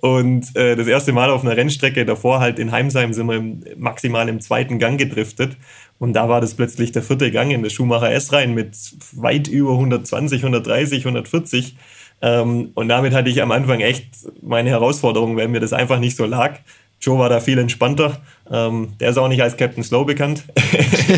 Und 0.00 0.56
äh, 0.56 0.74
das 0.74 0.88
erste 0.88 1.12
Mal 1.12 1.30
auf 1.30 1.44
einer 1.44 1.56
Rennstrecke 1.56 2.04
davor, 2.04 2.40
halt 2.40 2.58
in 2.58 2.72
Heimsheim, 2.72 3.12
sind 3.12 3.28
wir 3.28 3.36
im, 3.36 3.62
maximal 3.76 4.28
im 4.28 4.40
zweiten 4.40 4.80
Gang 4.80 4.98
gedriftet. 4.98 5.56
Und 6.00 6.14
da 6.14 6.28
war 6.28 6.40
das 6.40 6.54
plötzlich 6.54 6.90
der 6.90 7.04
vierte 7.04 7.30
Gang 7.30 7.52
in 7.52 7.62
der 7.62 7.70
Schumacher 7.70 8.10
S-Reihen 8.10 8.52
mit 8.52 8.76
weit 9.12 9.46
über 9.46 9.70
120, 9.70 10.42
130, 10.42 11.06
140. 11.06 11.76
Ähm, 12.20 12.72
und 12.74 12.88
damit 12.88 13.14
hatte 13.14 13.30
ich 13.30 13.40
am 13.40 13.52
Anfang 13.52 13.80
echt 13.80 14.06
meine 14.42 14.70
Herausforderung, 14.70 15.36
weil 15.36 15.46
mir 15.46 15.60
das 15.60 15.72
einfach 15.72 16.00
nicht 16.00 16.16
so 16.16 16.26
lag. 16.26 16.58
Joe 17.00 17.20
war 17.20 17.28
da 17.28 17.38
viel 17.38 17.58
entspannter. 17.58 18.20
Ähm, 18.50 18.94
der 18.98 19.10
ist 19.10 19.18
auch 19.18 19.28
nicht 19.28 19.42
als 19.42 19.56
Captain 19.56 19.84
Slow 19.84 20.04
bekannt. 20.04 20.42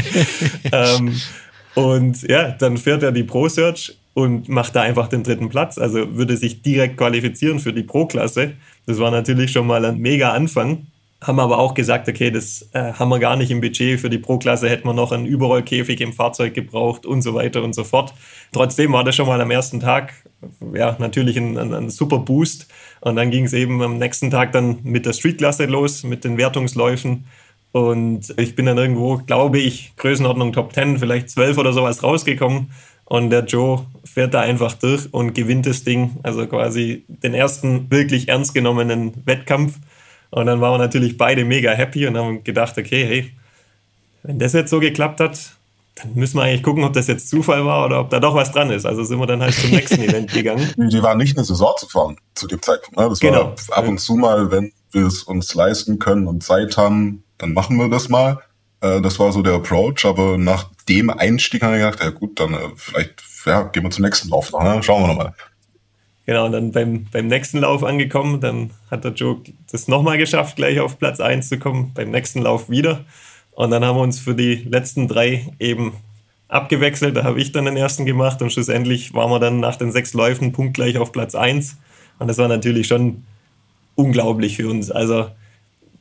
ähm, 0.73 1.19
und 1.75 2.23
ja, 2.29 2.51
dann 2.51 2.77
fährt 2.77 3.03
er 3.03 3.13
die 3.13 3.23
Pro 3.23 3.49
Search 3.49 3.97
und 4.15 4.49
macht 4.49 4.77
da 4.77 4.83
einfach 4.83 5.09
den 5.09 5.25
dritten 5.25 5.49
Platz. 5.49 5.77
Also 5.77 6.17
würde 6.17 6.37
sich 6.37 6.63
direkt 6.63 6.97
qualifizieren 6.97 7.59
für 7.59 7.73
die 7.73 7.83
Pro-Klasse. 7.83 8.53
Das 8.87 8.99
war 8.99 9.11
natürlich 9.11 9.53
schon 9.53 9.67
mal 9.67 9.85
ein 9.85 9.99
mega 9.99 10.33
Anfang. 10.33 10.87
haben 11.21 11.41
aber 11.41 11.59
auch 11.59 11.75
gesagt, 11.75 12.09
okay, 12.09 12.31
das 12.31 12.69
äh, 12.73 12.93
haben 12.93 13.09
wir 13.09 13.19
gar 13.19 13.37
nicht 13.37 13.51
im 13.51 13.61
Budget. 13.61 14.01
Für 14.01 14.11
die 14.11 14.19
Pro-Klasse 14.19 14.69
hätten 14.69 14.87
wir 14.87 14.95
noch 14.95 15.11
einen 15.11 15.27
Überrollkäfig 15.27 16.01
im 16.01 16.13
Fahrzeug 16.13 16.55
gebraucht 16.55 17.07
und 17.07 17.23
so 17.23 17.35
weiter 17.35 17.63
und 17.63 17.75
so 17.75 17.83
fort. 17.83 18.15
Trotzdem 18.53 18.93
war 18.93 19.05
das 19.05 19.17
schon 19.17 19.27
mal 19.27 19.41
am 19.41 19.51
ersten 19.51 19.81
Tag 19.81 20.13
ja, 20.73 20.97
natürlich 20.99 21.37
ein, 21.37 21.57
ein, 21.59 21.73
ein 21.73 21.91
super 21.91 22.19
Boost. 22.19 22.69
Und 23.01 23.17
dann 23.17 23.31
ging 23.31 23.45
es 23.45 23.53
eben 23.53 23.83
am 23.83 23.99
nächsten 23.99 24.31
Tag 24.31 24.53
dann 24.53 24.79
mit 24.83 25.07
der 25.07 25.13
Street-Klasse 25.13 25.67
los, 25.67 26.05
mit 26.05 26.25
den 26.25 26.39
Wertungsläufen. 26.39 27.25
Und 27.73 28.33
ich 28.39 28.55
bin 28.55 28.67
dann 28.67 28.79
irgendwo, 28.79 29.19
glaube 29.19 29.59
ich, 29.59 29.95
Größenordnung 29.97 30.53
Top 30.53 30.73
10, 30.73 30.99
vielleicht 30.99 31.31
12 31.31 31.59
oder 31.59 31.73
sowas 31.73 32.03
rausgekommen. 32.03 32.71
Und 33.07 33.31
der 33.31 33.45
Joe 33.45 33.87
fährt 34.05 34.35
da 34.35 34.41
einfach 34.41 34.75
durch 34.75 35.13
und 35.13 35.35
gewinnt 35.35 35.67
das 35.67 35.85
Ding. 35.85 36.17
Also 36.23 36.47
quasi 36.47 37.05
den 37.09 37.35
ersten 37.35 37.91
wirklich 37.91 38.29
ernst 38.29 38.55
genommenen 38.55 39.13
Wettkampf. 39.27 39.79
Und 40.31 40.47
dann 40.47 40.61
waren 40.61 40.75
wir 40.75 40.79
natürlich 40.79 41.17
beide 41.17 41.45
mega 41.45 41.71
happy 41.73 42.07
und 42.07 42.17
haben 42.17 42.43
gedacht, 42.43 42.77
okay, 42.79 43.05
hey, 43.05 43.33
wenn 44.23 44.39
das 44.39 44.53
jetzt 44.53 44.71
so 44.71 44.81
geklappt 44.81 45.21
hat, 45.21 45.39
dann 45.97 46.15
müssen 46.15 46.39
wir 46.39 46.43
eigentlich 46.43 46.63
gucken, 46.63 46.83
ob 46.83 46.93
das 46.93 47.07
jetzt 47.07 47.29
Zufall 47.29 47.65
war 47.65 47.85
oder 47.87 48.01
ob 48.01 48.11
da 48.11 48.19
doch 48.19 48.35
was 48.35 48.51
dran 48.51 48.71
ist. 48.71 48.85
Also 48.85 49.05
sind 49.05 49.21
wir 49.21 49.27
dann 49.27 49.43
halt 49.43 49.55
zum 49.55 49.71
nächsten 49.71 50.03
Event 50.03 50.33
gegangen. 50.33 50.73
Die 50.77 51.03
waren 51.03 51.19
nicht 51.19 51.37
eine 51.37 51.45
Saison 51.45 51.73
zu 51.79 51.89
fahren 51.89 52.17
zu 52.35 52.47
dem 52.47 52.61
Zeitpunkt. 52.61 52.99
Ne? 52.99 53.09
Das 53.09 53.21
genau. 53.21 53.55
war 53.69 53.79
ab 53.79 53.87
und 53.87 53.99
zu 53.99 54.17
mal, 54.17 54.51
wenn 54.51 54.73
wir 54.91 55.07
es 55.07 55.23
uns 55.23 55.55
leisten 55.55 55.99
können 55.99 56.27
und 56.27 56.43
Zeit 56.43 56.77
haben, 56.77 57.23
dann 57.39 57.53
machen 57.53 57.77
wir 57.77 57.89
das 57.89 58.09
mal. 58.09 58.41
Äh, 58.85 59.01
das 59.01 59.19
war 59.19 59.33
so 59.33 59.43
der 59.43 59.55
Approach. 59.55 60.05
Aber 60.05 60.37
nach 60.39 60.71
dem 60.89 61.11
Einstieg 61.11 61.63
haben 61.63 61.73
wir 61.73 61.79
gedacht, 61.79 62.03
ja 62.03 62.11
gut, 62.11 62.39
dann 62.39 62.55
äh, 62.55 62.59
vielleicht 62.77 63.23
ja, 63.47 63.63
gehen 63.63 63.83
wir 63.83 63.91
zum 63.91 64.05
nächsten 64.05 64.29
Lauf 64.29 64.53
noch. 64.53 64.63
Ne? 64.63 64.83
Schauen 64.83 65.03
wir 65.03 65.09
nochmal. 65.09 65.35
Genau, 66.27 66.47
und 66.47 66.53
dann 66.53 66.73
beim, 66.73 67.07
beim 67.13 67.27
nächsten 67.27 67.59
Lauf 67.59 67.85
angekommen, 67.85 68.41
dann 68.41 68.71
hat 68.91 69.05
der 69.05 69.13
Joe 69.13 69.41
das 69.71 69.89
nochmal 69.89 70.17
geschafft, 70.17 70.57
gleich 70.57 70.81
auf 70.81 70.99
Platz 70.99 71.21
1 71.21 71.51
zu 71.51 71.59
kommen, 71.59 71.93
beim 71.95 72.11
nächsten 72.11 72.41
Lauf 72.41 72.71
wieder. 72.71 73.05
Und 73.53 73.71
dann 73.71 73.85
haben 73.85 73.97
wir 73.97 74.03
uns 74.03 74.19
für 74.21 74.35
die 74.35 74.55
letzten 74.55 75.07
drei 75.07 75.53
eben 75.59 75.93
abgewechselt. 76.49 77.17
Da 77.17 77.25
habe 77.25 77.41
ich 77.41 77.53
dann 77.53 77.67
den 77.67 77.77
ersten 77.77 78.07
gemacht 78.07 78.41
und 78.41 78.51
schlussendlich 78.51 79.13
waren 79.13 79.31
wir 79.31 79.39
dann 79.39 79.61
nach 79.61 79.77
den 79.77 79.93
sechs 79.93 80.15
Läufen 80.15 80.53
punktgleich 80.53 80.97
auf 80.97 81.13
Platz 81.13 81.35
1. 81.35 81.77
Und 82.19 82.29
das 82.29 82.39
war 82.39 82.49
natürlich 82.49 82.87
schon 82.87 83.25
unglaublich 83.95 84.57
für 84.57 84.69
uns. 84.69 84.91
Also 84.91 85.27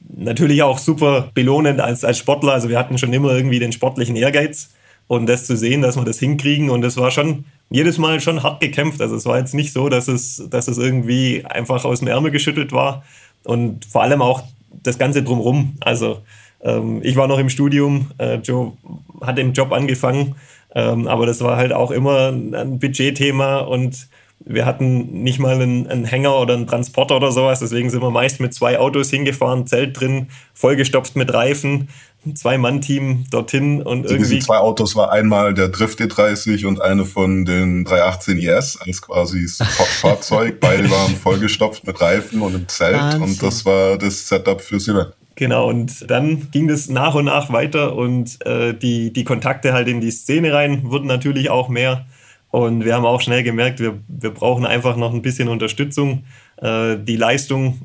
natürlich 0.09 0.63
auch 0.63 0.77
super 0.77 1.29
belohnend 1.33 1.79
als, 1.79 2.03
als 2.03 2.17
Sportler. 2.17 2.53
Also 2.53 2.69
wir 2.69 2.79
hatten 2.79 2.97
schon 2.97 3.13
immer 3.13 3.31
irgendwie 3.31 3.59
den 3.59 3.71
sportlichen 3.71 4.15
Ehrgeiz 4.15 4.71
und 5.07 5.27
das 5.27 5.45
zu 5.45 5.57
sehen, 5.57 5.81
dass 5.81 5.95
wir 5.95 6.05
das 6.05 6.19
hinkriegen. 6.19 6.69
Und 6.69 6.81
das 6.81 6.97
war 6.97 7.11
schon 7.11 7.45
jedes 7.69 7.97
Mal 7.97 8.19
schon 8.21 8.43
hart 8.43 8.59
gekämpft. 8.59 9.01
Also 9.01 9.15
es 9.15 9.25
war 9.25 9.37
jetzt 9.37 9.53
nicht 9.53 9.73
so, 9.73 9.89
dass 9.89 10.07
es, 10.07 10.43
dass 10.49 10.67
es 10.67 10.77
irgendwie 10.77 11.45
einfach 11.45 11.85
aus 11.85 11.99
dem 11.99 12.07
Ärmel 12.07 12.31
geschüttelt 12.31 12.71
war. 12.71 13.03
Und 13.43 13.85
vor 13.85 14.03
allem 14.03 14.21
auch 14.21 14.43
das 14.83 14.97
Ganze 14.97 15.23
drumherum. 15.23 15.77
Also 15.81 16.21
ähm, 16.63 17.01
ich 17.03 17.15
war 17.15 17.27
noch 17.27 17.39
im 17.39 17.49
Studium, 17.49 18.11
äh, 18.17 18.35
Joe 18.35 18.73
hat 19.21 19.37
im 19.37 19.53
Job 19.53 19.71
angefangen, 19.71 20.35
ähm, 20.73 21.07
aber 21.07 21.25
das 21.25 21.41
war 21.41 21.57
halt 21.57 21.73
auch 21.73 21.91
immer 21.91 22.29
ein 22.29 22.79
Budgetthema 22.79 23.59
und 23.59 24.07
wir 24.39 24.65
hatten 24.65 25.23
nicht 25.23 25.39
mal 25.39 25.55
einen, 25.55 25.87
einen, 25.87 26.05
Hänger 26.05 26.37
oder 26.37 26.53
einen 26.53 26.67
Transporter 26.67 27.15
oder 27.15 27.31
sowas, 27.31 27.59
deswegen 27.59 27.89
sind 27.89 28.01
wir 28.01 28.11
meist 28.11 28.39
mit 28.39 28.53
zwei 28.53 28.77
Autos 28.77 29.09
hingefahren, 29.09 29.67
Zelt 29.67 29.99
drin, 29.99 30.27
vollgestopft 30.53 31.15
mit 31.15 31.33
Reifen, 31.33 31.89
Zwei-Mann-Team 32.33 33.25
dorthin 33.29 33.81
und 33.81 34.05
irgendwie. 34.05 34.35
Diese 34.35 34.47
zwei 34.47 34.57
Autos 34.57 34.95
war 34.95 35.11
einmal 35.11 35.53
der 35.53 35.67
Drift 35.67 35.99
E30 35.99 36.65
und 36.65 36.81
eine 36.81 37.05
von 37.05 37.43
den 37.43 37.83
318 37.83 38.37
IS 38.37 38.77
als 38.77 39.01
quasi 39.01 39.47
Fahrzeug. 39.47 40.59
Beide 40.61 40.89
waren 40.89 41.15
vollgestopft 41.15 41.85
mit 41.85 41.99
Reifen 41.99 42.41
und 42.41 42.55
im 42.55 42.67
Zelt 42.69 42.95
Wahnsinn. 42.95 43.21
und 43.23 43.43
das 43.43 43.65
war 43.65 43.97
das 43.97 44.27
Setup 44.27 44.61
fürs 44.61 44.87
Event. 44.87 45.13
Genau, 45.35 45.67
und 45.67 46.09
dann 46.09 46.51
ging 46.51 46.69
es 46.69 46.89
nach 46.89 47.15
und 47.15 47.25
nach 47.25 47.51
weiter 47.51 47.95
und 47.95 48.45
äh, 48.45 48.73
die, 48.73 49.11
die 49.11 49.23
Kontakte 49.23 49.73
halt 49.73 49.87
in 49.87 49.99
die 49.99 50.11
Szene 50.11 50.53
rein 50.53 50.83
wurden 50.83 51.07
natürlich 51.07 51.49
auch 51.49 51.69
mehr. 51.69 52.05
Und 52.53 52.85
wir 52.85 52.93
haben 52.93 53.05
auch 53.05 53.19
schnell 53.19 53.41
gemerkt, 53.41 53.79
wir, 53.79 53.99
wir 54.07 54.29
brauchen 54.29 54.63
einfach 54.63 54.95
noch 54.95 55.11
ein 55.11 55.23
bisschen 55.23 55.47
Unterstützung. 55.47 56.23
Äh, 56.57 56.97
die 56.99 57.15
Leistung 57.15 57.81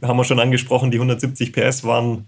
haben 0.00 0.16
wir 0.16 0.24
schon 0.24 0.38
angesprochen, 0.38 0.92
die 0.92 0.98
170 0.98 1.52
PS 1.52 1.82
waren 1.82 2.26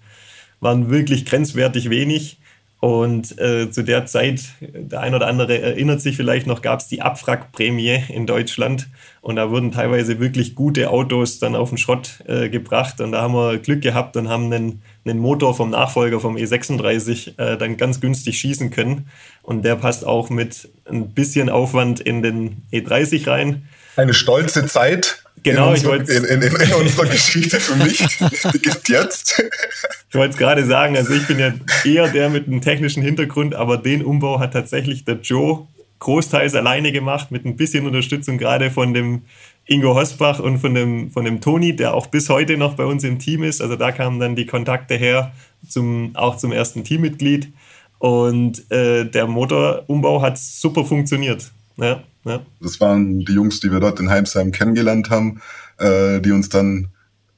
waren 0.64 0.90
wirklich 0.90 1.24
grenzwertig 1.24 1.90
wenig. 1.90 2.38
Und 2.80 3.38
äh, 3.38 3.70
zu 3.70 3.82
der 3.82 4.04
Zeit, 4.04 4.42
der 4.60 5.00
ein 5.00 5.14
oder 5.14 5.26
andere 5.26 5.58
erinnert 5.58 6.02
sich 6.02 6.16
vielleicht 6.16 6.46
noch, 6.46 6.60
gab 6.60 6.80
es 6.80 6.88
die 6.88 7.00
Abwrackprämie 7.00 8.02
in 8.08 8.26
Deutschland. 8.26 8.88
Und 9.22 9.36
da 9.36 9.50
wurden 9.50 9.72
teilweise 9.72 10.20
wirklich 10.20 10.54
gute 10.54 10.90
Autos 10.90 11.38
dann 11.38 11.54
auf 11.54 11.70
den 11.70 11.78
Schrott 11.78 12.22
äh, 12.26 12.50
gebracht. 12.50 13.00
Und 13.00 13.12
da 13.12 13.22
haben 13.22 13.34
wir 13.34 13.58
Glück 13.58 13.80
gehabt 13.80 14.16
und 14.16 14.28
haben 14.28 14.52
einen, 14.52 14.82
einen 15.04 15.18
Motor 15.18 15.54
vom 15.54 15.70
Nachfolger 15.70 16.20
vom 16.20 16.36
E36 16.36 17.38
äh, 17.38 17.58
dann 17.58 17.76
ganz 17.76 18.00
günstig 18.00 18.38
schießen 18.38 18.70
können. 18.70 19.08
Und 19.42 19.64
der 19.64 19.76
passt 19.76 20.06
auch 20.06 20.30
mit 20.30 20.68
ein 20.88 21.10
bisschen 21.10 21.50
Aufwand 21.50 22.00
in 22.00 22.22
den 22.22 22.62
E30 22.72 23.26
rein. 23.26 23.68
Eine 23.96 24.14
stolze 24.14 24.66
Zeit 24.66 25.24
Genau, 25.44 25.66
in, 25.66 25.86
unserer, 25.86 25.96
in, 25.96 26.24
in, 26.24 26.42
in, 26.42 26.72
unserer 26.72 27.06
Geschichte 27.06 27.60
für 27.60 27.76
mich 27.76 28.02
beginnt 28.50 28.88
jetzt. 28.88 29.42
Ich 30.08 30.14
wollte 30.14 30.32
es 30.32 30.38
gerade 30.38 30.64
sagen, 30.64 30.96
also 30.96 31.12
ich 31.12 31.26
bin 31.26 31.38
ja 31.38 31.52
eher 31.84 32.08
der 32.08 32.30
mit 32.30 32.46
einem 32.46 32.62
technischen 32.62 33.02
Hintergrund, 33.02 33.54
aber 33.54 33.76
den 33.76 34.02
Umbau 34.02 34.40
hat 34.40 34.54
tatsächlich 34.54 35.04
der 35.04 35.16
Joe 35.16 35.66
großteils 35.98 36.54
alleine 36.54 36.92
gemacht, 36.92 37.30
mit 37.30 37.44
ein 37.44 37.56
bisschen 37.56 37.86
Unterstützung 37.86 38.38
gerade 38.38 38.70
von 38.70 38.94
dem 38.94 39.22
Ingo 39.66 39.94
Hosbach 39.94 40.40
und 40.40 40.58
von 40.58 40.74
dem, 40.74 41.10
von 41.10 41.24
dem 41.24 41.40
Toni, 41.40 41.74
der 41.74 41.94
auch 41.94 42.06
bis 42.08 42.28
heute 42.28 42.56
noch 42.56 42.74
bei 42.74 42.84
uns 42.84 43.02
im 43.04 43.18
Team 43.18 43.42
ist. 43.42 43.62
Also 43.62 43.76
da 43.76 43.92
kamen 43.92 44.20
dann 44.20 44.36
die 44.36 44.46
Kontakte 44.46 44.94
her, 44.94 45.32
zum, 45.66 46.10
auch 46.14 46.36
zum 46.36 46.52
ersten 46.52 46.84
Teammitglied. 46.84 47.52
Und 47.98 48.70
äh, 48.70 49.04
der 49.04 49.26
Motorumbau 49.26 50.20
hat 50.20 50.36
super 50.36 50.84
funktioniert. 50.84 51.50
Ja, 51.76 52.02
ja. 52.24 52.40
Das 52.60 52.80
waren 52.80 53.20
die 53.20 53.32
Jungs, 53.32 53.60
die 53.60 53.72
wir 53.72 53.80
dort 53.80 53.98
in 54.00 54.10
Heimsheim 54.10 54.52
kennengelernt 54.52 55.08
haben, 55.08 55.40
äh, 55.78 56.20
die 56.20 56.32
uns 56.32 56.50
dann 56.50 56.88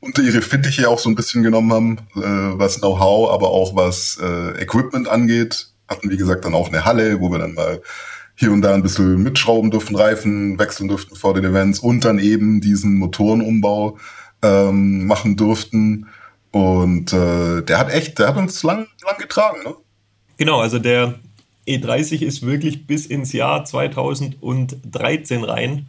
unter 0.01 0.23
ihre 0.23 0.43
Fittiche 0.43 0.89
auch 0.89 0.99
so 0.99 1.09
ein 1.09 1.15
bisschen 1.15 1.43
genommen 1.43 1.73
haben, 1.73 1.99
äh, 2.17 2.59
was 2.59 2.81
Know-how, 2.81 3.31
aber 3.31 3.51
auch 3.51 3.77
was 3.77 4.19
äh, 4.21 4.61
Equipment 4.61 5.09
angeht. 5.09 5.69
Hatten, 5.89 6.11
wie 6.11 6.17
gesagt, 6.17 6.45
dann 6.45 6.55
auch 6.55 6.69
eine 6.69 6.85
Halle, 6.85 7.21
wo 7.21 7.31
wir 7.31 7.39
dann 7.39 7.55
mal 7.55 7.81
hier 8.37 8.53
und 8.53 8.63
da 8.63 8.75
ein 8.75 8.83
bisschen 8.83 9.23
mitschrauben 9.23 9.71
durften, 9.71 9.97
Reifen 9.97 10.59
wechseln 10.59 10.89
durften 10.89 11.17
vor 11.17 11.35
den 11.35 11.45
Events 11.45 11.81
und 11.81 12.05
dann 12.05 12.19
eben 12.19 12.61
diesen 12.61 12.99
Motorenumbau 12.99 13.99
ähm, 14.43 15.07
machen 15.07 15.37
durften. 15.37 16.07
Und 16.51 17.13
äh, 17.13 17.63
der 17.63 17.79
hat 17.79 17.91
echt, 17.91 18.19
der 18.19 18.29
hat 18.29 18.37
uns 18.37 18.63
lang, 18.63 18.87
lang 19.05 19.19
getragen, 19.19 19.59
ne? 19.65 19.75
Genau, 20.37 20.61
also 20.61 20.79
der 20.79 21.15
E30 21.67 22.23
ist 22.23 22.45
wirklich 22.45 22.87
bis 22.87 23.07
ins 23.07 23.33
Jahr 23.33 23.65
2013 23.65 25.45
rein 25.45 25.87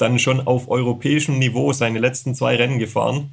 dann 0.00 0.18
schon 0.18 0.40
auf 0.40 0.70
europäischem 0.70 1.38
Niveau 1.38 1.72
seine 1.72 1.98
letzten 1.98 2.34
zwei 2.34 2.56
Rennen 2.56 2.78
gefahren, 2.78 3.30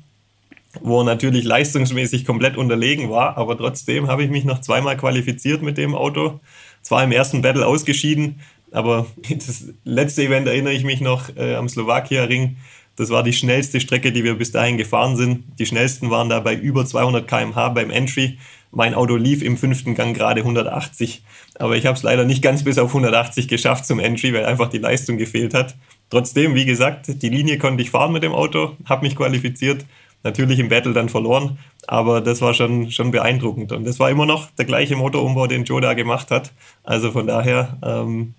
wo 0.81 0.99
er 0.99 1.05
natürlich 1.05 1.45
leistungsmäßig 1.45 2.25
komplett 2.25 2.57
unterlegen 2.57 3.09
war, 3.09 3.37
aber 3.37 3.57
trotzdem 3.57 4.07
habe 4.07 4.23
ich 4.23 4.29
mich 4.29 4.43
noch 4.43 4.61
zweimal 4.61 4.97
qualifiziert 4.97 5.61
mit 5.61 5.77
dem 5.77 5.95
Auto. 5.95 6.39
Zwar 6.81 7.03
im 7.03 7.11
ersten 7.11 7.41
Battle 7.41 7.65
ausgeschieden, 7.65 8.41
aber 8.71 9.07
das 9.29 9.65
letzte 9.83 10.23
Event 10.23 10.47
erinnere 10.47 10.73
ich 10.73 10.83
mich 10.83 11.01
noch 11.01 11.35
äh, 11.35 11.55
am 11.55 11.69
Slowakia-Ring. 11.69 12.57
Das 12.95 13.11
war 13.11 13.21
die 13.21 13.33
schnellste 13.33 13.79
Strecke, 13.79 14.11
die 14.11 14.23
wir 14.23 14.35
bis 14.35 14.51
dahin 14.51 14.77
gefahren 14.77 15.15
sind. 15.15 15.43
Die 15.59 15.67
schnellsten 15.67 16.09
waren 16.09 16.29
da 16.29 16.39
bei 16.39 16.55
über 16.55 16.83
200 16.85 17.27
km/h 17.27 17.69
beim 17.69 17.91
Entry. 17.91 18.39
Mein 18.71 18.95
Auto 18.95 19.15
lief 19.15 19.43
im 19.43 19.55
fünften 19.55 19.95
Gang 19.95 20.15
gerade 20.15 20.41
180, 20.41 21.23
aber 21.57 21.77
ich 21.77 21.85
habe 21.85 21.95
es 21.95 22.03
leider 22.03 22.25
nicht 22.25 22.41
ganz 22.41 22.63
bis 22.63 22.77
auf 22.77 22.89
180 22.89 23.47
geschafft 23.47 23.85
zum 23.85 23.99
Entry, 23.99 24.33
weil 24.33 24.45
einfach 24.45 24.69
die 24.69 24.77
Leistung 24.79 25.17
gefehlt 25.17 25.53
hat. 25.53 25.75
Trotzdem, 26.09 26.53
wie 26.53 26.65
gesagt, 26.65 27.21
die 27.21 27.29
Linie 27.29 27.59
konnte 27.59 27.81
ich 27.81 27.91
fahren 27.91 28.11
mit 28.11 28.23
dem 28.23 28.33
Auto, 28.33 28.75
habe 28.85 29.05
mich 29.05 29.15
qualifiziert, 29.15 29.85
natürlich 30.23 30.59
im 30.59 30.69
Battle 30.69 30.93
dann 30.93 31.09
verloren, 31.09 31.57
aber 31.87 32.19
das 32.19 32.41
war 32.41 32.53
schon, 32.53 32.91
schon 32.91 33.11
beeindruckend. 33.11 33.71
Und 33.71 33.85
das 33.85 33.99
war 33.99 34.09
immer 34.09 34.25
noch 34.25 34.49
der 34.51 34.65
gleiche 34.65 34.95
Motorumbau, 34.95 35.47
den 35.47 35.63
Joe 35.63 35.81
da 35.81 35.93
gemacht 35.93 36.31
hat. 36.31 36.51
Also 36.83 37.11
von 37.11 37.27
daher 37.27 37.77
ähm, 37.83 38.33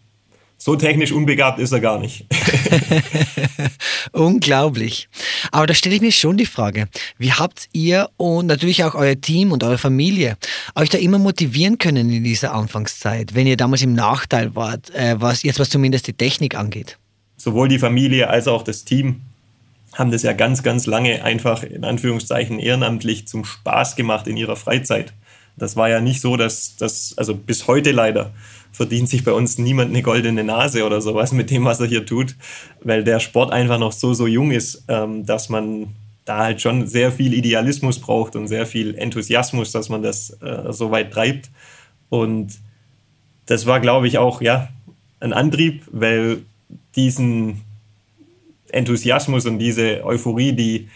so 0.60 0.74
technisch 0.74 1.12
unbegabt 1.12 1.60
ist 1.60 1.70
er 1.70 1.78
gar 1.78 2.00
nicht. 2.00 2.26
Unglaublich. 4.12 5.08
Aber 5.52 5.68
da 5.68 5.74
stelle 5.74 5.94
ich 5.94 6.00
mir 6.00 6.10
schon 6.10 6.36
die 6.36 6.46
Frage, 6.46 6.88
wie 7.16 7.32
habt 7.32 7.68
ihr 7.72 8.10
und 8.16 8.46
natürlich 8.46 8.82
auch 8.82 8.96
euer 8.96 9.20
Team 9.20 9.52
und 9.52 9.62
eure 9.62 9.78
Familie 9.78 10.36
euch 10.74 10.90
da 10.90 10.98
immer 10.98 11.18
motivieren 11.18 11.78
können 11.78 12.10
in 12.10 12.24
dieser 12.24 12.52
Anfangszeit, 12.52 13.36
wenn 13.36 13.46
ihr 13.46 13.56
damals 13.56 13.82
im 13.82 13.94
Nachteil 13.94 14.56
wart, 14.56 14.90
äh, 14.90 15.14
was 15.20 15.44
jetzt 15.44 15.60
was 15.60 15.70
zumindest 15.70 16.08
die 16.08 16.12
Technik 16.12 16.56
angeht? 16.56 16.98
Sowohl 17.36 17.68
die 17.68 17.78
Familie 17.78 18.28
als 18.28 18.48
auch 18.48 18.62
das 18.62 18.84
Team 18.84 19.20
haben 19.94 20.10
das 20.10 20.24
ja 20.24 20.32
ganz, 20.32 20.64
ganz 20.64 20.86
lange 20.86 21.24
einfach 21.24 21.62
in 21.62 21.84
Anführungszeichen 21.84 22.58
ehrenamtlich 22.58 23.28
zum 23.28 23.44
Spaß 23.44 23.94
gemacht 23.94 24.26
in 24.26 24.36
ihrer 24.36 24.56
Freizeit. 24.56 25.12
Das 25.56 25.76
war 25.76 25.88
ja 25.88 26.00
nicht 26.00 26.20
so, 26.20 26.36
dass 26.36 26.76
das, 26.76 27.14
also 27.16 27.34
bis 27.34 27.66
heute 27.66 27.90
leider, 27.90 28.32
verdient 28.72 29.08
sich 29.08 29.24
bei 29.24 29.32
uns 29.32 29.58
niemand 29.58 29.90
eine 29.90 30.02
goldene 30.02 30.44
Nase 30.44 30.84
oder 30.84 31.00
sowas 31.00 31.32
mit 31.32 31.50
dem, 31.50 31.64
was 31.64 31.80
er 31.80 31.86
hier 31.86 32.06
tut, 32.06 32.36
weil 32.82 33.04
der 33.04 33.20
Sport 33.20 33.52
einfach 33.52 33.78
noch 33.78 33.92
so, 33.92 34.14
so 34.14 34.26
jung 34.26 34.50
ist, 34.50 34.84
ähm, 34.88 35.26
dass 35.26 35.48
man 35.48 35.88
da 36.24 36.38
halt 36.38 36.60
schon 36.60 36.86
sehr 36.86 37.10
viel 37.10 37.32
Idealismus 37.32 37.98
braucht 37.98 38.36
und 38.36 38.48
sehr 38.48 38.66
viel 38.66 38.94
Enthusiasmus, 38.94 39.72
dass 39.72 39.88
man 39.88 40.02
das 40.02 40.30
äh, 40.42 40.72
so 40.72 40.90
weit 40.90 41.12
treibt. 41.12 41.50
Und 42.10 42.58
das 43.46 43.66
war, 43.66 43.80
glaube 43.80 44.06
ich, 44.08 44.18
auch 44.18 44.42
ja, 44.42 44.68
ein 45.20 45.32
Antrieb, 45.32 45.82
weil 45.90 46.42
diesen 46.94 47.62
Enthusiasmus 48.70 49.46
und 49.46 49.58
diese 49.58 50.04
Euphorie, 50.04 50.52
die, 50.52 50.88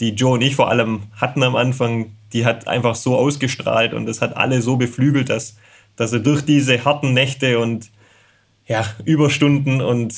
die 0.00 0.10
Joe 0.10 0.32
und 0.32 0.42
ich 0.42 0.56
vor 0.56 0.68
allem 0.68 1.02
hatten 1.16 1.42
am 1.42 1.54
Anfang, 1.54 2.12
die 2.32 2.44
hat 2.44 2.66
einfach 2.66 2.96
so 2.96 3.16
ausgestrahlt 3.16 3.94
und 3.94 4.06
das 4.06 4.20
hat 4.20 4.36
alle 4.36 4.62
so 4.62 4.76
beflügelt, 4.76 5.28
dass, 5.28 5.56
dass 5.96 6.10
sie 6.10 6.20
durch 6.20 6.42
diese 6.42 6.84
harten 6.84 7.12
Nächte 7.12 7.58
und 7.58 7.90
ja, 8.66 8.84
Überstunden 9.04 9.80
und 9.80 10.14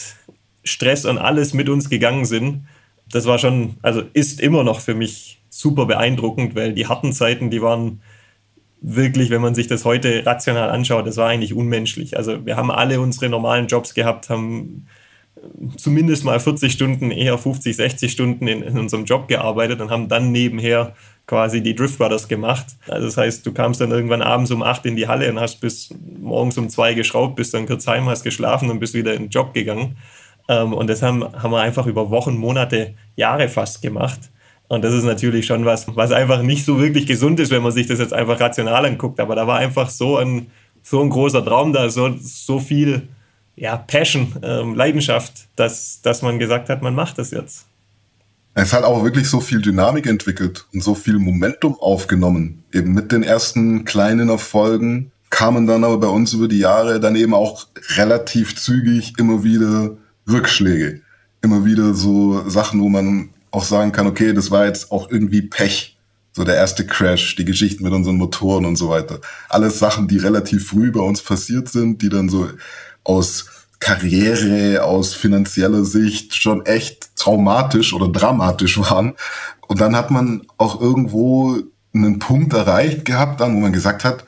Stress 0.64 1.04
und 1.04 1.18
alles 1.18 1.54
mit 1.54 1.68
uns 1.68 1.90
gegangen 1.90 2.24
sind 2.24 2.64
das 3.10 3.26
war 3.26 3.38
schon, 3.38 3.76
also 3.82 4.02
ist 4.12 4.40
immer 4.40 4.64
noch 4.64 4.80
für 4.80 4.94
mich 4.94 5.40
super 5.50 5.86
beeindruckend, 5.86 6.54
weil 6.54 6.72
die 6.72 6.86
harten 6.86 7.12
Zeiten, 7.12 7.50
die 7.50 7.62
waren 7.62 8.00
wirklich, 8.80 9.30
wenn 9.30 9.40
man 9.40 9.54
sich 9.54 9.66
das 9.66 9.84
heute 9.84 10.26
rational 10.26 10.70
anschaut, 10.70 11.06
das 11.06 11.16
war 11.16 11.28
eigentlich 11.28 11.54
unmenschlich. 11.54 12.16
Also 12.16 12.44
wir 12.44 12.56
haben 12.56 12.70
alle 12.70 13.00
unsere 13.00 13.28
normalen 13.28 13.66
Jobs 13.66 13.94
gehabt, 13.94 14.28
haben 14.28 14.86
zumindest 15.76 16.24
mal 16.24 16.40
40 16.40 16.72
Stunden, 16.72 17.10
eher 17.10 17.38
50, 17.38 17.76
60 17.76 18.12
Stunden 18.12 18.46
in, 18.46 18.62
in 18.62 18.78
unserem 18.78 19.04
Job 19.04 19.28
gearbeitet 19.28 19.80
und 19.80 19.90
haben 19.90 20.08
dann 20.08 20.32
nebenher 20.32 20.94
quasi 21.26 21.62
die 21.62 21.74
Drift 21.74 21.98
Brothers 21.98 22.28
gemacht. 22.28 22.66
Also 22.86 23.06
das 23.06 23.16
heißt, 23.16 23.46
du 23.46 23.52
kamst 23.52 23.80
dann 23.80 23.90
irgendwann 23.90 24.22
abends 24.22 24.50
um 24.50 24.62
8 24.62 24.86
in 24.86 24.96
die 24.96 25.08
Halle 25.08 25.30
und 25.30 25.40
hast 25.40 25.60
bis 25.60 25.94
morgens 26.20 26.58
um 26.58 26.68
2 26.68 26.94
geschraubt, 26.94 27.36
bist 27.36 27.54
dann 27.54 27.66
kurz 27.66 27.86
heim, 27.86 28.06
hast 28.08 28.24
geschlafen 28.24 28.70
und 28.70 28.78
bist 28.78 28.94
wieder 28.94 29.14
in 29.14 29.24
den 29.24 29.30
Job 29.30 29.54
gegangen. 29.54 29.96
Ähm, 30.48 30.72
und 30.72 30.88
das 30.88 31.02
haben, 31.02 31.24
haben 31.24 31.50
wir 31.50 31.60
einfach 31.60 31.86
über 31.86 32.10
Wochen, 32.10 32.36
Monate, 32.36 32.94
Jahre 33.16 33.48
fast 33.48 33.80
gemacht. 33.80 34.20
Und 34.68 34.82
das 34.82 34.92
ist 34.92 35.04
natürlich 35.04 35.46
schon 35.46 35.64
was, 35.64 35.86
was 35.94 36.12
einfach 36.12 36.42
nicht 36.42 36.64
so 36.64 36.78
wirklich 36.78 37.06
gesund 37.06 37.38
ist, 37.40 37.50
wenn 37.50 37.62
man 37.62 37.72
sich 37.72 37.86
das 37.86 37.98
jetzt 37.98 38.12
einfach 38.12 38.40
rational 38.40 38.84
anguckt. 38.84 39.20
Aber 39.20 39.34
da 39.34 39.46
war 39.46 39.58
einfach 39.58 39.88
so 39.88 40.16
ein, 40.18 40.50
so 40.82 41.00
ein 41.00 41.10
großer 41.10 41.44
Traum 41.44 41.72
da, 41.72 41.88
so, 41.88 42.14
so 42.18 42.58
viel 42.58 43.08
ja, 43.56 43.76
Passion, 43.76 44.34
ähm, 44.42 44.74
Leidenschaft, 44.74 45.48
dass, 45.56 46.02
dass 46.02 46.22
man 46.22 46.38
gesagt 46.38 46.68
hat, 46.68 46.82
man 46.82 46.94
macht 46.94 47.18
das 47.18 47.30
jetzt. 47.30 47.66
Es 48.56 48.72
hat 48.72 48.84
auch 48.84 49.02
wirklich 49.02 49.28
so 49.28 49.40
viel 49.40 49.60
Dynamik 49.60 50.06
entwickelt 50.06 50.66
und 50.72 50.82
so 50.82 50.94
viel 50.94 51.18
Momentum 51.18 51.76
aufgenommen. 51.80 52.62
Eben 52.72 52.94
mit 52.94 53.10
den 53.10 53.24
ersten 53.24 53.84
kleinen 53.84 54.28
Erfolgen 54.28 55.10
kamen 55.28 55.66
dann 55.66 55.82
aber 55.82 55.98
bei 55.98 56.06
uns 56.06 56.32
über 56.32 56.46
die 56.46 56.60
Jahre 56.60 57.00
dann 57.00 57.16
eben 57.16 57.34
auch 57.34 57.66
relativ 57.96 58.54
zügig 58.54 59.14
immer 59.18 59.42
wieder 59.42 59.96
Rückschläge. 60.28 61.00
Immer 61.42 61.64
wieder 61.64 61.94
so 61.94 62.48
Sachen, 62.48 62.80
wo 62.80 62.88
man 62.88 63.30
auch 63.50 63.64
sagen 63.64 63.90
kann, 63.90 64.06
okay, 64.06 64.32
das 64.32 64.52
war 64.52 64.66
jetzt 64.66 64.92
auch 64.92 65.10
irgendwie 65.10 65.42
Pech. 65.42 65.98
So 66.32 66.44
der 66.44 66.54
erste 66.54 66.86
Crash, 66.86 67.34
die 67.34 67.44
Geschichten 67.44 67.82
mit 67.82 67.92
unseren 67.92 68.16
Motoren 68.16 68.64
und 68.64 68.76
so 68.76 68.88
weiter. 68.88 69.20
Alles 69.48 69.80
Sachen, 69.80 70.06
die 70.06 70.18
relativ 70.18 70.68
früh 70.68 70.92
bei 70.92 71.00
uns 71.00 71.22
passiert 71.22 71.68
sind, 71.68 72.02
die 72.02 72.08
dann 72.08 72.28
so 72.28 72.48
aus 73.02 73.46
Karriere, 73.84 74.82
aus 74.82 75.12
finanzieller 75.12 75.84
Sicht 75.84 76.34
schon 76.34 76.64
echt 76.64 77.14
traumatisch 77.16 77.92
oder 77.92 78.08
dramatisch 78.08 78.78
waren. 78.78 79.12
Und 79.68 79.82
dann 79.82 79.94
hat 79.94 80.10
man 80.10 80.46
auch 80.56 80.80
irgendwo 80.80 81.58
einen 81.92 82.18
Punkt 82.18 82.54
erreicht 82.54 83.04
gehabt, 83.04 83.42
dann, 83.42 83.54
wo 83.54 83.60
man 83.60 83.74
gesagt 83.74 84.02
hat, 84.02 84.24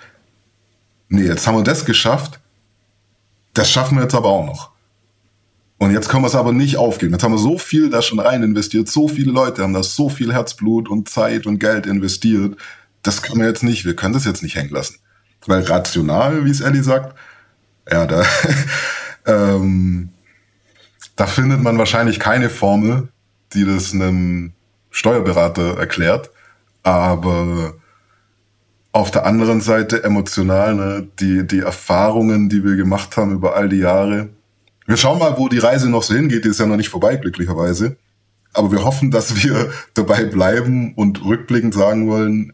nee, 1.09 1.23
jetzt 1.23 1.47
haben 1.47 1.57
wir 1.57 1.65
das 1.65 1.87
geschafft, 1.87 2.39
das 3.55 3.71
schaffen 3.71 3.97
wir 3.97 4.03
jetzt 4.03 4.15
aber 4.15 4.29
auch 4.29 4.45
noch. 4.45 4.73
Und 5.79 5.91
jetzt 5.91 6.11
können 6.11 6.23
wir 6.23 6.29
es 6.29 6.35
aber 6.35 6.53
nicht 6.53 6.77
aufgeben. 6.77 7.13
Jetzt 7.13 7.23
haben 7.23 7.33
wir 7.33 7.39
so 7.39 7.57
viel 7.57 7.89
da 7.89 8.03
schon 8.03 8.21
rein 8.21 8.43
investiert. 8.43 8.89
So 8.89 9.09
viele 9.09 9.33
Leute 9.33 9.63
haben 9.63 9.73
da 9.73 9.83
so 9.83 10.11
viel 10.11 10.35
Herzblut 10.35 10.91
und 10.91 11.09
Zeit 11.09 11.47
und 11.47 11.61
Geld 11.61 11.87
investiert. 11.87 12.59
Das 13.03 13.23
können 13.23 13.41
wir 13.41 13.49
jetzt 13.49 13.63
nicht. 13.63 13.87
Wir 13.87 13.97
können 13.97 14.13
das 14.13 14.27
jetzt 14.27 14.43
nicht 14.43 14.55
hängen 14.57 14.71
lassen. 14.71 14.97
Weil 15.47 15.63
rational, 15.63 16.45
wie 16.45 16.51
es 16.51 16.61
Ellie 16.61 16.83
sagt, 16.83 17.17
ja, 17.91 18.07
da, 18.07 18.23
ähm, 19.27 20.11
da 21.17 21.27
findet 21.27 21.63
man 21.63 21.79
wahrscheinlich 21.79 22.21
keine 22.21 22.51
Formel, 22.51 23.09
die 23.53 23.65
das 23.65 23.93
einem 23.93 24.53
Steuerberater 24.91 25.79
erklärt. 25.79 26.31
Aber 26.83 27.75
auf 28.93 29.11
der 29.11 29.27
anderen 29.27 29.61
Seite 29.61 30.05
emotional, 30.05 30.75
ne, 30.75 31.09
die, 31.21 31.47
die 31.47 31.61
Erfahrungen, 31.61 32.49
die 32.49 32.65
wir 32.65 32.77
gemacht 32.77 33.17
haben 33.17 33.33
über 33.33 33.57
all 33.57 33.69
die 33.69 33.79
Jahre, 33.79 34.31
wir 34.87 34.97
schauen 34.97 35.19
mal, 35.19 35.37
wo 35.37 35.49
die 35.49 35.59
Reise 35.59 35.91
noch 35.91 36.03
so 36.03 36.15
hingeht. 36.15 36.45
Die 36.45 36.49
ist 36.49 36.61
ja 36.61 36.67
noch 36.67 36.77
nicht 36.77 36.89
vorbei, 36.89 37.17
glücklicherweise. 37.17 37.97
Aber 38.53 38.71
wir 38.71 38.85
hoffen, 38.85 39.11
dass 39.11 39.43
wir 39.43 39.71
dabei 39.95 40.25
bleiben 40.25 40.95
und 40.95 41.25
rückblickend 41.25 41.75
sagen 41.75 42.09
wollen, 42.09 42.53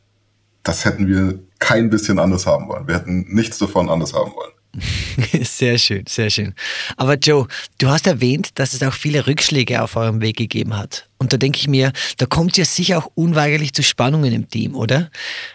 das 0.63 0.85
hätten 0.85 1.07
wir 1.07 1.41
kein 1.59 1.91
bisschen 1.91 2.19
anders 2.19 2.47
haben 2.47 2.69
wollen. 2.69 2.89
Wir 2.89 2.97
hätten 2.97 3.27
nichts 3.29 3.59
davon 3.59 3.89
anders 3.89 4.15
haben 4.15 4.33
wollen. 4.35 4.53
Sehr 5.43 5.77
schön, 5.79 6.05
sehr 6.07 6.31
schön. 6.31 6.55
Aber 6.97 7.17
Joe, 7.17 7.47
du 7.79 7.89
hast 7.89 8.07
erwähnt, 8.07 8.59
dass 8.59 8.73
es 8.73 8.83
auch 8.83 8.95
viele 8.95 9.27
Rückschläge 9.27 9.83
auf 9.83 9.97
eurem 9.97 10.21
Weg 10.21 10.37
gegeben 10.37 10.77
hat. 10.77 11.09
Und 11.19 11.33
da 11.33 11.37
denke 11.37 11.59
ich 11.59 11.69
mir, 11.69 11.93
da 12.17 12.27
kommt 12.27 12.57
ja 12.57 12.65
sicher 12.65 12.99
auch 12.99 13.11
unweigerlich 13.15 13.75
zu 13.75 13.83
Spannungen 13.83 14.33
im 14.33 14.49
Team, 14.49 14.75
oder? 14.75 15.11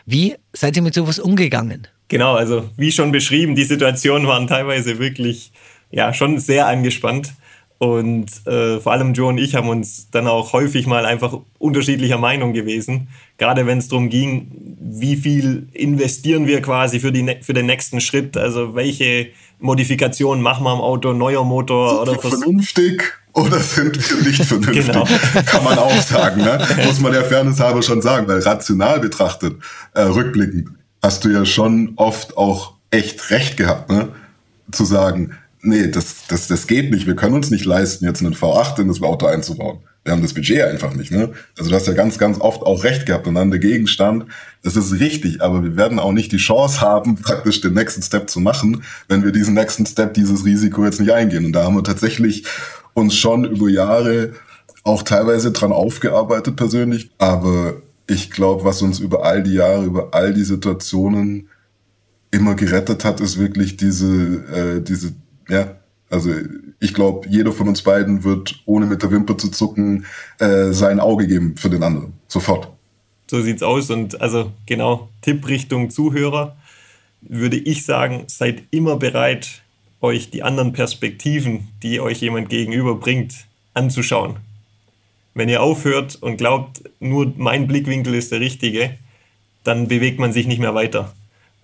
Wie 0.05 0.35
seid 0.53 0.75
ihr 0.75 0.83
mit 0.83 0.93
sowas 0.93 1.17
umgegangen? 1.19 1.87
Genau, 2.09 2.35
also 2.35 2.69
wie 2.77 2.91
schon 2.91 3.11
beschrieben, 3.11 3.55
die 3.55 3.63
Situationen 3.63 4.27
waren 4.27 4.47
teilweise 4.47 4.99
wirklich 4.99 5.51
ja, 5.91 6.13
schon 6.13 6.39
sehr 6.39 6.67
angespannt. 6.67 7.33
Und 7.79 8.27
äh, 8.47 8.79
vor 8.79 8.91
allem 8.91 9.13
Joe 9.13 9.29
und 9.29 9.37
ich 9.37 9.55
haben 9.55 9.69
uns 9.69 10.09
dann 10.09 10.27
auch 10.27 10.53
häufig 10.53 10.87
mal 10.87 11.05
einfach 11.05 11.37
unterschiedlicher 11.59 12.17
Meinung 12.17 12.53
gewesen. 12.53 13.09
Gerade 13.37 13.67
wenn 13.67 13.77
es 13.77 13.87
darum 13.87 14.09
ging, 14.09 14.77
wie 14.79 15.15
viel 15.15 15.67
investieren 15.73 16.47
wir 16.47 16.61
quasi 16.61 16.99
für, 16.99 17.11
die, 17.11 17.37
für 17.41 17.53
den 17.53 17.67
nächsten 17.67 18.01
Schritt. 18.01 18.35
Also 18.35 18.73
welche 18.73 19.27
Modifikationen 19.59 20.41
machen 20.41 20.63
wir 20.63 20.71
am 20.71 20.81
Auto, 20.81 21.13
neuer 21.13 21.43
Motor 21.43 21.89
sind 21.89 21.99
oder 21.99 22.23
wir 22.23 22.29
vernünftig 22.29 23.03
oder 23.33 23.59
sind 23.59 23.97
wir 24.09 24.27
nicht 24.27 24.43
vernünftig? 24.45 24.87
genau. 24.87 25.05
Kann 25.45 25.63
man 25.63 25.77
auch 25.77 26.01
sagen, 26.01 26.41
ne? 26.41 26.59
Muss 26.85 26.99
man 26.99 27.13
ja 27.13 27.23
Fairness 27.23 27.59
halber 27.59 27.83
schon 27.83 28.01
sagen, 28.01 28.27
weil 28.27 28.39
rational 28.39 28.99
betrachtet, 28.99 29.55
äh, 29.93 30.01
rückblickend, 30.01 30.69
hast 31.03 31.23
du 31.23 31.29
ja 31.29 31.45
schon 31.45 31.93
oft 31.95 32.37
auch 32.37 32.73
echt 32.89 33.29
recht 33.29 33.57
gehabt, 33.57 33.91
ne? 33.91 34.09
Zu 34.71 34.83
sagen, 34.83 35.37
nee, 35.67 35.87
das, 35.87 36.27
das, 36.27 36.47
das 36.47 36.67
geht 36.67 36.91
nicht. 36.91 37.05
Wir 37.05 37.15
können 37.15 37.35
uns 37.35 37.51
nicht 37.51 37.65
leisten, 37.65 38.05
jetzt 38.05 38.21
einen 38.21 38.33
V8 38.33 38.79
in 38.81 38.87
das 38.87 39.01
Auto 39.01 39.25
einzubauen. 39.27 39.79
Wir 40.03 40.13
haben 40.13 40.21
das 40.21 40.33
Budget 40.33 40.61
einfach 40.61 40.95
nicht. 40.95 41.11
Ne? 41.11 41.33
Also 41.57 41.69
du 41.69 41.75
hast 41.75 41.85
ja 41.85 41.93
ganz, 41.93 42.17
ganz 42.17 42.39
oft 42.39 42.61
auch 42.61 42.85
recht 42.85 43.05
gehabt 43.05 43.27
und 43.27 43.35
dann 43.35 43.51
der 43.51 43.59
Gegenstand. 43.59 44.25
Das 44.63 44.77
ist 44.77 44.99
richtig, 44.99 45.41
aber 45.41 45.63
wir 45.63 45.75
werden 45.75 45.99
auch 45.99 46.13
nicht 46.13 46.31
die 46.31 46.37
Chance 46.37 46.79
haben, 46.79 47.15
praktisch 47.21 47.59
den 47.59 47.73
nächsten 47.73 48.01
Step 48.01 48.29
zu 48.29 48.39
machen, 48.39 48.83
wenn 49.09 49.23
wir 49.23 49.31
diesen 49.31 49.53
nächsten 49.53 49.85
Step, 49.85 50.13
dieses 50.13 50.45
Risiko 50.45 50.85
jetzt 50.85 51.01
nicht 51.01 51.11
eingehen. 51.11 51.45
Und 51.45 51.53
da 51.53 51.65
haben 51.65 51.75
wir 51.75 51.83
tatsächlich 51.83 52.45
uns 52.93 53.15
schon 53.15 53.43
über 53.43 53.69
Jahre 53.69 54.31
auch 54.83 55.03
teilweise 55.03 55.51
dran 55.51 55.73
aufgearbeitet 55.73 56.55
persönlich. 56.55 57.11
Aber 57.17 57.81
ich 58.07 58.31
glaube, 58.31 58.63
was 58.63 58.81
uns 58.81 58.99
über 58.99 59.25
all 59.25 59.43
die 59.43 59.55
Jahre, 59.55 59.83
über 59.83 60.13
all 60.13 60.33
die 60.33 60.45
Situationen 60.45 61.49
immer 62.31 62.55
gerettet 62.55 63.03
hat, 63.03 63.19
ist 63.19 63.37
wirklich 63.37 63.75
diese, 63.77 64.07
äh, 64.07 64.81
diese 64.81 65.13
ja, 65.49 65.75
also 66.09 66.31
ich 66.79 66.93
glaube, 66.93 67.27
jeder 67.27 67.51
von 67.51 67.67
uns 67.67 67.81
beiden 67.81 68.23
wird, 68.23 68.61
ohne 68.65 68.85
mit 68.85 69.03
der 69.03 69.11
Wimper 69.11 69.37
zu 69.37 69.49
zucken, 69.49 70.05
äh, 70.39 70.71
sein 70.71 70.99
Auge 70.99 71.27
geben 71.27 71.55
für 71.57 71.69
den 71.69 71.83
anderen. 71.83 72.13
Sofort. 72.27 72.71
So 73.29 73.41
sieht's 73.41 73.63
aus. 73.63 73.89
Und 73.89 74.21
also 74.21 74.51
genau, 74.65 75.09
Tipp 75.21 75.47
Richtung 75.47 75.89
Zuhörer, 75.89 76.55
würde 77.21 77.57
ich 77.57 77.85
sagen, 77.85 78.23
seid 78.27 78.63
immer 78.71 78.95
bereit, 78.95 79.63
euch 79.99 80.29
die 80.29 80.43
anderen 80.43 80.73
Perspektiven, 80.73 81.67
die 81.83 81.99
euch 81.99 82.21
jemand 82.21 82.49
gegenüber 82.49 82.95
bringt, 82.95 83.33
anzuschauen. 83.73 84.37
Wenn 85.33 85.49
ihr 85.49 85.61
aufhört 85.61 86.15
und 86.15 86.37
glaubt, 86.37 86.83
nur 86.99 87.33
mein 87.35 87.67
Blickwinkel 87.67 88.15
ist 88.15 88.31
der 88.31 88.39
richtige, 88.39 88.91
dann 89.63 89.87
bewegt 89.87 90.19
man 90.19 90.31
sich 90.31 90.47
nicht 90.47 90.59
mehr 90.59 90.73
weiter. 90.73 91.13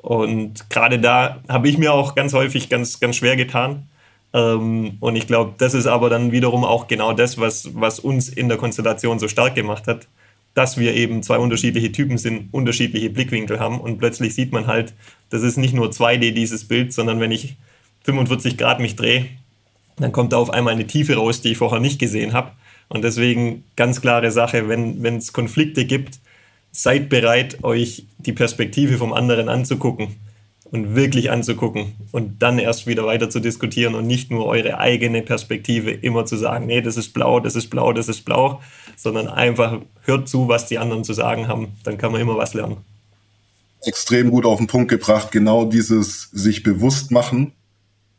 Und 0.03 0.69
gerade 0.69 0.99
da 0.99 1.41
habe 1.47 1.69
ich 1.69 1.77
mir 1.77 1.93
auch 1.93 2.13
ganz 2.13 2.33
häufig 2.33 2.67
ganz, 2.67 2.99
ganz 2.99 3.15
schwer 3.15 3.37
getan. 3.37 3.87
Ähm, 4.33 4.97
und 4.99 5.15
ich 5.15 5.27
glaube, 5.27 5.53
das 5.57 5.73
ist 5.73 5.87
aber 5.87 6.09
dann 6.09 6.33
wiederum 6.33 6.65
auch 6.65 6.87
genau 6.87 7.13
das, 7.13 7.39
was, 7.39 7.69
was 7.73 7.99
uns 8.01 8.27
in 8.27 8.49
der 8.49 8.57
Konstellation 8.57 9.17
so 9.17 9.29
stark 9.29 9.55
gemacht 9.55 9.87
hat, 9.87 10.07
dass 10.55 10.77
wir 10.77 10.93
eben 10.93 11.23
zwei 11.23 11.37
unterschiedliche 11.37 11.93
Typen 11.93 12.17
sind, 12.17 12.53
unterschiedliche 12.53 13.09
Blickwinkel 13.09 13.61
haben 13.61 13.79
und 13.79 13.97
plötzlich 13.97 14.35
sieht 14.35 14.51
man 14.51 14.67
halt, 14.67 14.93
das 15.29 15.41
ist 15.41 15.57
nicht 15.57 15.73
nur 15.73 15.87
2D 15.89 16.31
dieses 16.33 16.67
Bild, 16.67 16.91
sondern 16.91 17.21
wenn 17.21 17.31
ich 17.31 17.55
45 18.03 18.57
Grad 18.57 18.81
mich 18.81 18.97
drehe, 18.97 19.27
dann 19.95 20.11
kommt 20.11 20.33
da 20.33 20.37
auf 20.37 20.49
einmal 20.49 20.73
eine 20.73 20.85
Tiefe 20.85 21.15
raus, 21.15 21.41
die 21.41 21.51
ich 21.51 21.57
vorher 21.57 21.79
nicht 21.79 21.97
gesehen 21.97 22.33
habe. 22.33 22.51
Und 22.89 23.03
deswegen 23.03 23.63
ganz 23.77 24.01
klare 24.01 24.31
Sache, 24.31 24.67
wenn 24.67 25.17
es 25.17 25.31
Konflikte 25.31 25.85
gibt, 25.85 26.19
seid 26.73 27.07
bereit, 27.07 27.63
euch 27.63 28.07
die 28.17 28.33
Perspektive 28.33 28.97
vom 28.97 29.13
anderen 29.13 29.47
anzugucken 29.47 30.15
und 30.65 30.95
wirklich 30.95 31.29
anzugucken 31.29 31.93
und 32.11 32.41
dann 32.41 32.57
erst 32.57 32.87
wieder 32.87 33.05
weiter 33.05 33.29
zu 33.29 33.39
diskutieren 33.39 33.93
und 33.93 34.07
nicht 34.07 34.31
nur 34.31 34.47
eure 34.47 34.79
eigene 34.79 35.21
Perspektive 35.21 35.91
immer 35.91 36.25
zu 36.25 36.35
sagen, 36.35 36.65
nee, 36.65 36.81
das 36.81 36.97
ist 36.97 37.13
blau, 37.13 37.39
das 37.39 37.55
ist 37.55 37.69
blau, 37.69 37.93
das 37.93 38.09
ist 38.09 38.23
blau, 38.23 38.59
sondern 38.97 39.27
einfach 39.27 39.81
hört 40.01 40.27
zu, 40.27 40.47
was 40.47 40.65
die 40.65 40.79
anderen 40.79 41.03
zu 41.03 41.13
sagen 41.13 41.47
haben. 41.47 41.73
Dann 41.83 41.99
kann 41.99 42.11
man 42.11 42.19
immer 42.19 42.37
was 42.37 42.55
lernen. 42.55 42.77
Extrem 43.85 44.31
gut 44.31 44.45
auf 44.45 44.57
den 44.57 44.67
Punkt 44.67 44.89
gebracht, 44.89 45.31
genau 45.31 45.65
dieses 45.65 46.31
sich 46.31 46.63
bewusst 46.63 47.11
machen. 47.11 47.51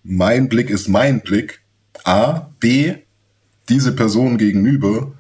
Mein 0.05 0.49
Blick 0.49 0.71
ist 0.71 0.87
mein 0.87 1.23
Blick. 1.23 1.61
A. 2.05 2.53
B. 2.61 2.95
Diese 3.69 3.97
Person 3.97 4.39
gegenüber 4.39 5.11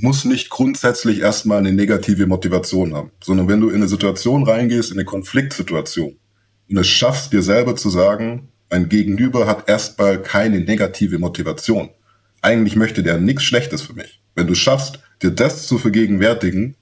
muss 0.00 0.24
nicht 0.24 0.48
grundsätzlich 0.48 1.20
erstmal 1.20 1.58
eine 1.58 1.72
negative 1.72 2.26
Motivation 2.26 2.94
haben, 2.94 3.10
sondern 3.22 3.48
wenn 3.48 3.60
du 3.60 3.68
in 3.68 3.76
eine 3.76 3.88
Situation 3.88 4.44
reingehst, 4.44 4.92
in 4.92 4.96
eine 4.96 5.04
Konfliktsituation 5.04 6.16
und 6.70 6.76
es 6.76 6.86
schaffst 6.86 7.32
dir 7.32 7.42
selber 7.42 7.74
zu 7.74 7.90
sagen, 7.90 8.48
mein 8.70 8.88
Gegenüber 8.88 9.46
hat 9.46 9.68
erstmal 9.68 10.22
keine 10.22 10.60
negative 10.60 11.18
Motivation. 11.18 11.90
Eigentlich 12.42 12.76
möchte 12.76 13.02
der 13.02 13.18
nichts 13.18 13.42
Schlechtes 13.42 13.82
für 13.82 13.94
mich. 13.94 14.22
Wenn 14.36 14.46
du 14.46 14.54
schaffst, 14.54 15.00
dir 15.20 15.32
das 15.32 15.66
zu 15.66 15.78
vergegenwärtigen, 15.78 16.76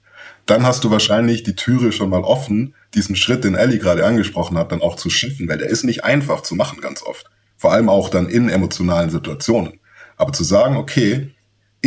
dann 0.45 0.63
hast 0.63 0.83
du 0.83 0.91
wahrscheinlich 0.91 1.41
die 1.41 1.55
Türe 1.55 1.91
schon 1.91 2.11
mal 2.11 2.21
offen, 2.21 2.75
diesen 2.93 3.15
Schritt, 3.15 3.43
den 3.43 3.55
Ellie 3.55 3.79
gerade 3.79 4.05
angesprochen 4.05 4.57
hat, 4.59 4.71
dann 4.71 4.81
auch 4.81 4.95
zu 4.95 5.09
schiffen, 5.09 5.49
weil 5.49 5.57
der 5.57 5.69
ist 5.69 5.83
nicht 5.83 6.03
einfach 6.03 6.41
zu 6.41 6.53
machen 6.53 6.81
ganz 6.81 7.01
oft. 7.01 7.25
Vor 7.57 7.73
allem 7.73 7.89
auch 7.89 8.09
dann 8.09 8.29
in 8.29 8.47
emotionalen 8.49 9.09
Situationen. 9.09 9.79
Aber 10.17 10.33
zu 10.33 10.43
sagen, 10.43 10.77
okay, 10.77 11.31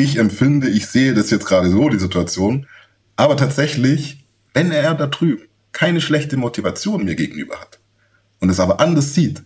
ich 0.02 0.16
empfinde, 0.16 0.68
ich 0.68 0.86
sehe 0.86 1.14
das 1.14 1.30
jetzt 1.30 1.46
gerade 1.46 1.70
so, 1.70 1.88
die 1.88 1.98
Situation, 1.98 2.66
aber 3.16 3.36
tatsächlich, 3.36 4.24
wenn 4.54 4.72
er 4.72 4.94
da 4.94 5.06
drüben 5.06 5.42
keine 5.72 6.00
schlechte 6.00 6.36
Motivation 6.36 7.04
mir 7.04 7.14
gegenüber 7.14 7.60
hat 7.60 7.78
und 8.40 8.50
es 8.50 8.60
aber 8.60 8.80
anders 8.80 9.14
sieht, 9.14 9.42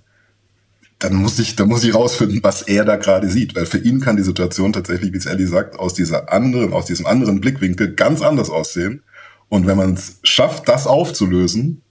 dann 0.99 1.15
muss 1.15 1.39
ich, 1.39 1.57
dann 1.57 1.69
muss 1.69 1.85
ich 1.85 1.95
rausfinden, 1.95 2.41
was 2.43 2.63
er 2.63 2.85
da 2.85 2.97
gerade 2.97 3.29
sieht, 3.29 3.55
weil 3.55 3.67
für 3.67 3.79
ihn 3.79 4.01
kann 4.01 4.17
die 4.17 4.23
Situation 4.23 4.73
tatsächlich, 4.73 5.13
wie 5.13 5.19
es 5.19 5.27
Ellie 5.27 5.47
sagt, 5.47 5.79
aus 5.79 5.93
dieser 5.93 6.33
anderen, 6.33 6.73
aus 6.73 6.87
diesem 6.87 7.07
anderen 7.07 7.41
Blickwinkel 7.41 7.95
ganz 7.95 8.23
anders 8.23 8.49
aussehen. 8.49 9.03
Und 9.49 9.67
wenn 9.67 9.77
man 9.77 9.95
es 9.95 10.19
schafft, 10.23 10.69
das 10.69 10.87
aufzulösen, 10.87 11.83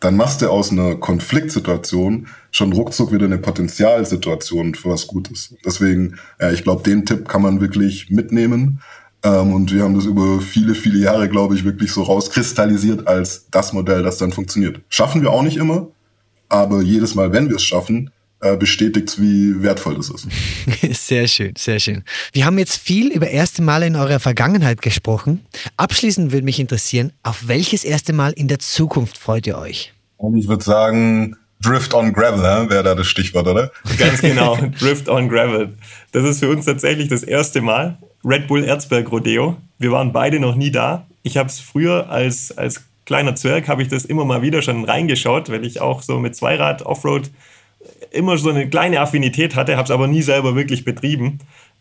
dann 0.00 0.16
machst 0.16 0.42
du 0.42 0.48
aus 0.48 0.70
einer 0.70 0.94
Konfliktsituation 0.94 2.28
schon 2.50 2.72
ruckzuck 2.72 3.12
wieder 3.12 3.26
eine 3.26 3.38
Potenzialsituation 3.38 4.74
für 4.74 4.90
was 4.90 5.06
Gutes. 5.06 5.54
Deswegen, 5.64 6.16
ja, 6.40 6.50
ich 6.50 6.62
glaube, 6.62 6.82
den 6.82 7.04
Tipp 7.04 7.28
kann 7.28 7.42
man 7.42 7.60
wirklich 7.60 8.10
mitnehmen. 8.10 8.80
Ähm, 9.24 9.52
und 9.52 9.72
wir 9.72 9.82
haben 9.82 9.94
das 9.94 10.04
über 10.04 10.40
viele, 10.40 10.74
viele 10.74 10.98
Jahre, 10.98 11.28
glaube 11.28 11.54
ich, 11.54 11.64
wirklich 11.64 11.92
so 11.92 12.02
rauskristallisiert 12.02 13.08
als 13.08 13.46
das 13.50 13.72
Modell, 13.72 14.02
das 14.02 14.18
dann 14.18 14.32
funktioniert. 14.32 14.80
Schaffen 14.88 15.22
wir 15.22 15.32
auch 15.32 15.42
nicht 15.42 15.56
immer, 15.56 15.88
aber 16.48 16.82
jedes 16.82 17.14
Mal, 17.14 17.32
wenn 17.32 17.48
wir 17.48 17.56
es 17.56 17.64
schaffen, 17.64 18.06
äh, 18.06 18.17
bestätigt, 18.40 19.20
wie 19.20 19.62
wertvoll 19.62 19.96
das 19.96 20.10
ist. 20.10 20.28
Sehr 21.06 21.26
schön, 21.26 21.54
sehr 21.56 21.80
schön. 21.80 22.04
Wir 22.32 22.46
haben 22.46 22.58
jetzt 22.58 22.76
viel 22.76 23.10
über 23.10 23.28
erste 23.28 23.62
Male 23.62 23.86
in 23.86 23.96
eurer 23.96 24.20
Vergangenheit 24.20 24.80
gesprochen. 24.80 25.44
Abschließend 25.76 26.30
würde 26.30 26.44
mich 26.44 26.60
interessieren, 26.60 27.12
auf 27.22 27.48
welches 27.48 27.84
erste 27.84 28.12
Mal 28.12 28.32
in 28.32 28.46
der 28.46 28.60
Zukunft 28.60 29.18
freut 29.18 29.46
ihr 29.46 29.58
euch? 29.58 29.92
Und 30.18 30.36
ich 30.36 30.46
würde 30.46 30.62
sagen, 30.62 31.36
Drift 31.60 31.94
on 31.94 32.12
Gravel, 32.12 32.70
wäre 32.70 32.84
da 32.84 32.94
das 32.94 33.08
Stichwort, 33.08 33.48
oder? 33.48 33.72
Ganz 33.98 34.20
genau, 34.20 34.56
Drift 34.78 35.08
on 35.08 35.28
Gravel. 35.28 35.76
Das 36.12 36.24
ist 36.24 36.38
für 36.38 36.48
uns 36.48 36.64
tatsächlich 36.64 37.08
das 37.08 37.24
erste 37.24 37.60
Mal. 37.60 37.98
Red 38.24 38.46
Bull 38.46 38.64
Erzberg 38.64 39.10
Rodeo. 39.10 39.56
Wir 39.78 39.90
waren 39.90 40.12
beide 40.12 40.38
noch 40.38 40.54
nie 40.54 40.70
da. 40.70 41.06
Ich 41.22 41.36
habe 41.36 41.48
es 41.48 41.58
früher 41.58 42.08
als, 42.10 42.56
als 42.56 42.84
kleiner 43.04 43.34
Zwerg, 43.34 43.68
habe 43.68 43.82
ich 43.82 43.88
das 43.88 44.04
immer 44.04 44.24
mal 44.24 44.42
wieder 44.42 44.62
schon 44.62 44.84
reingeschaut, 44.84 45.50
weil 45.50 45.64
ich 45.64 45.80
auch 45.80 46.02
so 46.02 46.18
mit 46.18 46.36
Zweirad 46.36 46.82
Offroad 46.82 47.30
immer 48.10 48.38
so 48.38 48.50
eine 48.50 48.68
kleine 48.68 49.00
Affinität 49.00 49.56
hatte, 49.56 49.76
habe 49.76 49.84
es 49.84 49.90
aber 49.90 50.06
nie 50.06 50.22
selber 50.22 50.54
wirklich 50.54 50.84
betrieben. 50.84 51.38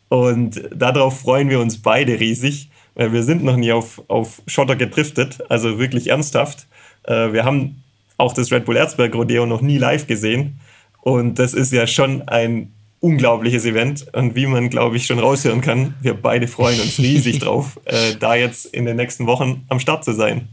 Und 0.09 0.61
darauf 0.73 1.19
freuen 1.19 1.49
wir 1.49 1.59
uns 1.59 1.81
beide 1.81 2.19
riesig, 2.19 2.69
weil 2.95 3.13
wir 3.13 3.23
sind 3.23 3.43
noch 3.43 3.57
nie 3.57 3.71
auf, 3.71 4.01
auf 4.07 4.41
Schotter 4.47 4.75
gedriftet, 4.75 5.39
also 5.49 5.79
wirklich 5.79 6.09
ernsthaft. 6.09 6.67
Äh, 7.03 7.33
wir 7.33 7.43
haben 7.43 7.83
auch 8.17 8.33
das 8.33 8.51
Red 8.51 8.65
Bull 8.65 8.77
Erzberg 8.77 9.13
Rodeo 9.13 9.45
noch 9.45 9.61
nie 9.61 9.77
live 9.77 10.07
gesehen. 10.07 10.59
Und 11.01 11.39
das 11.39 11.53
ist 11.53 11.71
ja 11.71 11.87
schon 11.87 12.23
ein 12.23 12.71
unglaubliches 12.99 13.65
Event. 13.65 14.07
Und 14.13 14.35
wie 14.35 14.47
man, 14.47 14.69
glaube 14.69 14.97
ich, 14.97 15.05
schon 15.05 15.19
raushören 15.19 15.61
kann, 15.61 15.93
wir 16.01 16.13
beide 16.15 16.47
freuen 16.47 16.79
uns 16.79 16.97
riesig 16.99 17.39
drauf, 17.41 17.79
äh, 17.85 18.15
da 18.19 18.35
jetzt 18.35 18.65
in 18.65 18.85
den 18.85 18.97
nächsten 18.97 19.27
Wochen 19.27 19.65
am 19.69 19.79
Start 19.79 20.03
zu 20.03 20.13
sein 20.13 20.47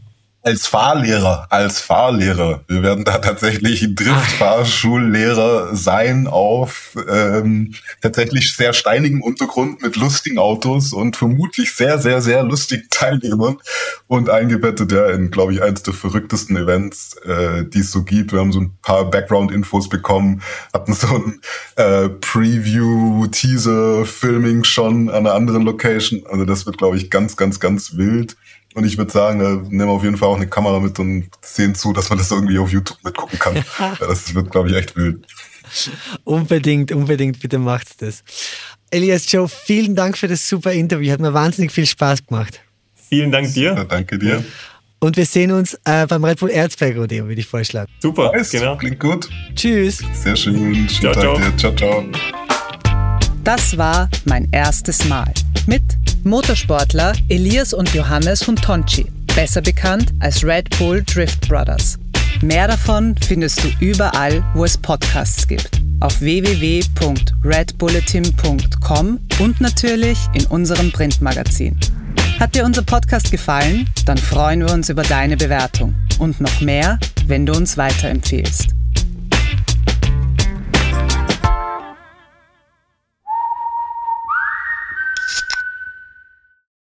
als 0.45 0.67
Fahrlehrer, 0.67 1.47
als 1.49 1.81
Fahrlehrer. 1.81 2.63
Wir 2.67 2.83
werden 2.83 3.03
da 3.03 3.17
tatsächlich 3.17 3.95
Driftfahrschullehrer 3.95 5.75
sein 5.75 6.27
auf 6.27 6.95
ähm, 7.09 7.73
tatsächlich 8.01 8.55
sehr 8.55 8.73
steinigem 8.73 9.23
Untergrund 9.23 9.81
mit 9.81 9.95
lustigen 9.95 10.37
Autos 10.37 10.93
und 10.93 11.17
vermutlich 11.17 11.73
sehr, 11.73 11.97
sehr, 11.97 12.21
sehr 12.21 12.43
lustigen 12.43 12.85
Teilnehmern 12.91 13.57
und 14.05 14.29
eingebettet 14.29 14.91
ja 14.91 15.09
in, 15.09 15.31
glaube 15.31 15.53
ich, 15.53 15.63
eins 15.63 15.81
der 15.81 15.95
verrücktesten 15.95 16.55
Events, 16.57 17.15
äh, 17.25 17.65
die 17.65 17.79
es 17.79 17.91
so 17.91 18.03
gibt. 18.03 18.31
Wir 18.31 18.39
haben 18.39 18.51
so 18.51 18.59
ein 18.59 18.77
paar 18.83 19.09
Background-Infos 19.09 19.89
bekommen, 19.89 20.43
hatten 20.71 20.93
so 20.93 21.07
ein 21.07 21.41
äh, 21.75 22.09
Preview-Teaser-Filming 22.09 24.63
schon 24.63 25.09
an 25.09 25.25
einer 25.25 25.33
anderen 25.33 25.63
Location. 25.63 26.21
Also 26.29 26.45
das 26.45 26.67
wird, 26.67 26.77
glaube 26.77 26.97
ich, 26.97 27.09
ganz, 27.09 27.35
ganz, 27.35 27.59
ganz 27.59 27.97
wild. 27.97 28.37
Und 28.75 28.85
ich 28.85 28.97
würde 28.97 29.11
sagen, 29.11 29.39
äh, 29.39 29.69
nehmen 29.69 29.87
wir 29.87 29.93
auf 29.93 30.03
jeden 30.03 30.17
Fall 30.17 30.27
auch 30.27 30.35
eine 30.35 30.47
Kamera 30.47 30.79
mit 30.79 30.99
und 30.99 31.29
sehen 31.41 31.73
zu, 31.75 31.93
dass 31.93 32.09
man 32.09 32.19
das 32.19 32.29
irgendwie 32.29 32.59
auf 32.59 32.69
YouTube 32.71 32.97
mitgucken 33.03 33.39
kann. 33.39 33.55
ja, 33.79 33.95
das 33.99 34.35
wird, 34.35 34.51
glaube 34.51 34.69
ich, 34.69 34.75
echt 34.75 34.95
wild. 34.95 35.25
Unbedingt, 36.25 36.91
unbedingt, 36.91 37.39
bitte 37.39 37.57
macht 37.57 38.01
das. 38.01 38.23
Elias 38.91 39.31
Joe, 39.31 39.47
vielen 39.47 39.95
Dank 39.95 40.17
für 40.17 40.27
das 40.27 40.47
super 40.47 40.73
Interview. 40.73 41.11
Hat 41.11 41.21
mir 41.21 41.33
wahnsinnig 41.33 41.71
viel 41.71 41.85
Spaß 41.85 42.27
gemacht. 42.27 42.61
Vielen 43.09 43.31
Dank 43.31 43.53
dir. 43.53 43.73
Ja, 43.75 43.83
danke 43.85 44.19
dir. 44.19 44.43
Und 44.99 45.17
wir 45.17 45.25
sehen 45.25 45.51
uns 45.51 45.75
äh, 45.85 46.05
beim 46.07 46.23
Red 46.23 46.39
Bull 46.39 46.49
Erzberg 46.49 46.97
Rodeo, 46.97 47.27
würde 47.27 47.39
ich 47.39 47.47
vorschlagen. 47.47 47.91
Super, 47.99 48.31
nice, 48.33 48.51
genau. 48.51 48.75
Klingt 48.75 48.99
gut. 48.99 49.29
Tschüss. 49.55 50.03
Sehr 50.13 50.35
schön. 50.35 50.87
Ciao, 50.89 51.13
ciao. 51.13 51.39
ciao, 51.57 51.75
ciao. 51.75 52.05
Das 53.45 53.77
war 53.77 54.09
mein 54.25 54.49
erstes 54.51 55.05
Mal 55.05 55.31
mit 55.67 55.83
Motorsportler 56.23 57.13
Elias 57.29 57.73
und 57.75 57.93
Johannes 57.93 58.47
Huntonci, 58.47 59.05
besser 59.35 59.61
bekannt 59.61 60.11
als 60.19 60.43
Red 60.43 60.75
Bull 60.79 61.03
Drift 61.03 61.47
Brothers. 61.47 61.99
Mehr 62.41 62.67
davon 62.67 63.15
findest 63.23 63.63
du 63.63 63.67
überall, 63.79 64.43
wo 64.55 64.65
es 64.65 64.79
Podcasts 64.79 65.47
gibt. 65.47 65.79
Auf 65.99 66.21
www.redbulletin.com 66.21 69.19
und 69.39 69.61
natürlich 69.61 70.17
in 70.33 70.47
unserem 70.47 70.91
Printmagazin. 70.91 71.79
Hat 72.39 72.55
dir 72.55 72.65
unser 72.65 72.81
Podcast 72.81 73.29
gefallen? 73.29 73.87
Dann 74.07 74.17
freuen 74.17 74.61
wir 74.61 74.73
uns 74.73 74.89
über 74.89 75.03
deine 75.03 75.37
Bewertung. 75.37 75.93
Und 76.17 76.41
noch 76.41 76.61
mehr, 76.61 76.97
wenn 77.27 77.45
du 77.45 77.53
uns 77.53 77.77
weiterempfehlst. 77.77 78.73